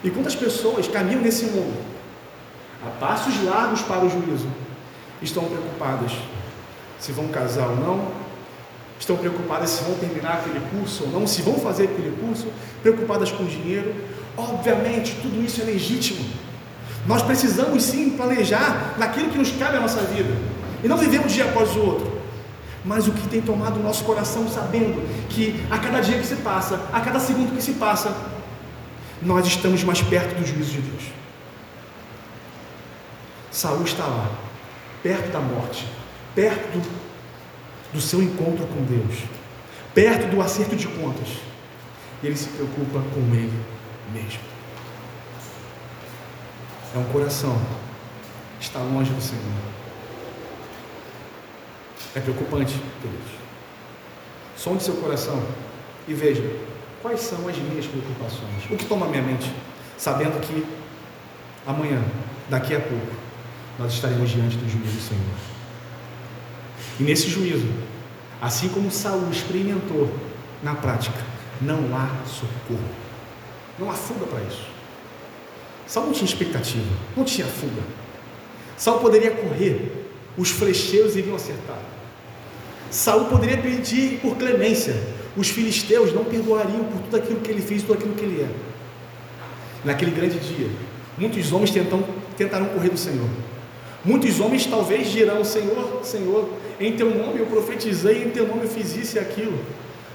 E 0.04 0.10
quantas 0.10 0.34
pessoas 0.34 0.86
caminham 0.86 1.22
nesse 1.22 1.46
mundo, 1.46 1.82
a 2.86 2.90
passos 3.00 3.42
largos 3.44 3.80
para 3.80 4.04
o 4.04 4.10
juízo, 4.10 4.48
estão 5.22 5.44
preocupadas 5.44 6.12
se 6.98 7.12
vão 7.12 7.28
casar 7.28 7.68
ou 7.68 7.76
não, 7.76 8.25
estão 8.98 9.16
preocupadas 9.16 9.70
se 9.70 9.84
vão 9.84 9.94
terminar 9.94 10.34
aquele 10.34 10.60
curso 10.70 11.04
ou 11.04 11.10
não, 11.10 11.26
se 11.26 11.42
vão 11.42 11.54
fazer 11.54 11.84
aquele 11.84 12.16
curso, 12.20 12.48
preocupadas 12.82 13.30
com 13.30 13.44
dinheiro. 13.44 13.94
Obviamente, 14.36 15.16
tudo 15.22 15.44
isso 15.44 15.60
é 15.60 15.64
legítimo. 15.64 16.24
Nós 17.06 17.22
precisamos 17.22 17.82
sim 17.84 18.10
planejar 18.10 18.94
naquilo 18.98 19.30
que 19.30 19.38
nos 19.38 19.52
cabe 19.52 19.76
à 19.76 19.80
nossa 19.80 20.00
vida 20.02 20.34
e 20.82 20.88
não 20.88 20.96
viver 20.96 21.20
um 21.20 21.26
dia 21.26 21.44
após 21.44 21.74
o 21.76 21.80
outro. 21.80 22.16
Mas 22.84 23.08
o 23.08 23.12
que 23.12 23.28
tem 23.28 23.40
tomado 23.40 23.80
o 23.80 23.82
nosso 23.82 24.04
coração, 24.04 24.48
sabendo 24.48 25.02
que 25.28 25.64
a 25.70 25.78
cada 25.78 26.00
dia 26.00 26.18
que 26.18 26.26
se 26.26 26.36
passa, 26.36 26.80
a 26.92 27.00
cada 27.00 27.18
segundo 27.18 27.54
que 27.54 27.62
se 27.62 27.72
passa, 27.72 28.14
nós 29.22 29.46
estamos 29.46 29.82
mais 29.82 30.02
perto 30.02 30.38
do 30.38 30.46
juízo 30.46 30.72
de 30.72 30.80
Deus. 30.82 31.02
Saul 33.50 33.82
está 33.84 34.04
lá, 34.04 34.30
perto 35.02 35.32
da 35.32 35.40
morte, 35.40 35.88
perto 36.34 36.80
do, 37.92 38.00
seu 38.00 38.22
encontro 38.22 38.66
com 38.66 38.84
Deus, 38.84 39.24
perto 39.94 40.30
do 40.30 40.40
acerto 40.40 40.76
de 40.76 40.86
contas. 40.86 41.28
Ele 42.22 42.36
se 42.36 42.48
preocupa 42.48 43.00
com 43.14 43.20
ele 43.34 43.52
mesmo. 44.12 44.40
É 46.94 46.98
um 46.98 47.04
coração 47.04 47.60
que 48.58 48.64
está 48.64 48.78
longe 48.80 49.12
do 49.12 49.20
Senhor. 49.20 49.42
É 52.14 52.20
preocupante, 52.20 52.74
queridos. 53.02 53.32
Sonde 54.56 54.82
seu 54.82 54.94
coração 54.96 55.42
e 56.08 56.14
veja 56.14 56.42
quais 57.02 57.20
são 57.20 57.46
as 57.46 57.56
minhas 57.58 57.86
preocupações. 57.86 58.64
O 58.70 58.76
que 58.76 58.86
toma 58.86 59.06
minha 59.06 59.22
mente, 59.22 59.52
sabendo 59.98 60.40
que 60.40 60.66
amanhã, 61.66 62.02
daqui 62.48 62.74
a 62.74 62.80
pouco, 62.80 63.14
nós 63.78 63.92
estaremos 63.92 64.30
diante 64.30 64.56
do 64.56 64.68
juízo 64.68 64.96
do 64.96 65.02
Senhor. 65.02 65.45
E 66.98 67.02
nesse 67.02 67.28
juízo, 67.28 67.68
assim 68.40 68.68
como 68.68 68.90
Saul 68.90 69.30
experimentou 69.30 70.10
na 70.62 70.74
prática, 70.74 71.18
não 71.60 71.96
há 71.96 72.08
socorro. 72.26 72.88
Não 73.78 73.90
há 73.90 73.94
fuga 73.94 74.26
para 74.26 74.40
isso. 74.44 74.66
Saul 75.86 76.06
não 76.06 76.12
tinha 76.12 76.24
expectativa, 76.24 76.96
não 77.16 77.24
tinha 77.24 77.46
fuga. 77.46 77.82
Saul 78.76 78.98
poderia 78.98 79.30
correr, 79.30 80.08
os 80.36 80.50
flecheiros 80.50 81.16
iriam 81.16 81.36
acertar. 81.36 81.78
Saul 82.90 83.26
poderia 83.26 83.58
pedir 83.58 84.20
por 84.20 84.36
clemência, 84.36 84.94
os 85.36 85.48
filisteus 85.48 86.12
não 86.12 86.24
perdoariam 86.24 86.84
por 86.84 87.02
tudo 87.02 87.16
aquilo 87.16 87.40
que 87.40 87.50
ele 87.50 87.62
fez, 87.62 87.82
tudo 87.82 87.94
aquilo 87.94 88.14
que 88.14 88.24
ele 88.24 88.42
é. 88.42 88.48
Naquele 89.84 90.10
grande 90.10 90.38
dia, 90.38 90.68
muitos 91.18 91.52
homens 91.52 91.70
tentam, 91.70 92.02
tentarão 92.36 92.66
correr 92.66 92.88
do 92.88 92.98
Senhor. 92.98 93.28
Muitos 94.06 94.38
homens 94.38 94.64
talvez 94.64 95.10
dirão: 95.10 95.44
Senhor, 95.44 96.00
Senhor, 96.04 96.48
em 96.78 96.96
teu 96.96 97.12
nome 97.12 97.40
eu 97.40 97.46
profetizei, 97.46 98.22
em 98.22 98.30
teu 98.30 98.46
nome 98.46 98.62
eu 98.62 98.68
fiz 98.68 98.94
isso 98.96 99.16
e 99.16 99.18
aquilo. 99.18 99.58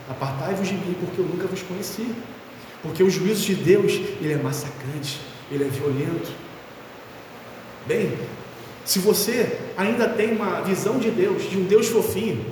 Apartai-vos 0.09 0.67
de 0.67 0.73
mim, 0.73 0.95
porque 0.99 1.19
eu 1.19 1.25
nunca 1.25 1.45
vos 1.45 1.61
conheci. 1.61 2.07
Porque 2.81 3.03
o 3.03 3.09
juízo 3.09 3.45
de 3.45 3.55
Deus, 3.55 3.91
ele 3.93 4.33
é 4.33 4.37
massacrante, 4.37 5.19
ele 5.51 5.65
é 5.65 5.67
violento. 5.67 6.31
Bem, 7.85 8.17
se 8.85 8.97
você 8.97 9.59
ainda 9.77 10.07
tem 10.07 10.35
uma 10.35 10.61
visão 10.61 10.97
de 10.97 11.11
Deus, 11.11 11.49
de 11.49 11.57
um 11.57 11.65
Deus 11.65 11.87
fofinho, 11.87 12.45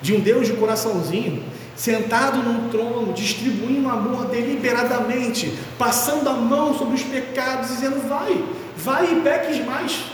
de 0.00 0.14
um 0.14 0.20
Deus 0.20 0.46
de 0.46 0.54
coraçãozinho, 0.54 1.44
sentado 1.76 2.42
num 2.42 2.68
trono, 2.70 3.12
distribuindo 3.12 3.88
amor 3.88 4.26
deliberadamente, 4.26 5.52
passando 5.78 6.28
a 6.28 6.32
mão 6.32 6.76
sobre 6.76 6.94
os 6.94 7.02
pecados, 7.02 7.68
dizendo: 7.68 8.08
vai, 8.08 8.42
vai 8.78 9.12
e 9.12 9.20
peques 9.20 9.64
mais, 9.64 10.04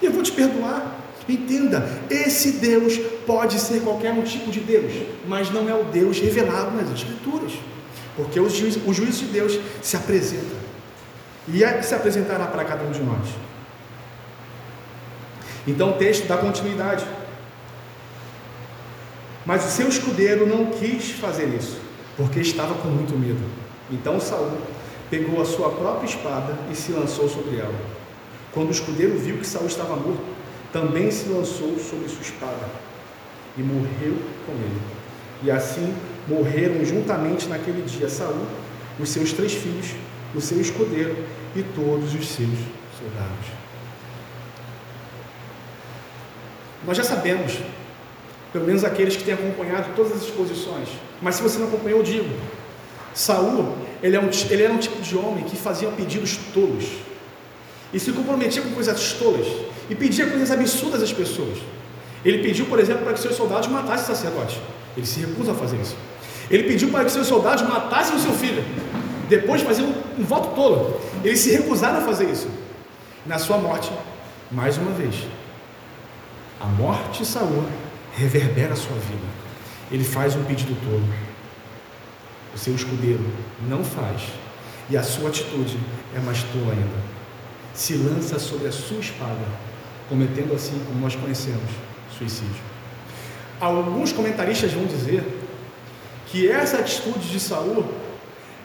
e 0.00 0.06
eu 0.06 0.12
vou 0.12 0.22
te 0.22 0.32
perdoar. 0.32 1.00
Entenda, 1.28 1.88
esse 2.10 2.52
Deus 2.52 2.98
pode 3.24 3.58
ser 3.60 3.80
qualquer 3.82 4.12
um 4.12 4.22
tipo 4.22 4.50
de 4.50 4.58
Deus, 4.58 4.92
mas 5.26 5.52
não 5.52 5.68
é 5.68 5.74
o 5.74 5.84
Deus 5.84 6.18
revelado 6.18 6.76
nas 6.76 6.90
Escrituras, 6.90 7.52
porque 8.16 8.40
o 8.40 8.48
juízo, 8.48 8.80
o 8.84 8.92
juízo 8.92 9.26
de 9.26 9.32
Deus 9.32 9.58
se 9.80 9.96
apresenta 9.96 10.62
e 11.46 11.62
é, 11.62 11.80
se 11.80 11.94
apresentará 11.94 12.46
para 12.46 12.64
cada 12.64 12.82
um 12.84 12.90
de 12.90 13.00
nós. 13.00 13.28
Então 15.66 15.90
o 15.90 15.92
texto 15.92 16.26
dá 16.26 16.36
continuidade. 16.36 17.04
Mas 19.46 19.64
o 19.64 19.70
seu 19.70 19.88
escudeiro 19.88 20.46
não 20.46 20.66
quis 20.66 21.10
fazer 21.12 21.46
isso, 21.48 21.80
porque 22.16 22.40
estava 22.40 22.74
com 22.74 22.88
muito 22.88 23.16
medo. 23.16 23.40
Então 23.90 24.20
Saul 24.20 24.58
pegou 25.12 25.42
a 25.42 25.44
sua 25.44 25.68
própria 25.68 26.06
espada 26.06 26.56
e 26.70 26.74
se 26.74 26.90
lançou 26.90 27.28
sobre 27.28 27.58
ela. 27.58 27.74
Quando 28.50 28.68
o 28.68 28.72
escudeiro 28.72 29.18
viu 29.18 29.36
que 29.36 29.46
Saul 29.46 29.66
estava 29.66 29.94
morto, 29.94 30.24
também 30.72 31.10
se 31.10 31.28
lançou 31.28 31.78
sobre 31.78 32.08
sua 32.08 32.22
espada 32.22 32.66
e 33.58 33.60
morreu 33.60 34.16
com 34.46 34.52
ele. 34.52 34.80
E 35.42 35.50
assim 35.50 35.94
morreram 36.26 36.82
juntamente 36.82 37.46
naquele 37.46 37.82
dia 37.82 38.08
Saul, 38.08 38.46
os 38.98 39.10
seus 39.10 39.34
três 39.34 39.52
filhos, 39.52 39.90
o 40.34 40.40
seu 40.40 40.58
escudeiro 40.58 41.14
e 41.54 41.62
todos 41.62 42.14
os 42.14 42.26
seus 42.28 42.58
soldados. 42.98 43.48
Nós 46.86 46.96
já 46.96 47.04
sabemos 47.04 47.58
pelo 48.50 48.64
menos 48.64 48.82
aqueles 48.82 49.14
que 49.14 49.24
têm 49.24 49.34
acompanhado 49.34 49.94
todas 49.94 50.12
as 50.12 50.22
exposições. 50.22 50.88
Mas 51.20 51.34
se 51.34 51.42
você 51.42 51.58
não 51.58 51.68
acompanhou, 51.68 51.98
eu 51.98 52.04
digo. 52.04 52.34
Saul, 53.14 53.76
ele, 54.02 54.16
é 54.16 54.20
um, 54.20 54.28
ele 54.50 54.62
era 54.62 54.72
um 54.72 54.78
tipo 54.78 55.00
de 55.00 55.16
homem 55.16 55.44
que 55.44 55.56
fazia 55.56 55.88
pedidos 55.90 56.36
tolos. 56.52 56.86
E 57.92 58.00
se 58.00 58.10
comprometia 58.12 58.62
com 58.62 58.70
coisas 58.70 59.12
tolas. 59.12 59.46
E 59.88 59.94
pedia 59.94 60.26
coisas 60.26 60.50
absurdas 60.50 61.02
às 61.02 61.12
pessoas. 61.12 61.58
Ele 62.24 62.38
pediu, 62.42 62.66
por 62.66 62.78
exemplo, 62.78 63.04
para 63.04 63.12
que 63.12 63.20
seus 63.20 63.36
soldados 63.36 63.68
matassem 63.68 64.06
sacerdote. 64.06 64.60
Ele 64.96 65.06
se 65.06 65.20
recusa 65.20 65.52
a 65.52 65.54
fazer 65.54 65.76
isso. 65.80 65.96
Ele 66.50 66.64
pediu 66.64 66.90
para 66.90 67.04
que 67.04 67.10
seus 67.12 67.26
soldados 67.26 67.62
matassem 67.68 68.16
o 68.16 68.20
seu 68.20 68.32
filho. 68.32 68.64
Depois 69.28 69.60
de 69.60 69.66
fazer 69.66 69.82
um, 69.82 69.94
um 70.18 70.24
voto 70.24 70.54
tolo. 70.54 71.00
Eles 71.24 71.40
se 71.40 71.50
recusaram 71.50 71.98
a 71.98 72.02
fazer 72.02 72.30
isso. 72.30 72.48
Na 73.24 73.38
sua 73.38 73.56
morte, 73.58 73.90
mais 74.50 74.76
uma 74.76 74.90
vez, 74.90 75.14
a 76.60 76.66
morte 76.66 77.20
de 77.20 77.26
Saul 77.26 77.64
reverbera 78.16 78.72
a 78.72 78.76
sua 78.76 78.96
vida. 78.96 79.26
Ele 79.90 80.04
faz 80.04 80.34
um 80.34 80.44
pedido 80.44 80.76
tolo. 80.84 81.31
O 82.54 82.58
seu 82.58 82.74
escudeiro 82.74 83.24
não 83.68 83.84
faz. 83.84 84.22
E 84.90 84.96
a 84.96 85.02
sua 85.02 85.28
atitude 85.28 85.78
é 86.14 86.20
mais 86.20 86.42
tola 86.44 86.72
ainda. 86.72 87.12
Se 87.74 87.94
lança 87.94 88.38
sobre 88.38 88.68
a 88.68 88.72
sua 88.72 88.98
espada, 88.98 89.46
cometendo 90.08 90.54
assim, 90.54 90.80
como 90.86 91.00
nós 91.00 91.14
conhecemos, 91.14 91.70
suicídio. 92.18 92.62
Alguns 93.60 94.12
comentaristas 94.12 94.72
vão 94.72 94.84
dizer 94.84 95.24
que 96.26 96.48
essa 96.48 96.78
atitude 96.78 97.30
de 97.30 97.40
Saul 97.40 97.86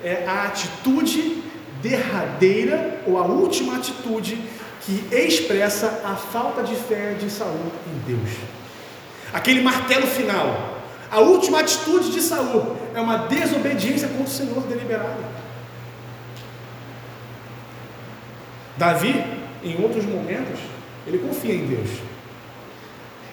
é 0.03 0.25
a 0.27 0.43
atitude 0.43 1.43
derradeira 1.81 3.01
ou 3.05 3.17
a 3.17 3.25
última 3.25 3.77
atitude 3.77 4.41
que 4.81 5.05
expressa 5.11 6.01
a 6.03 6.15
falta 6.15 6.63
de 6.63 6.75
fé 6.75 7.13
de 7.13 7.29
Saul 7.29 7.71
em 7.87 8.15
Deus 8.15 8.31
aquele 9.33 9.61
martelo 9.61 10.07
final. 10.07 10.76
A 11.09 11.19
última 11.19 11.61
atitude 11.61 12.11
de 12.11 12.21
Saul 12.21 12.75
é 12.93 12.99
uma 12.99 13.17
desobediência 13.27 14.07
contra 14.09 14.25
o 14.25 14.27
Senhor 14.27 14.61
deliberada. 14.63 15.37
Davi, 18.75 19.23
em 19.63 19.81
outros 19.81 20.05
momentos, 20.05 20.59
ele 21.05 21.17
confia 21.19 21.55
em 21.55 21.65
Deus. 21.65 21.89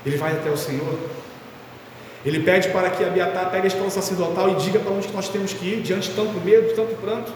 Ele 0.07 0.17
vai 0.17 0.33
até 0.33 0.51
o 0.51 0.57
Senhor. 0.57 0.99
Ele 2.25 2.41
pede 2.41 2.69
para 2.69 2.91
que 2.91 3.05
Abiatar 3.05 3.51
pegue 3.51 3.65
a 3.65 3.69
escola 3.69 3.91
sacerdotal 3.91 4.51
e 4.51 4.55
diga 4.57 4.79
para 4.79 4.93
onde 4.93 5.09
nós 5.13 5.29
temos 5.29 5.53
que 5.53 5.67
ir, 5.67 5.83
diante 5.83 6.11
de 6.11 6.15
tanto 6.15 6.41
medo, 6.41 6.69
de 6.69 6.75
tanto 6.75 6.95
pranto. 7.01 7.33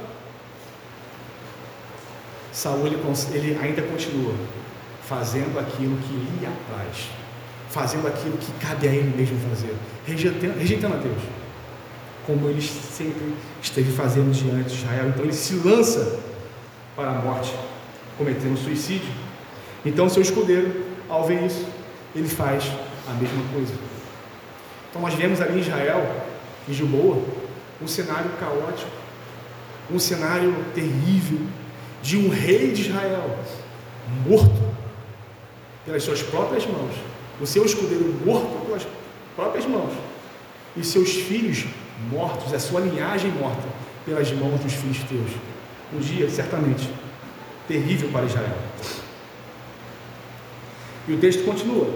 Saul 2.52 2.86
ele, 2.86 2.98
ele 3.32 3.58
ainda 3.60 3.82
continua 3.82 4.34
fazendo 5.02 5.58
aquilo 5.58 5.96
que 5.98 6.12
lhe 6.12 6.46
apraz 6.46 7.08
fazendo 7.78 8.08
aquilo 8.08 8.36
que 8.36 8.50
cabe 8.54 8.88
a 8.88 8.92
ele 8.92 9.16
mesmo 9.16 9.38
fazer, 9.48 9.72
rejeitando, 10.04 10.58
rejeitando 10.58 10.94
a 10.94 10.96
Deus, 10.96 11.22
como 12.26 12.48
ele 12.48 12.60
sempre 12.60 13.34
esteve 13.62 13.92
fazendo 13.92 14.32
diante 14.32 14.70
de 14.70 14.74
Israel. 14.74 15.10
Então 15.10 15.22
ele 15.22 15.32
se 15.32 15.54
lança 15.54 16.18
para 16.96 17.10
a 17.10 17.14
morte, 17.14 17.54
cometendo 18.16 18.58
suicídio. 18.58 19.12
Então 19.84 20.08
seu 20.08 20.20
escudeiro, 20.20 20.86
ao 21.08 21.24
ver 21.24 21.44
isso, 21.44 21.64
ele 22.16 22.26
faz 22.26 22.64
a 23.08 23.12
mesma 23.12 23.44
coisa. 23.52 23.72
Então 24.90 25.00
nós 25.00 25.14
vemos 25.14 25.40
ali 25.40 25.58
em 25.58 25.60
Israel, 25.60 26.04
em 26.68 26.72
Gilboa, 26.72 27.22
um 27.80 27.86
cenário 27.86 28.30
caótico, 28.40 28.90
um 29.88 30.00
cenário 30.00 30.52
terrível 30.74 31.46
de 32.02 32.16
um 32.16 32.28
rei 32.28 32.72
de 32.72 32.82
Israel 32.82 33.38
morto 34.26 34.74
pelas 35.84 36.02
suas 36.02 36.22
próprias 36.22 36.66
mãos, 36.66 36.94
o 37.40 37.46
seu 37.46 37.64
escudeiro 37.64 38.04
morto 38.24 38.66
pelas 38.66 38.86
próprias 39.36 39.66
mãos, 39.66 39.92
e 40.76 40.84
seus 40.84 41.12
filhos 41.12 41.66
mortos, 42.10 42.52
a 42.52 42.58
sua 42.58 42.80
linhagem 42.80 43.30
morta 43.32 43.62
pelas 44.04 44.30
mãos 44.32 44.60
dos 44.60 44.72
filisteus. 44.72 45.30
Um 45.92 45.98
dia, 45.98 46.28
certamente, 46.28 46.88
terrível 47.66 48.10
para 48.10 48.26
Israel. 48.26 48.56
E 51.06 51.12
o 51.12 51.18
texto 51.18 51.44
continua. 51.44 51.88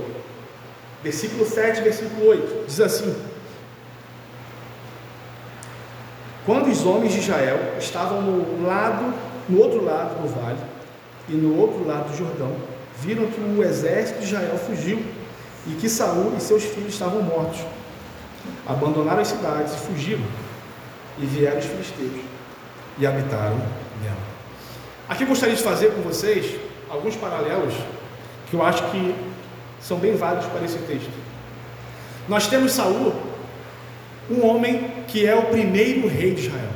Versículo 1.02 1.44
7, 1.44 1.82
versículo 1.82 2.28
8, 2.28 2.64
diz 2.66 2.80
assim: 2.80 3.14
Quando 6.46 6.70
os 6.70 6.84
homens 6.86 7.12
de 7.12 7.18
Israel 7.20 7.74
estavam 7.78 8.22
no 8.22 8.66
lado, 8.66 9.12
no 9.48 9.58
outro 9.60 9.84
lado 9.84 10.22
do 10.22 10.28
vale 10.28 10.58
e 11.28 11.32
no 11.32 11.58
outro 11.58 11.86
lado 11.86 12.10
do 12.10 12.16
Jordão, 12.16 12.56
viram 13.00 13.26
que 13.26 13.40
o 13.40 13.62
exército 13.62 14.20
de 14.20 14.26
Israel 14.26 14.56
fugiu 14.58 15.02
e 15.66 15.74
que 15.74 15.88
Saul 15.88 16.34
e 16.36 16.40
seus 16.40 16.64
filhos 16.64 16.92
estavam 16.92 17.22
mortos. 17.22 17.60
Abandonaram 18.66 19.20
as 19.20 19.28
cidades 19.28 19.74
e 19.74 19.78
fugiram, 19.78 20.24
e 21.18 21.26
vieram 21.26 21.58
os 21.58 21.64
filisteus 21.64 22.24
e 22.98 23.06
habitaram 23.06 23.56
nela. 24.02 24.16
Aqui 25.08 25.24
gostaria 25.24 25.54
de 25.54 25.62
fazer 25.62 25.92
com 25.94 26.02
vocês 26.02 26.58
alguns 26.88 27.16
paralelos 27.16 27.74
que 28.48 28.54
eu 28.54 28.62
acho 28.62 28.82
que 28.90 29.14
são 29.80 29.98
bem 29.98 30.14
válidos 30.14 30.46
para 30.46 30.64
esse 30.64 30.78
texto. 30.78 31.10
Nós 32.28 32.46
temos 32.46 32.72
Saul, 32.72 33.14
um 34.30 34.46
homem 34.46 35.04
que 35.08 35.26
é 35.26 35.34
o 35.34 35.46
primeiro 35.46 36.06
rei 36.06 36.34
de 36.34 36.46
Israel. 36.46 36.70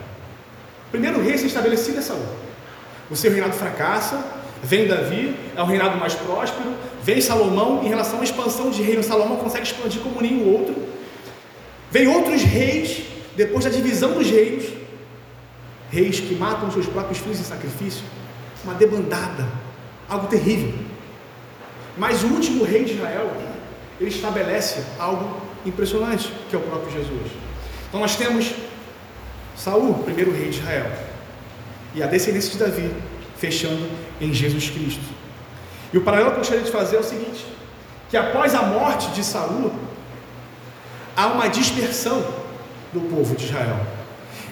O 0.88 0.90
primeiro 0.90 1.22
rei 1.22 1.34
a 1.34 1.38
ser 1.38 1.46
estabelecido 1.46 1.98
é 1.98 2.02
Saul. 2.02 2.26
O 3.10 3.16
seu 3.16 3.30
reinado 3.30 3.52
fracassa, 3.52 4.22
vem 4.66 4.88
Davi, 4.88 5.34
é 5.54 5.62
o 5.62 5.64
reinado 5.64 5.96
mais 5.96 6.14
próspero, 6.14 6.74
vem 7.02 7.20
Salomão, 7.20 7.84
em 7.84 7.88
relação 7.88 8.20
à 8.20 8.24
expansão 8.24 8.68
de 8.68 8.82
reino, 8.82 9.02
Salomão 9.02 9.36
consegue 9.36 9.64
expandir 9.64 10.02
como 10.02 10.20
nenhum 10.20 10.52
outro. 10.52 10.74
Vem 11.90 12.08
outros 12.08 12.42
reis, 12.42 13.04
depois 13.36 13.64
da 13.64 13.70
divisão 13.70 14.12
dos 14.12 14.28
reinos, 14.28 14.64
reis 15.90 16.18
que 16.18 16.34
matam 16.34 16.70
seus 16.70 16.86
próprios 16.86 17.18
filhos 17.18 17.38
em 17.38 17.44
sacrifício, 17.44 18.02
uma 18.64 18.74
debandada, 18.74 19.46
algo 20.08 20.26
terrível. 20.26 20.74
Mas 21.96 22.24
o 22.24 22.26
último 22.26 22.64
rei 22.64 22.84
de 22.84 22.94
Israel, 22.94 23.30
ele 24.00 24.10
estabelece 24.10 24.82
algo 24.98 25.40
impressionante, 25.64 26.30
que 26.50 26.56
é 26.56 26.58
o 26.58 26.62
próprio 26.62 26.90
Jesus. 26.90 27.30
Então 27.88 28.00
nós 28.00 28.16
temos 28.16 28.52
Saul, 29.56 29.94
primeiro 30.02 30.32
rei 30.32 30.50
de 30.50 30.58
Israel, 30.58 30.90
e 31.94 32.02
a 32.02 32.06
descendência 32.06 32.50
de 32.50 32.58
Davi, 32.58 32.90
fechando 33.38 33.88
em 34.20 34.32
Jesus 34.32 34.70
Cristo. 34.70 35.04
E 35.92 35.98
o 35.98 36.02
paralelo 36.02 36.30
que 36.30 36.36
eu 36.36 36.40
gostaria 36.40 36.64
de 36.64 36.70
fazer 36.70 36.96
é 36.96 37.00
o 37.00 37.04
seguinte: 37.04 37.46
que 38.10 38.16
após 38.16 38.54
a 38.54 38.62
morte 38.62 39.08
de 39.08 39.24
Saul, 39.24 39.72
há 41.16 41.26
uma 41.28 41.48
dispersão 41.48 42.24
do 42.92 43.00
povo 43.00 43.34
de 43.34 43.44
Israel. 43.44 43.80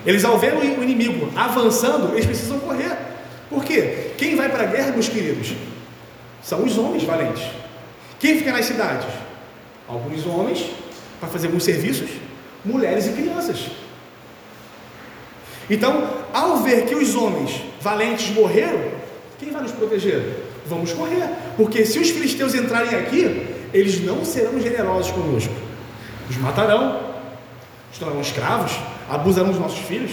Eles, 0.05 0.25
ao 0.25 0.39
ver 0.39 0.55
o 0.55 0.83
inimigo 0.83 1.31
avançando, 1.35 2.13
eles 2.13 2.27
precisam 2.27 2.59
correr. 2.59 2.97
Por 3.49 3.65
quê? 3.65 4.11
Quem 4.19 4.37
vai 4.37 4.49
para 4.49 4.65
a 4.65 4.67
guerra, 4.67 4.93
meus 4.93 5.09
queridos? 5.09 5.55
São 6.43 6.63
os 6.63 6.77
homens 6.77 7.05
valentes. 7.05 7.45
Quem 8.19 8.39
fica 8.39 8.53
nas 8.53 8.67
cidades? 8.67 9.07
Alguns 9.89 10.27
homens, 10.27 10.67
para 11.21 11.29
fazer 11.29 11.47
alguns 11.47 11.65
serviços, 11.65 12.11
mulheres 12.65 13.07
e 13.07 13.13
crianças. 13.13 13.71
Então, 15.71 16.11
ao 16.33 16.59
ver 16.59 16.85
que 16.87 16.95
os 16.95 17.15
homens 17.15 17.63
valentes 17.81 18.35
morreram, 18.35 18.81
quem 19.39 19.51
vai 19.51 19.63
nos 19.63 19.73
proteger? 19.73 20.23
Vamos 20.67 20.93
correr, 20.93 21.29
porque 21.57 21.85
se 21.85 21.99
os 21.99 22.11
filisteus 22.11 22.55
entrarem 22.55 22.95
aqui, 22.95 23.47
eles 23.73 24.01
não 24.05 24.25
serão 24.25 24.61
generosos 24.61 25.13
conosco. 25.13 25.53
Os 26.31 26.37
matarão, 26.39 27.01
os 27.93 27.99
tornarão 27.99 28.21
escravos, 28.21 28.73
abusarão 29.09 29.51
dos 29.51 29.59
nossos 29.59 29.81
filhos. 29.81 30.13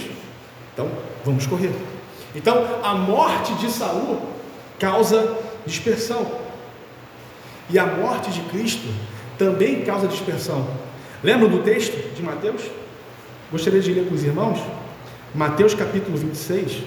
Então, 0.73 0.89
vamos 1.23 1.45
correr. 1.45 1.71
Então, 2.35 2.79
a 2.83 2.93
morte 2.95 3.53
de 3.55 3.71
Saul 3.71 4.21
causa 4.79 5.37
dispersão. 5.65 6.25
E 7.69 7.77
a 7.77 7.85
morte 7.85 8.31
de 8.31 8.41
Cristo 8.49 8.87
também 9.37 9.83
causa 9.83 10.07
dispersão. 10.07 10.67
Lembram 11.23 11.49
do 11.49 11.59
texto 11.59 12.13
de 12.15 12.23
Mateus? 12.23 12.63
Gostaria 13.51 13.79
de 13.79 13.93
ler 13.93 14.07
com 14.07 14.15
os 14.15 14.23
irmãos? 14.23 14.59
Mateus 15.35 15.73
capítulo 15.73 16.17
26. 16.17 16.83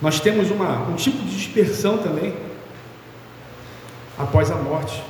Nós 0.00 0.18
temos 0.18 0.50
uma, 0.50 0.88
um 0.88 0.94
tipo 0.94 1.18
de 1.18 1.36
dispersão 1.36 1.98
também 1.98 2.34
após 4.18 4.50
a 4.50 4.56
morte 4.56 5.02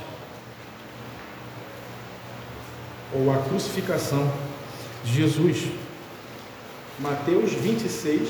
ou 3.13 3.31
a 3.31 3.37
crucificação 3.37 4.31
de 5.03 5.13
Jesus. 5.13 5.69
Mateus 6.99 7.51
26, 7.53 8.29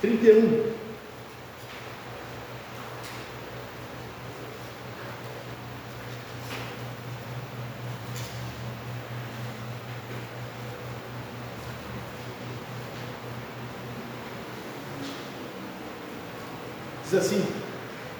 31. 0.00 0.79
Diz 17.10 17.18
assim: 17.18 17.42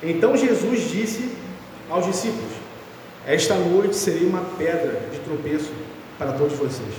Então 0.03 0.37
Jesus 0.37 0.91
disse 0.91 1.31
aos 1.89 2.07
discípulos: 2.07 2.53
Esta 3.25 3.55
noite 3.55 3.95
serei 3.95 4.27
uma 4.27 4.41
pedra 4.59 5.01
de 5.13 5.19
tropeço 5.21 5.71
para 6.19 6.33
todos 6.33 6.55
vocês, 6.55 6.93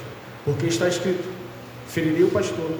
porque 0.45 0.67
está 0.67 0.87
escrito: 0.87 1.27
Ferirei 1.89 2.23
o 2.23 2.29
pastor, 2.29 2.71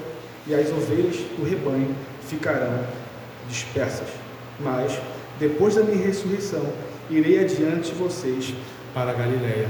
e 0.46 0.54
as 0.54 0.70
ovelhas 0.70 1.16
do 1.36 1.44
rebanho 1.44 1.94
ficarão 2.26 2.86
dispersas. 3.50 4.08
Mas, 4.58 4.98
depois 5.38 5.74
da 5.74 5.82
minha 5.82 6.06
ressurreição, 6.06 6.64
irei 7.10 7.38
adiante 7.40 7.90
de 7.90 7.96
vocês 7.96 8.54
para 8.94 9.10
a 9.10 9.14
Galiléia. 9.14 9.68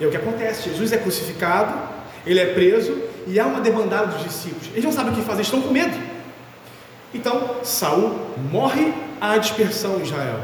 E 0.00 0.04
é 0.04 0.06
o 0.08 0.10
que 0.10 0.16
acontece: 0.16 0.68
Jesus 0.68 0.92
é 0.92 0.96
crucificado, 0.96 1.78
ele 2.26 2.40
é 2.40 2.54
preso, 2.54 3.00
e 3.28 3.38
há 3.38 3.46
uma 3.46 3.60
demandada 3.60 4.08
dos 4.08 4.24
discípulos. 4.24 4.66
Eles 4.72 4.84
não 4.84 4.90
sabem 4.90 5.12
o 5.12 5.14
que 5.14 5.22
fazer, 5.22 5.42
estão 5.42 5.62
com 5.62 5.72
medo. 5.72 6.09
Então, 7.12 7.56
Saul 7.64 8.14
morre, 8.50 8.92
há 9.20 9.36
dispersão 9.36 9.98
em 9.98 10.02
Israel. 10.02 10.40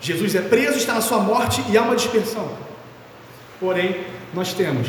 Jesus 0.00 0.34
é 0.34 0.40
preso, 0.40 0.76
está 0.76 0.94
na 0.94 1.00
sua 1.00 1.18
morte 1.18 1.62
e 1.70 1.78
há 1.78 1.82
uma 1.82 1.96
dispersão. 1.96 2.48
Porém, 3.60 4.04
nós 4.34 4.52
temos 4.52 4.88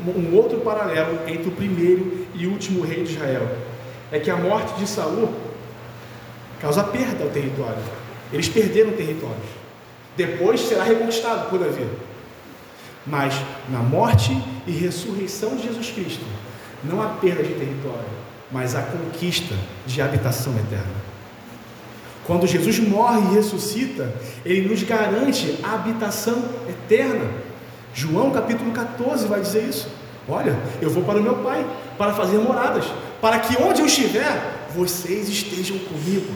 um 0.00 0.34
outro 0.34 0.60
paralelo 0.60 1.20
entre 1.26 1.48
o 1.48 1.52
primeiro 1.52 2.26
e 2.34 2.46
último 2.46 2.82
rei 2.82 3.04
de 3.04 3.14
Israel. 3.14 3.48
É 4.12 4.18
que 4.18 4.30
a 4.30 4.36
morte 4.36 4.78
de 4.78 4.86
Saul 4.86 5.32
causa 6.60 6.84
perda 6.84 7.24
ao 7.24 7.30
território. 7.30 7.82
Eles 8.32 8.48
perderam 8.48 8.92
territórios. 8.92 9.48
Depois 10.16 10.60
será 10.60 10.84
reconquistado 10.84 11.48
por 11.48 11.58
Davi. 11.58 11.86
Mas 13.06 13.34
na 13.68 13.78
morte 13.78 14.36
e 14.66 14.72
ressurreição 14.72 15.56
de 15.56 15.64
Jesus 15.64 15.90
Cristo, 15.90 16.24
não 16.84 17.02
há 17.02 17.08
perda 17.08 17.42
de 17.42 17.54
território 17.54 18.25
mas 18.50 18.74
a 18.74 18.82
conquista 18.82 19.54
de 19.86 20.00
habitação 20.00 20.52
eterna. 20.54 21.06
Quando 22.26 22.46
Jesus 22.46 22.78
morre 22.80 23.20
e 23.20 23.34
ressuscita, 23.36 24.12
ele 24.44 24.68
nos 24.68 24.82
garante 24.82 25.58
a 25.62 25.74
habitação 25.74 26.44
eterna. 26.68 27.30
João 27.94 28.30
capítulo 28.30 28.72
14 28.72 29.26
vai 29.26 29.40
dizer 29.40 29.62
isso. 29.62 29.88
Olha, 30.28 30.58
eu 30.82 30.90
vou 30.90 31.04
para 31.04 31.18
o 31.18 31.22
meu 31.22 31.36
Pai 31.36 31.64
para 31.96 32.12
fazer 32.14 32.38
moradas, 32.38 32.84
para 33.20 33.38
que 33.38 33.60
onde 33.62 33.80
eu 33.80 33.86
estiver, 33.86 34.68
vocês 34.74 35.28
estejam 35.28 35.78
comigo. 35.78 36.34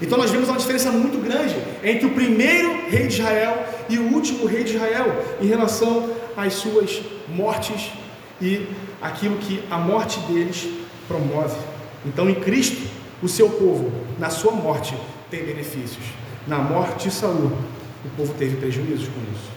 Então 0.00 0.18
nós 0.18 0.30
vemos 0.30 0.48
uma 0.48 0.58
diferença 0.58 0.90
muito 0.90 1.22
grande 1.22 1.54
entre 1.82 2.06
o 2.06 2.10
primeiro 2.10 2.88
rei 2.88 3.06
de 3.06 3.14
Israel 3.14 3.66
e 3.88 3.98
o 3.98 4.12
último 4.12 4.46
rei 4.46 4.64
de 4.64 4.74
Israel 4.74 5.14
em 5.40 5.46
relação 5.46 6.10
às 6.36 6.54
suas 6.54 7.02
mortes 7.28 7.90
e 8.40 8.68
aquilo 9.00 9.36
que 9.38 9.62
a 9.70 9.78
morte 9.78 10.20
deles 10.20 10.68
promove. 11.06 11.56
Então, 12.04 12.28
em 12.28 12.34
Cristo, 12.34 12.88
o 13.22 13.28
seu 13.28 13.48
povo, 13.48 13.92
na 14.18 14.30
sua 14.30 14.52
morte, 14.52 14.96
tem 15.30 15.44
benefícios. 15.44 16.04
Na 16.46 16.58
morte 16.58 17.04
de 17.08 17.14
Saul, 17.14 17.52
o 18.04 18.08
povo 18.16 18.34
teve 18.34 18.56
prejuízos 18.56 19.08
com 19.08 19.20
isso. 19.32 19.50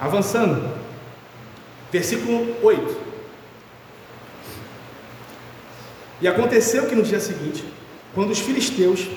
Avançando, 0.00 0.72
versículo 1.92 2.56
8. 2.62 3.08
E 6.20 6.28
aconteceu 6.28 6.86
que 6.86 6.94
no 6.94 7.02
dia 7.02 7.20
seguinte, 7.20 7.64
quando 8.14 8.30
os 8.30 8.38
filisteus 8.38 9.08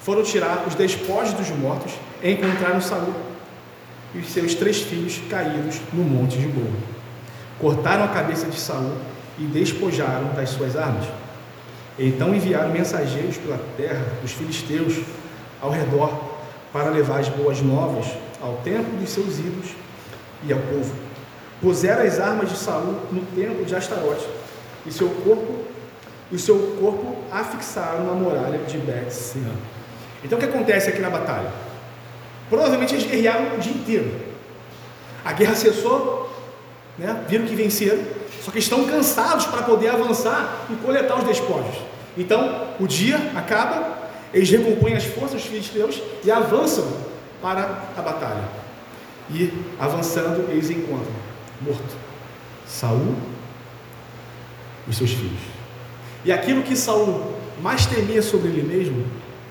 foram 0.00 0.22
tirar 0.22 0.64
os 0.66 0.74
despojos 0.74 1.34
dos 1.34 1.50
mortos, 1.50 1.92
encontraram 2.22 2.80
Saul 2.80 3.14
e 4.14 4.18
os 4.18 4.28
seus 4.28 4.54
três 4.54 4.80
filhos 4.80 5.20
caídos 5.28 5.80
no 5.92 6.02
monte 6.02 6.38
de 6.38 6.46
Boa. 6.46 6.72
Cortaram 7.58 8.04
a 8.04 8.08
cabeça 8.08 8.46
de 8.46 8.58
Saul 8.58 8.92
e 9.38 9.44
despojaram 9.44 10.34
das 10.34 10.50
suas 10.50 10.76
armas. 10.76 11.06
Então 11.98 12.34
enviaram 12.34 12.70
mensageiros 12.70 13.36
pela 13.38 13.58
terra 13.76 14.04
dos 14.20 14.32
filisteus 14.32 15.00
ao 15.60 15.70
redor 15.70 16.36
para 16.72 16.90
levar 16.90 17.20
as 17.20 17.28
boas 17.28 17.60
novas 17.62 18.06
ao 18.40 18.56
templo 18.58 18.98
dos 18.98 19.10
seus 19.10 19.38
ídolos 19.38 19.70
e 20.46 20.52
ao 20.52 20.58
povo. 20.58 20.94
Puseram 21.60 22.02
as 22.02 22.20
armas 22.20 22.50
de 22.50 22.56
Saul 22.56 23.00
no 23.10 23.22
templo 23.34 23.64
de 23.64 23.74
Astarote 23.74 24.26
e 24.84 24.92
seu 24.92 25.08
corpo 25.08 25.64
e 26.30 26.38
seu 26.38 26.76
corpo 26.80 27.16
afixaram 27.30 28.04
na 28.04 28.12
muralha 28.12 28.58
de 28.58 28.78
bet 28.78 29.10
-Sean. 29.10 29.54
Então 30.24 30.36
o 30.36 30.40
que 30.40 30.46
acontece 30.46 30.90
aqui 30.90 31.00
na 31.00 31.08
batalha? 31.08 31.65
Provavelmente 32.48 32.94
eles 32.94 33.06
guerrearam 33.06 33.56
o 33.56 33.58
dia 33.58 33.72
inteiro. 33.72 34.14
A 35.24 35.32
guerra 35.32 35.54
cessou, 35.54 36.30
né? 36.96 37.24
viram 37.28 37.46
que 37.46 37.54
venceram, 37.54 38.02
só 38.42 38.50
que 38.50 38.58
estão 38.58 38.84
cansados 38.84 39.46
para 39.46 39.62
poder 39.62 39.88
avançar 39.88 40.66
e 40.70 40.76
coletar 40.76 41.18
os 41.18 41.24
despojos. 41.24 41.76
Então 42.16 42.68
o 42.78 42.86
dia 42.86 43.16
acaba, 43.34 43.98
eles 44.32 44.48
recompõem 44.50 44.94
as 44.94 45.04
forças 45.04 45.42
dos 45.42 45.50
filisteus 45.50 46.00
e 46.24 46.30
avançam 46.30 46.86
para 47.42 47.82
a 47.96 48.02
batalha. 48.02 48.44
E 49.30 49.52
avançando, 49.78 50.48
eles 50.50 50.70
encontram 50.70 51.12
morto 51.60 51.96
Saul 52.66 53.16
e 54.88 54.94
seus 54.94 55.10
filhos. 55.10 55.40
E 56.24 56.32
aquilo 56.32 56.62
que 56.62 56.76
Saul 56.76 57.34
mais 57.60 57.86
temia 57.86 58.22
sobre 58.22 58.48
ele 58.48 58.62
mesmo 58.62 59.04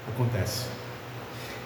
acontece. 0.07 0.74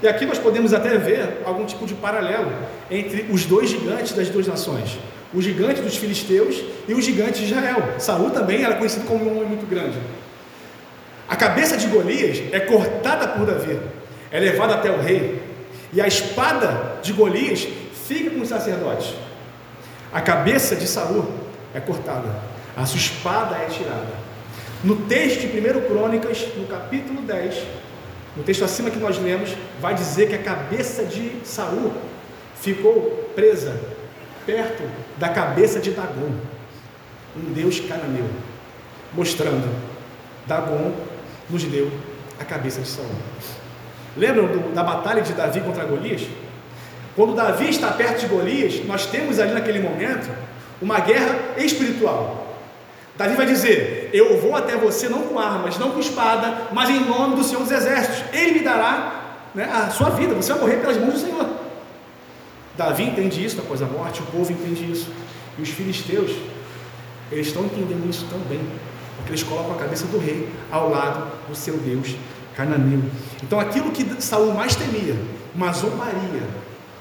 E 0.02 0.08
aqui 0.08 0.26
nós 0.26 0.38
podemos 0.38 0.74
até 0.74 0.98
ver 0.98 1.42
algum 1.46 1.66
tipo 1.66 1.86
de 1.86 1.94
paralelo 1.94 2.52
entre 2.90 3.26
os 3.30 3.46
dois 3.46 3.70
gigantes 3.70 4.14
das 4.14 4.30
duas 4.30 4.48
nações, 4.48 4.98
o 5.34 5.42
gigante 5.42 5.82
dos 5.82 5.98
filisteus 5.98 6.64
e 6.88 6.94
o 6.94 7.02
gigante 7.02 7.40
de 7.40 7.54
Israel. 7.54 7.96
Saul 8.00 8.30
também 8.30 8.64
era 8.64 8.76
conhecido 8.76 9.06
como 9.06 9.26
um 9.26 9.38
homem 9.38 9.50
muito 9.50 9.70
grande. 9.70 9.98
A 11.28 11.36
cabeça 11.36 11.78
de 11.78 11.88
Golias 11.88 12.42
é 12.52 12.60
cortada 12.62 13.28
por 13.28 13.46
Davi, 13.46 13.78
é 14.32 14.40
levada 14.40 14.76
até 14.76 14.90
o 14.90 15.00
rei, 15.00 15.42
e 15.92 16.00
a 16.00 16.08
espada 16.08 17.00
de 17.04 17.12
Golias 17.14 17.68
fica 18.08 18.32
com 18.32 18.42
os 18.42 18.50
sacerdotes. 18.50 19.14
A 20.14 20.22
cabeça 20.22 20.76
de 20.76 20.88
Saul 20.88 21.26
é 21.74 21.80
cortada, 21.80 22.30
a 22.76 22.86
sua 22.86 22.98
espada 22.98 23.58
é 23.58 23.66
tirada. 23.66 24.30
No 24.84 24.96
texto 24.96 25.42
de 25.42 25.60
1 25.60 25.88
Crônicas, 25.88 26.48
no 26.56 26.66
capítulo 26.66 27.22
10, 27.22 27.64
no 28.36 28.44
texto 28.44 28.64
acima 28.64 28.90
que 28.90 29.00
nós 29.00 29.18
lemos, 29.18 29.56
vai 29.82 29.94
dizer 29.94 30.30
que 30.30 30.36
a 30.36 30.44
cabeça 30.44 31.04
de 31.04 31.32
Saul 31.44 31.94
ficou 32.56 33.32
presa 33.36 33.80
perto 34.46 34.84
da 35.18 35.30
cabeça 35.30 35.80
de 35.80 35.92
Dagon, 35.92 36.32
um 37.36 37.54
deus 37.54 37.80
cananeu, 37.80 38.26
mostrando 39.14 39.70
Dagon 40.48 40.92
nos 41.50 41.64
deu 41.64 41.92
a 42.40 42.46
cabeça 42.46 42.82
de 42.82 42.88
Saul. 42.88 43.08
Lembram 44.18 44.48
do, 44.48 44.74
da 44.74 44.84
batalha 44.84 45.22
de 45.22 45.34
Davi 45.34 45.62
contra 45.62 45.86
Golias? 45.86 46.28
Quando 47.16 47.36
Davi 47.36 47.70
está 47.70 47.92
perto 47.92 48.22
de 48.22 48.28
Golias, 48.28 48.84
nós 48.86 49.06
temos 49.06 49.40
ali 49.40 49.54
naquele 49.54 49.80
momento 49.80 50.30
uma 50.82 51.00
guerra 51.00 51.36
espiritual. 51.58 52.39
Davi 53.20 53.36
vai 53.36 53.46
dizer: 53.46 54.10
Eu 54.14 54.40
vou 54.40 54.56
até 54.56 54.78
você 54.78 55.10
não 55.10 55.24
com 55.24 55.38
armas, 55.38 55.78
não 55.78 55.92
com 55.92 56.00
espada, 56.00 56.70
mas 56.72 56.90
em 56.90 57.02
nome 57.02 57.36
do 57.36 57.44
Senhor 57.44 57.62
dos 57.62 57.72
Exércitos. 57.72 58.24
Ele 58.32 58.54
me 58.54 58.60
dará 58.62 59.42
né, 59.54 59.66
a 59.66 59.90
sua 59.90 60.10
vida, 60.12 60.34
você 60.34 60.54
vai 60.54 60.62
morrer 60.62 60.78
pelas 60.78 60.96
mãos 60.96 61.16
do 61.16 61.20
Senhor. 61.20 61.46
Davi 62.78 63.04
entende 63.04 63.44
isso 63.44 63.60
após 63.60 63.82
a 63.82 63.86
morte, 63.86 64.22
o 64.22 64.26
povo 64.28 64.50
entende 64.54 64.90
isso. 64.90 65.12
E 65.58 65.62
os 65.62 65.68
filisteus, 65.68 66.32
eles 67.30 67.48
estão 67.48 67.66
entendendo 67.66 68.10
isso 68.10 68.26
também, 68.30 68.62
porque 69.18 69.32
eles 69.32 69.44
colocam 69.44 69.74
a 69.74 69.78
cabeça 69.78 70.06
do 70.06 70.18
rei 70.18 70.48
ao 70.72 70.90
lado 70.90 71.30
do 71.50 71.54
seu 71.54 71.76
Deus 71.76 72.16
cananeu. 72.56 73.04
Então 73.44 73.60
aquilo 73.60 73.92
que 73.92 74.22
Saul 74.22 74.54
mais 74.54 74.78
temia, 74.78 75.18
uma 75.54 75.74
zombaria, 75.74 76.48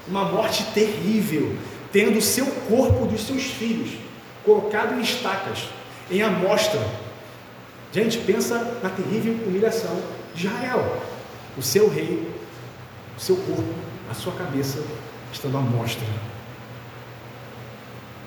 uma 0.05 0.25
morte 0.25 0.65
terrível, 0.73 1.55
tendo 1.93 2.19
o 2.19 2.21
seu 2.21 2.45
corpo 2.67 3.05
dos 3.05 3.25
seus 3.25 3.43
filhos 3.43 3.91
colocado 4.43 4.95
em 4.95 5.01
estacas, 5.01 5.69
em 6.11 6.21
amostra. 6.21 6.79
Gente, 7.91 8.19
pensa 8.19 8.79
na 8.83 8.89
terrível 8.89 9.33
humilhação 9.45 10.01
de 10.35 10.47
Israel. 10.47 11.01
O 11.57 11.61
seu 11.61 11.89
rei, 11.89 12.27
o 13.17 13.19
seu 13.19 13.35
corpo, 13.35 13.73
a 14.09 14.13
sua 14.13 14.33
cabeça 14.33 14.83
estando 15.33 15.57
à 15.57 15.61
mostra. 15.61 16.07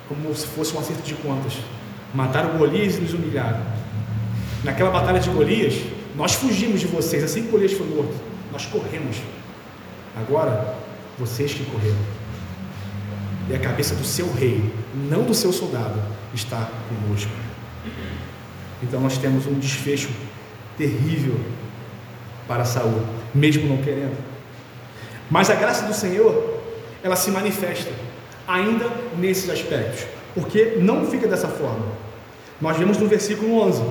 Como 0.09 0.35
se 0.35 0.47
fosse 0.47 0.75
um 0.75 0.81
acerto 0.81 1.03
de 1.03 1.15
contas. 1.15 1.55
Mataram 2.15 2.59
Golias 2.59 2.97
e 2.97 3.01
nos 3.01 3.15
humilharam. 3.15 3.63
Naquela 4.63 4.91
batalha 4.91 5.19
de 5.19 5.31
Golias, 5.31 5.75
nós 6.15 6.35
fugimos 6.35 6.81
de 6.81 6.87
vocês 6.87 7.25
assim 7.25 7.45
que 7.45 7.49
Golias 7.49 7.73
foi 7.73 7.87
morto. 7.87 8.15
Nós 8.53 8.67
corremos. 8.67 9.17
Agora, 10.17 10.77
vocês 11.19 11.55
que 11.55 11.65
correram. 11.65 11.97
E 13.49 13.55
a 13.55 13.59
cabeça 13.59 13.95
do 13.95 14.05
seu 14.05 14.31
rei, 14.35 14.73
não 14.95 15.25
do 15.25 15.35
seu 15.35 15.53
soldado, 15.53 16.01
está 16.35 16.69
conosco. 16.89 17.31
Então 18.83 19.01
nós 19.01 19.19
temos 19.19 19.47
um 19.47 19.55
desfecho 19.55 20.11
terrível 20.77 21.39
para 22.49 22.65
Saul, 22.65 23.03
mesmo 23.35 23.69
não 23.69 23.83
querendo. 23.83 24.17
Mas 25.31 25.49
a 25.51 25.55
graça 25.55 25.87
do 25.87 25.95
Senhor, 25.95 26.61
ela 27.03 27.17
se 27.17 27.31
manifesta 27.31 27.91
ainda 28.47 28.91
nesses 29.17 29.49
aspectos, 29.49 30.05
porque 30.35 30.77
não 30.81 31.07
fica 31.07 31.29
dessa 31.29 31.49
forma. 31.49 31.87
Nós 32.61 32.77
vemos 32.77 32.99
no 32.99 33.07
versículo 33.07 33.61
11: 33.61 33.83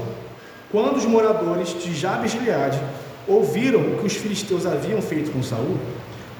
quando 0.71 0.97
os 0.97 1.05
moradores 1.05 1.69
de 1.81 1.93
Jabes 1.95 2.31
Gileade 2.31 2.79
ouviram 3.27 3.79
o 3.79 3.97
que 3.99 4.07
os 4.07 4.15
filisteus 4.15 4.65
haviam 4.65 5.01
feito 5.01 5.31
com 5.31 5.41
Saul, 5.41 5.77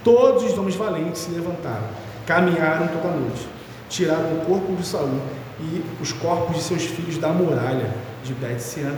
todos 0.03 0.43
os 0.43 0.57
homens 0.57 0.75
valentes 0.75 1.21
se 1.21 1.31
levantaram, 1.31 1.87
caminharam 2.25 2.87
toda 2.87 3.07
a 3.07 3.17
noite, 3.17 3.47
tiraram 3.89 4.33
o 4.33 4.45
corpo 4.45 4.75
de 4.75 4.85
Saul 4.85 5.19
e 5.61 5.83
os 6.01 6.11
corpos 6.11 6.55
de 6.57 6.63
seus 6.63 6.83
filhos 6.83 7.17
da 7.17 7.29
muralha 7.29 7.93
de 8.23 8.33
Bet-Sean 8.33 8.95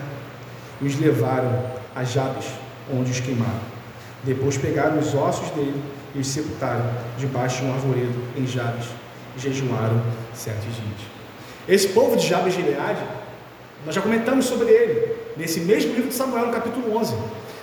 e 0.82 0.86
os 0.86 1.00
levaram 1.00 1.64
a 1.96 2.04
Jabes, 2.04 2.46
onde 2.92 3.12
os 3.12 3.20
queimaram. 3.20 3.74
Depois 4.24 4.58
pegaram 4.58 4.98
os 5.00 5.14
ossos 5.14 5.50
dele 5.52 5.82
e 6.16 6.20
os 6.20 6.28
sepultaram 6.28 6.90
debaixo 7.18 7.62
de 7.62 7.66
um 7.66 7.74
arvoredo 7.74 8.24
em 8.38 8.48
Jabes 8.48 8.88
jejuaram 9.38 10.02
sete 10.34 10.62
dias. 10.62 11.02
Esse 11.68 11.90
povo 11.90 12.16
de 12.16 12.28
Jabes 12.28 12.54
Gileade, 12.54 13.02
nós 13.86 13.96
já 13.96 14.02
comentamos 14.02 14.46
sobre 14.46 14.70
ele 14.70 15.16
nesse 15.36 15.62
mesmo 15.62 15.94
livro 15.94 16.10
de 16.10 16.16
Samuel, 16.16 16.48
no 16.48 16.54
capítulo 16.54 16.96
11. 16.98 17.16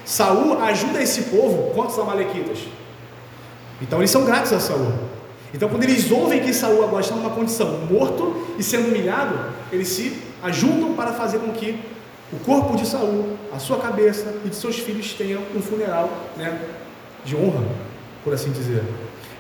Saul 0.04 0.60
ajuda 0.62 1.02
esse 1.02 1.22
povo 1.22 1.70
contra 1.74 1.92
os 1.92 1.98
amalequitas. 1.98 2.58
Então 3.80 3.98
eles 3.98 4.10
são 4.10 4.24
gratos 4.24 4.52
a 4.52 4.60
Saul. 4.60 4.92
Então 5.52 5.68
quando 5.68 5.82
eles 5.82 6.10
ouvem 6.10 6.40
que 6.40 6.52
Saul 6.52 6.84
agora 6.84 7.02
está 7.02 7.14
numa 7.14 7.30
condição 7.30 7.86
morto 7.90 8.46
e 8.58 8.62
sendo 8.62 8.88
humilhado, 8.88 9.36
eles 9.72 9.88
se 9.88 10.16
ajuntam 10.42 10.94
para 10.94 11.12
fazer 11.12 11.38
com 11.38 11.52
que 11.52 11.78
o 12.32 12.38
corpo 12.38 12.76
de 12.76 12.86
Saul, 12.86 13.36
a 13.52 13.58
sua 13.58 13.78
cabeça 13.78 14.32
e 14.44 14.48
de 14.48 14.54
seus 14.54 14.78
filhos 14.78 15.12
tenham 15.14 15.42
um 15.54 15.60
funeral 15.60 16.08
né, 16.36 16.60
de 17.24 17.34
honra, 17.34 17.64
por 18.22 18.32
assim 18.32 18.52
dizer. 18.52 18.84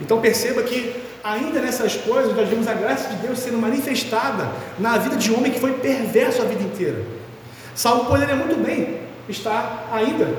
Então 0.00 0.20
perceba 0.20 0.62
que 0.62 1.00
ainda 1.22 1.60
nessas 1.60 1.94
coisas 1.94 2.34
nós 2.34 2.48
vemos 2.48 2.66
a 2.66 2.74
graça 2.74 3.08
de 3.10 3.16
Deus 3.16 3.38
sendo 3.38 3.58
manifestada 3.58 4.50
na 4.78 4.98
vida 4.98 5.16
de 5.16 5.30
um 5.30 5.38
homem 5.38 5.52
que 5.52 5.60
foi 5.60 5.74
perverso 5.74 6.42
a 6.42 6.46
vida 6.46 6.62
inteira. 6.62 7.04
Saul 7.74 8.06
poderia 8.06 8.34
muito 8.34 8.60
bem 8.60 9.00
estar 9.28 9.88
ainda 9.92 10.38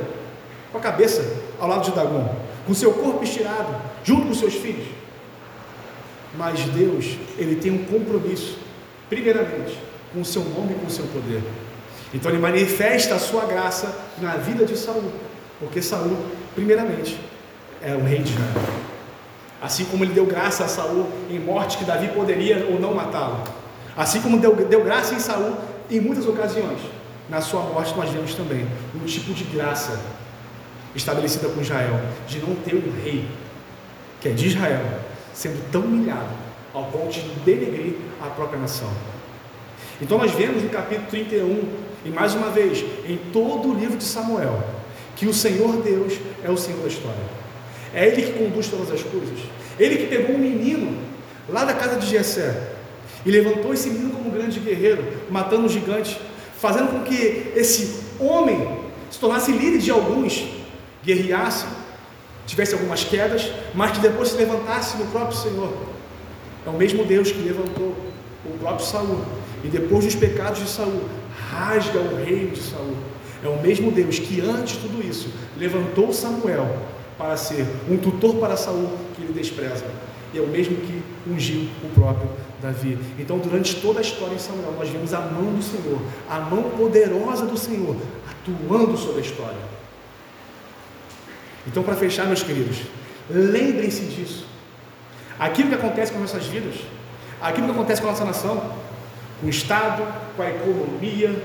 com 0.71 0.77
a 0.77 0.81
cabeça 0.81 1.23
ao 1.59 1.67
lado 1.67 1.85
de 1.85 1.91
Dagon, 1.91 2.35
com 2.65 2.73
seu 2.73 2.93
corpo 2.93 3.23
estirado, 3.23 3.75
junto 4.03 4.27
com 4.27 4.33
seus 4.33 4.55
filhos. 4.55 4.87
Mas 6.37 6.61
Deus, 6.65 7.17
ele 7.37 7.55
tem 7.55 7.71
um 7.71 7.83
compromisso, 7.85 8.57
primeiramente, 9.09 9.77
com 10.13 10.21
o 10.21 10.25
seu 10.25 10.43
nome 10.43 10.73
e 10.73 10.75
com 10.75 10.87
o 10.87 10.89
seu 10.89 11.05
poder. 11.07 11.41
Então 12.13 12.31
ele 12.31 12.39
manifesta 12.39 13.15
a 13.15 13.19
sua 13.19 13.45
graça 13.45 13.93
na 14.19 14.35
vida 14.37 14.65
de 14.65 14.77
Saul, 14.77 15.11
porque 15.59 15.81
Saul, 15.81 16.17
primeiramente, 16.53 17.19
é 17.81 17.95
o 17.95 18.03
rei 18.03 18.19
de 18.19 18.31
Israel. 18.31 18.91
Assim 19.61 19.85
como 19.85 20.03
ele 20.03 20.13
deu 20.13 20.25
graça 20.25 20.65
a 20.65 20.67
Saul 20.67 21.07
em 21.29 21.39
morte 21.39 21.77
que 21.77 21.85
Davi 21.85 22.07
poderia 22.09 22.65
ou 22.69 22.79
não 22.79 22.93
matá-lo. 22.93 23.43
Assim 23.95 24.21
como 24.21 24.39
deu, 24.39 24.55
deu 24.55 24.83
graça 24.83 25.13
em 25.13 25.19
Saul 25.19 25.55
em 25.89 25.99
muitas 25.99 26.25
ocasiões. 26.25 26.79
Na 27.29 27.41
sua 27.41 27.61
morte 27.61 27.95
nós 27.95 28.09
vemos 28.09 28.33
também 28.33 28.67
um 28.95 29.05
tipo 29.05 29.33
de 29.33 29.43
graça 29.45 29.99
estabelecida 30.95 31.47
com 31.49 31.61
Israel, 31.61 32.01
de 32.27 32.39
não 32.39 32.55
ter 32.55 32.75
um 32.75 33.03
rei 33.03 33.27
que 34.19 34.29
é 34.29 34.31
de 34.31 34.47
Israel, 34.47 34.83
sendo 35.41 35.71
tão 35.71 35.81
humilhado 35.81 36.29
ao 36.71 36.85
ponto 36.85 37.11
de 37.11 37.21
denegrir 37.43 37.95
a 38.21 38.27
própria 38.27 38.59
nação. 38.59 38.89
Então 39.99 40.19
nós 40.19 40.31
vemos 40.31 40.61
no 40.61 40.69
capítulo 40.69 41.07
31, 41.09 41.63
e 42.05 42.09
mais 42.09 42.35
uma 42.35 42.49
vez, 42.51 42.85
em 43.07 43.17
todo 43.33 43.69
o 43.69 43.73
livro 43.73 43.97
de 43.97 44.03
Samuel, 44.03 44.63
que 45.15 45.25
o 45.25 45.33
Senhor 45.33 45.81
Deus 45.81 46.13
é 46.43 46.49
o 46.51 46.57
Senhor 46.57 46.81
da 46.81 46.87
história. 46.87 47.23
É 47.91 48.07
Ele 48.07 48.21
que 48.21 48.33
conduz 48.33 48.67
todas 48.67 48.91
as 48.91 49.01
coisas. 49.01 49.39
Ele 49.79 49.97
que 49.97 50.07
pegou 50.15 50.35
um 50.35 50.39
menino 50.39 50.95
lá 51.49 51.65
da 51.65 51.73
casa 51.73 51.97
de 51.97 52.05
Jessé 52.05 52.73
e 53.25 53.31
levantou 53.31 53.73
esse 53.73 53.89
menino 53.89 54.11
como 54.11 54.29
um 54.29 54.31
grande 54.31 54.59
guerreiro, 54.59 55.03
matando 55.29 55.65
um 55.65 55.69
gigante, 55.69 56.19
fazendo 56.59 56.91
com 56.91 57.01
que 57.01 57.51
esse 57.55 57.99
homem 58.19 58.79
se 59.09 59.19
tornasse 59.19 59.51
líder 59.51 59.79
de 59.79 59.89
alguns, 59.89 60.45
guerreasse, 61.03 61.65
tivesse 62.51 62.73
algumas 62.73 63.05
quedas, 63.05 63.49
mas 63.73 63.91
que 63.91 63.99
depois 63.99 64.27
se 64.27 64.35
levantasse 64.35 64.97
no 64.97 65.05
próprio 65.07 65.37
Senhor. 65.37 65.71
É 66.65 66.69
o 66.69 66.73
mesmo 66.73 67.05
Deus 67.05 67.31
que 67.31 67.39
levantou 67.39 67.95
o 68.45 68.57
próprio 68.59 68.85
Saul 68.85 69.21
e 69.63 69.69
depois 69.69 70.03
dos 70.03 70.15
pecados 70.15 70.59
de 70.59 70.67
Saul 70.67 71.01
rasga 71.49 71.99
o 71.99 72.17
reino 72.17 72.51
de 72.51 72.61
Saul. 72.61 72.97
É 73.41 73.47
o 73.47 73.61
mesmo 73.61 73.89
Deus 73.89 74.19
que 74.19 74.41
antes 74.41 74.73
de 74.73 74.81
tudo 74.81 75.01
isso 75.01 75.29
levantou 75.57 76.11
Samuel 76.11 76.77
para 77.17 77.37
ser 77.37 77.65
um 77.89 77.97
tutor 77.97 78.35
para 78.35 78.57
Saul 78.57 78.97
que 79.15 79.21
ele 79.21 79.33
despreza. 79.33 79.85
E 80.33 80.37
é 80.37 80.41
o 80.41 80.47
mesmo 80.47 80.75
que 80.75 81.01
ungiu 81.29 81.69
o 81.83 81.89
próprio 81.93 82.29
Davi. 82.61 82.97
Então, 83.17 83.37
durante 83.39 83.75
toda 83.75 83.99
a 83.99 84.01
história 84.01 84.35
em 84.35 84.39
Samuel, 84.39 84.73
nós 84.77 84.89
vemos 84.89 85.13
a 85.13 85.21
mão 85.21 85.53
do 85.53 85.63
Senhor, 85.63 86.01
a 86.29 86.39
mão 86.39 86.63
poderosa 86.63 87.45
do 87.45 87.57
Senhor 87.57 87.95
atuando 88.29 88.97
sobre 88.97 89.19
a 89.19 89.21
história. 89.21 89.80
Então, 91.67 91.83
para 91.83 91.95
fechar, 91.95 92.25
meus 92.25 92.43
queridos, 92.43 92.77
lembrem-se 93.29 94.01
disso. 94.05 94.45
Aquilo 95.39 95.69
que 95.69 95.75
acontece 95.75 96.11
com 96.11 96.19
nossas 96.19 96.45
vidas, 96.45 96.75
aquilo 97.41 97.67
que 97.67 97.73
acontece 97.73 98.01
com 98.01 98.07
a 98.07 98.11
nossa 98.11 98.25
nação, 98.25 98.73
com 99.39 99.47
o 99.47 99.49
Estado, 99.49 100.03
com 100.35 100.43
a 100.43 100.49
economia, 100.49 101.35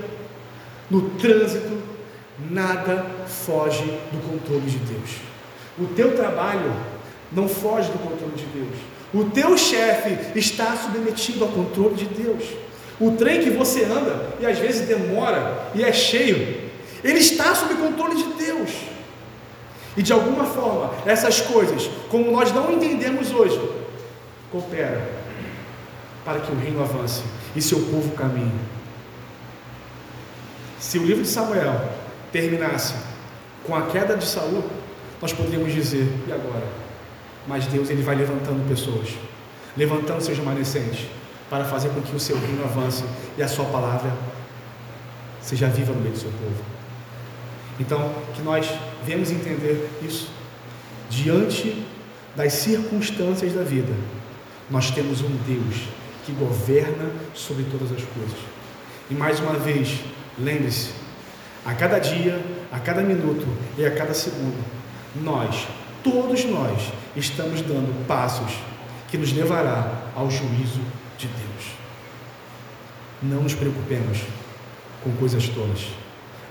no 0.91 1.11
trânsito, 1.11 1.83
nada 2.51 3.07
foge 3.27 3.85
do 4.13 4.31
controle 4.31 4.67
de 4.71 4.79
Deus. 4.79 5.11
O 5.79 5.87
teu 5.87 6.15
trabalho 6.15 6.73
não 7.33 7.49
foge 7.49 7.91
do 7.91 7.99
controle 7.99 8.35
de 8.35 8.45
Deus. 8.47 8.77
O 9.15 9.25
teu 9.31 9.57
chefe 9.57 10.39
está 10.39 10.77
submetido 10.77 11.45
ao 11.45 11.51
controle 11.51 11.95
de 11.95 12.07
Deus. 12.07 12.45
O 13.01 13.13
trem 13.13 13.43
que 13.43 13.51
você 13.51 13.85
anda 13.85 14.35
e 14.41 14.47
às 14.47 14.59
vezes 14.59 14.87
demora 14.87 15.69
e 15.75 15.83
é 15.83 15.93
cheio, 15.93 16.71
ele 17.05 17.19
está 17.19 17.55
sob 17.55 17.75
controle 17.75 18.17
de 18.17 18.45
Deus. 18.45 18.71
E 19.97 20.03
de 20.03 20.13
alguma 20.13 20.45
forma, 20.45 20.93
essas 21.07 21.41
coisas, 21.41 21.89
como 22.11 22.31
nós 22.31 22.53
não 22.53 22.71
entendemos 22.71 23.33
hoje, 23.33 23.59
cooperam 24.53 25.01
para 26.25 26.41
que 26.41 26.53
o 26.53 26.57
reino 26.57 26.83
avance 26.83 27.23
e 27.55 27.63
seu 27.63 27.79
povo 27.79 28.11
caminhe. 28.15 28.61
Se 30.79 30.99
o 30.99 31.05
livro 31.05 31.23
de 31.23 31.29
Samuel 31.29 31.89
terminasse 32.31 32.95
com 33.65 33.75
a 33.75 33.83
queda 33.87 34.17
de 34.17 34.27
Saul, 34.27 34.65
nós 35.21 35.33
poderíamos 35.33 35.73
dizer: 35.73 36.07
e 36.27 36.33
agora? 36.33 36.67
Mas 37.47 37.67
Deus 37.67 37.89
ele 37.89 38.03
vai 38.03 38.17
levantando 38.17 38.69
pessoas, 38.69 39.15
levantando 39.77 40.21
seus 40.21 40.37
remanescentes, 40.37 41.07
para 41.49 41.65
fazer 41.65 41.89
com 41.91 42.03
que 42.03 42.15
o 42.15 42.21
seu 42.21 42.39
reino 42.39 42.65
avance 42.65 43.05
e 43.39 43.43
a 43.43 43.49
sua 43.49 43.65
palavra 43.67 44.13
seja 45.41 45.69
viva 45.69 45.93
no 45.93 46.01
meio 46.01 46.13
do 46.13 46.19
seu 46.19 46.31
povo. 46.31 46.76
Então, 47.79 48.15
que 48.35 48.43
nós 48.43 48.69
vemos 49.05 49.31
entender 49.31 49.91
isso. 50.03 50.31
Diante 51.11 51.87
das 52.35 52.53
circunstâncias 52.55 53.53
da 53.53 53.63
vida, 53.63 53.93
nós 54.71 54.91
temos 54.91 55.21
um 55.21 55.37
Deus 55.47 55.89
que 56.25 56.33
governa 56.33 57.11
sobre 57.35 57.65
todas 57.65 57.93
as 57.93 58.03
coisas. 58.03 58.39
E 59.11 59.15
mais 59.15 59.39
uma 59.39 59.53
vez, 59.53 60.01
lembre-se, 60.39 60.91
a 61.65 61.75
cada 61.75 61.99
dia, 61.99 62.41
a 62.73 62.79
cada 62.81 63.03
minuto 63.03 63.47
e 63.79 63.85
a 63.85 63.91
cada 63.95 64.15
segundo, 64.15 64.65
nós, 65.23 65.67
todos 66.03 66.45
nós, 66.45 66.93
estamos 67.15 67.61
dando 67.61 68.07
passos 68.07 68.53
que 69.09 69.17
nos 69.17 69.33
levará 69.33 70.11
ao 70.15 70.31
juízo 70.31 70.81
de 71.17 71.27
Deus. 71.27 71.77
Não 73.23 73.43
nos 73.43 73.55
preocupemos 73.55 74.19
com 75.03 75.13
coisas 75.13 75.49
tolas. 75.49 75.87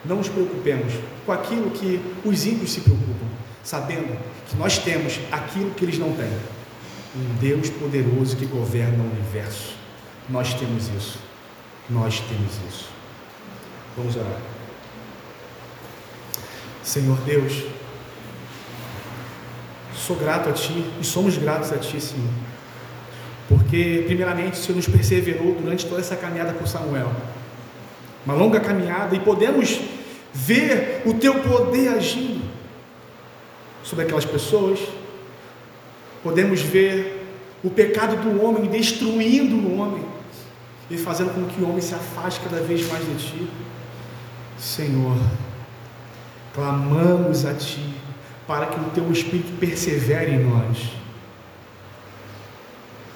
Não 0.07 0.17
nos 0.17 0.29
preocupemos 0.29 0.93
com 1.25 1.31
aquilo 1.31 1.71
que 1.71 1.99
os 2.23 2.45
ímpios 2.45 2.73
se 2.73 2.81
preocupam, 2.81 3.27
sabendo 3.63 4.17
que 4.47 4.55
nós 4.55 4.77
temos 4.77 5.19
aquilo 5.31 5.71
que 5.71 5.85
eles 5.85 5.97
não 5.97 6.13
têm. 6.13 6.31
Um 7.15 7.35
Deus 7.39 7.69
poderoso 7.69 8.35
que 8.35 8.45
governa 8.45 9.03
o 9.03 9.07
universo. 9.07 9.73
Nós 10.29 10.53
temos 10.53 10.89
isso. 10.89 11.17
Nós 11.89 12.19
temos 12.19 12.51
isso. 12.69 12.89
Vamos 13.95 14.15
orar. 14.15 14.41
Senhor 16.83 17.17
Deus, 17.21 17.63
sou 19.95 20.15
grato 20.15 20.49
a 20.49 20.53
Ti 20.53 20.85
e 20.99 21.03
somos 21.03 21.37
gratos 21.37 21.71
a 21.71 21.77
Ti, 21.77 21.99
Senhor. 21.99 22.29
Porque, 23.47 24.03
primeiramente, 24.05 24.53
o 24.53 24.63
Senhor 24.63 24.75
nos 24.75 24.87
perseverou 24.87 25.55
durante 25.55 25.85
toda 25.85 26.01
essa 26.01 26.15
caminhada 26.15 26.53
com 26.53 26.65
Samuel. 26.65 27.11
Uma 28.25 28.35
longa 28.35 28.59
caminhada 28.59 29.15
e 29.15 29.19
podemos 29.19 29.79
ver 30.35 31.01
o 31.05 31.13
Teu 31.13 31.35
poder 31.35 31.87
agindo 31.87 32.43
sobre 33.81 34.03
aquelas 34.03 34.25
pessoas. 34.25 34.79
Podemos 36.21 36.59
ver 36.61 37.25
o 37.63 37.69
pecado 37.69 38.17
do 38.17 38.43
homem 38.43 38.65
destruindo 38.65 39.55
o 39.55 39.79
homem 39.79 40.03
e 40.91 40.97
fazendo 40.97 41.33
com 41.33 41.45
que 41.45 41.61
o 41.61 41.69
homem 41.69 41.81
se 41.81 41.95
afaste 41.95 42.41
cada 42.41 42.61
vez 42.61 42.85
mais 42.91 43.05
de 43.05 43.15
Ti. 43.15 43.47
Senhor, 44.59 45.17
clamamos 46.53 47.45
a 47.45 47.53
Ti 47.53 47.93
para 48.45 48.67
que 48.67 48.79
o 48.79 48.89
Teu 48.89 49.09
Espírito 49.11 49.57
persevere 49.57 50.31
em 50.31 50.43
nós. 50.43 50.77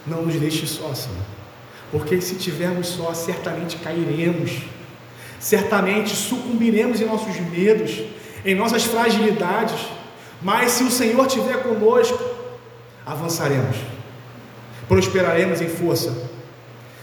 Não 0.08 0.24
nos 0.24 0.36
deixe 0.36 0.66
só, 0.66 0.94
Senhor, 0.94 1.18
porque 1.92 2.22
se 2.22 2.36
tivermos 2.36 2.88
só, 2.88 3.14
certamente 3.14 3.76
cairemos, 3.78 4.62
certamente 5.40 6.16
sucumbiremos 6.16 7.00
em 7.00 7.06
nossos 7.06 7.36
medos, 7.40 8.02
em 8.46 8.56
nossas 8.56 8.84
fragilidades, 8.84 9.80
mas 10.42 10.72
se 10.72 10.84
o 10.84 10.92
Senhor 10.92 11.26
estiver 11.26 11.64
conosco, 11.64 12.20
avançaremos, 13.06 13.78
prosperaremos 14.88 15.62
em 15.62 15.70
força, 15.70 16.30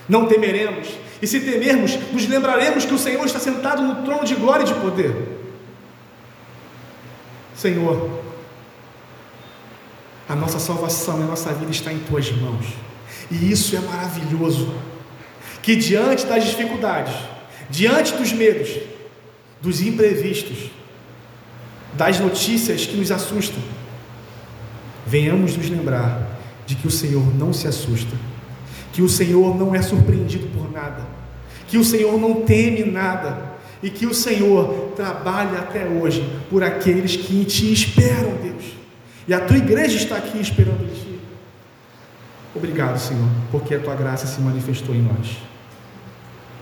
não 0.08 0.26
temeremos, 0.26 0.88
e 1.20 1.26
se 1.26 1.40
temermos, 1.40 1.96
nos 2.12 2.28
lembraremos 2.28 2.84
que 2.84 2.94
o 2.94 2.98
Senhor 2.98 3.24
está 3.24 3.38
sentado 3.38 3.82
no 3.82 4.04
trono 4.04 4.24
de 4.24 4.34
glória 4.34 4.64
e 4.64 4.66
de 4.66 4.74
poder. 4.74 5.36
Senhor, 7.54 8.22
a 10.28 10.34
nossa 10.34 10.58
salvação 10.58 11.20
e 11.20 11.22
a 11.22 11.26
nossa 11.26 11.52
vida 11.54 11.70
está 11.70 11.92
em 11.92 11.98
tuas 12.00 12.30
mãos. 12.32 12.66
E 13.30 13.50
isso 13.50 13.74
é 13.74 13.80
maravilhoso. 13.80 14.74
Que 15.62 15.74
diante 15.74 16.26
das 16.26 16.44
dificuldades, 16.44 17.14
diante 17.70 18.14
dos 18.14 18.32
medos, 18.32 18.70
dos 19.60 19.80
imprevistos, 19.80 20.70
das 21.94 22.20
notícias 22.20 22.86
que 22.86 22.96
nos 22.96 23.10
assustam, 23.10 23.58
venhamos 25.06 25.56
nos 25.56 25.68
lembrar 25.68 26.38
de 26.66 26.74
que 26.74 26.86
o 26.86 26.90
Senhor 26.90 27.34
não 27.36 27.52
se 27.52 27.66
assusta, 27.66 28.16
que 28.92 29.02
o 29.02 29.08
Senhor 29.08 29.56
não 29.56 29.74
é 29.74 29.82
surpreendido 29.82 30.48
por 30.48 30.70
nada, 30.70 31.06
que 31.68 31.78
o 31.78 31.84
Senhor 31.84 32.18
não 32.18 32.42
teme 32.42 32.84
nada 32.84 33.56
e 33.82 33.90
que 33.90 34.06
o 34.06 34.14
Senhor 34.14 34.92
trabalhe 34.96 35.56
até 35.56 35.86
hoje 35.86 36.24
por 36.50 36.62
aqueles 36.62 37.16
que 37.16 37.44
Ti 37.44 37.72
esperam, 37.72 38.36
Deus. 38.42 38.64
E 39.28 39.34
a 39.34 39.40
Tua 39.40 39.56
igreja 39.56 39.96
está 39.96 40.16
aqui 40.16 40.40
esperando 40.40 40.82
em 40.84 40.94
Ti. 40.94 41.20
Obrigado, 42.54 42.98
Senhor, 42.98 43.28
porque 43.50 43.74
a 43.74 43.80
Tua 43.80 43.94
graça 43.94 44.26
se 44.26 44.40
manifestou 44.40 44.94
em 44.94 45.02
nós. 45.02 45.36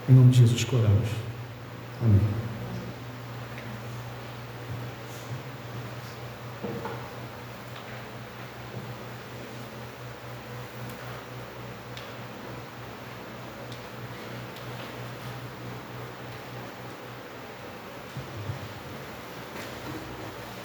Em 0.07 0.13
nome 0.13 0.31
de 0.33 0.41
Jesus, 0.41 0.67
oramos. 0.71 1.09
Amém. 2.03 2.21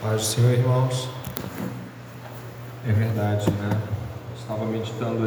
Paz 0.02 0.16
do 0.16 0.22
Senhor, 0.22 0.52
irmãos. 0.52 1.08
É 2.86 2.92
verdade, 2.92 3.50
né? 3.52 3.70
Estava 4.38 4.66
meditando 4.66 5.18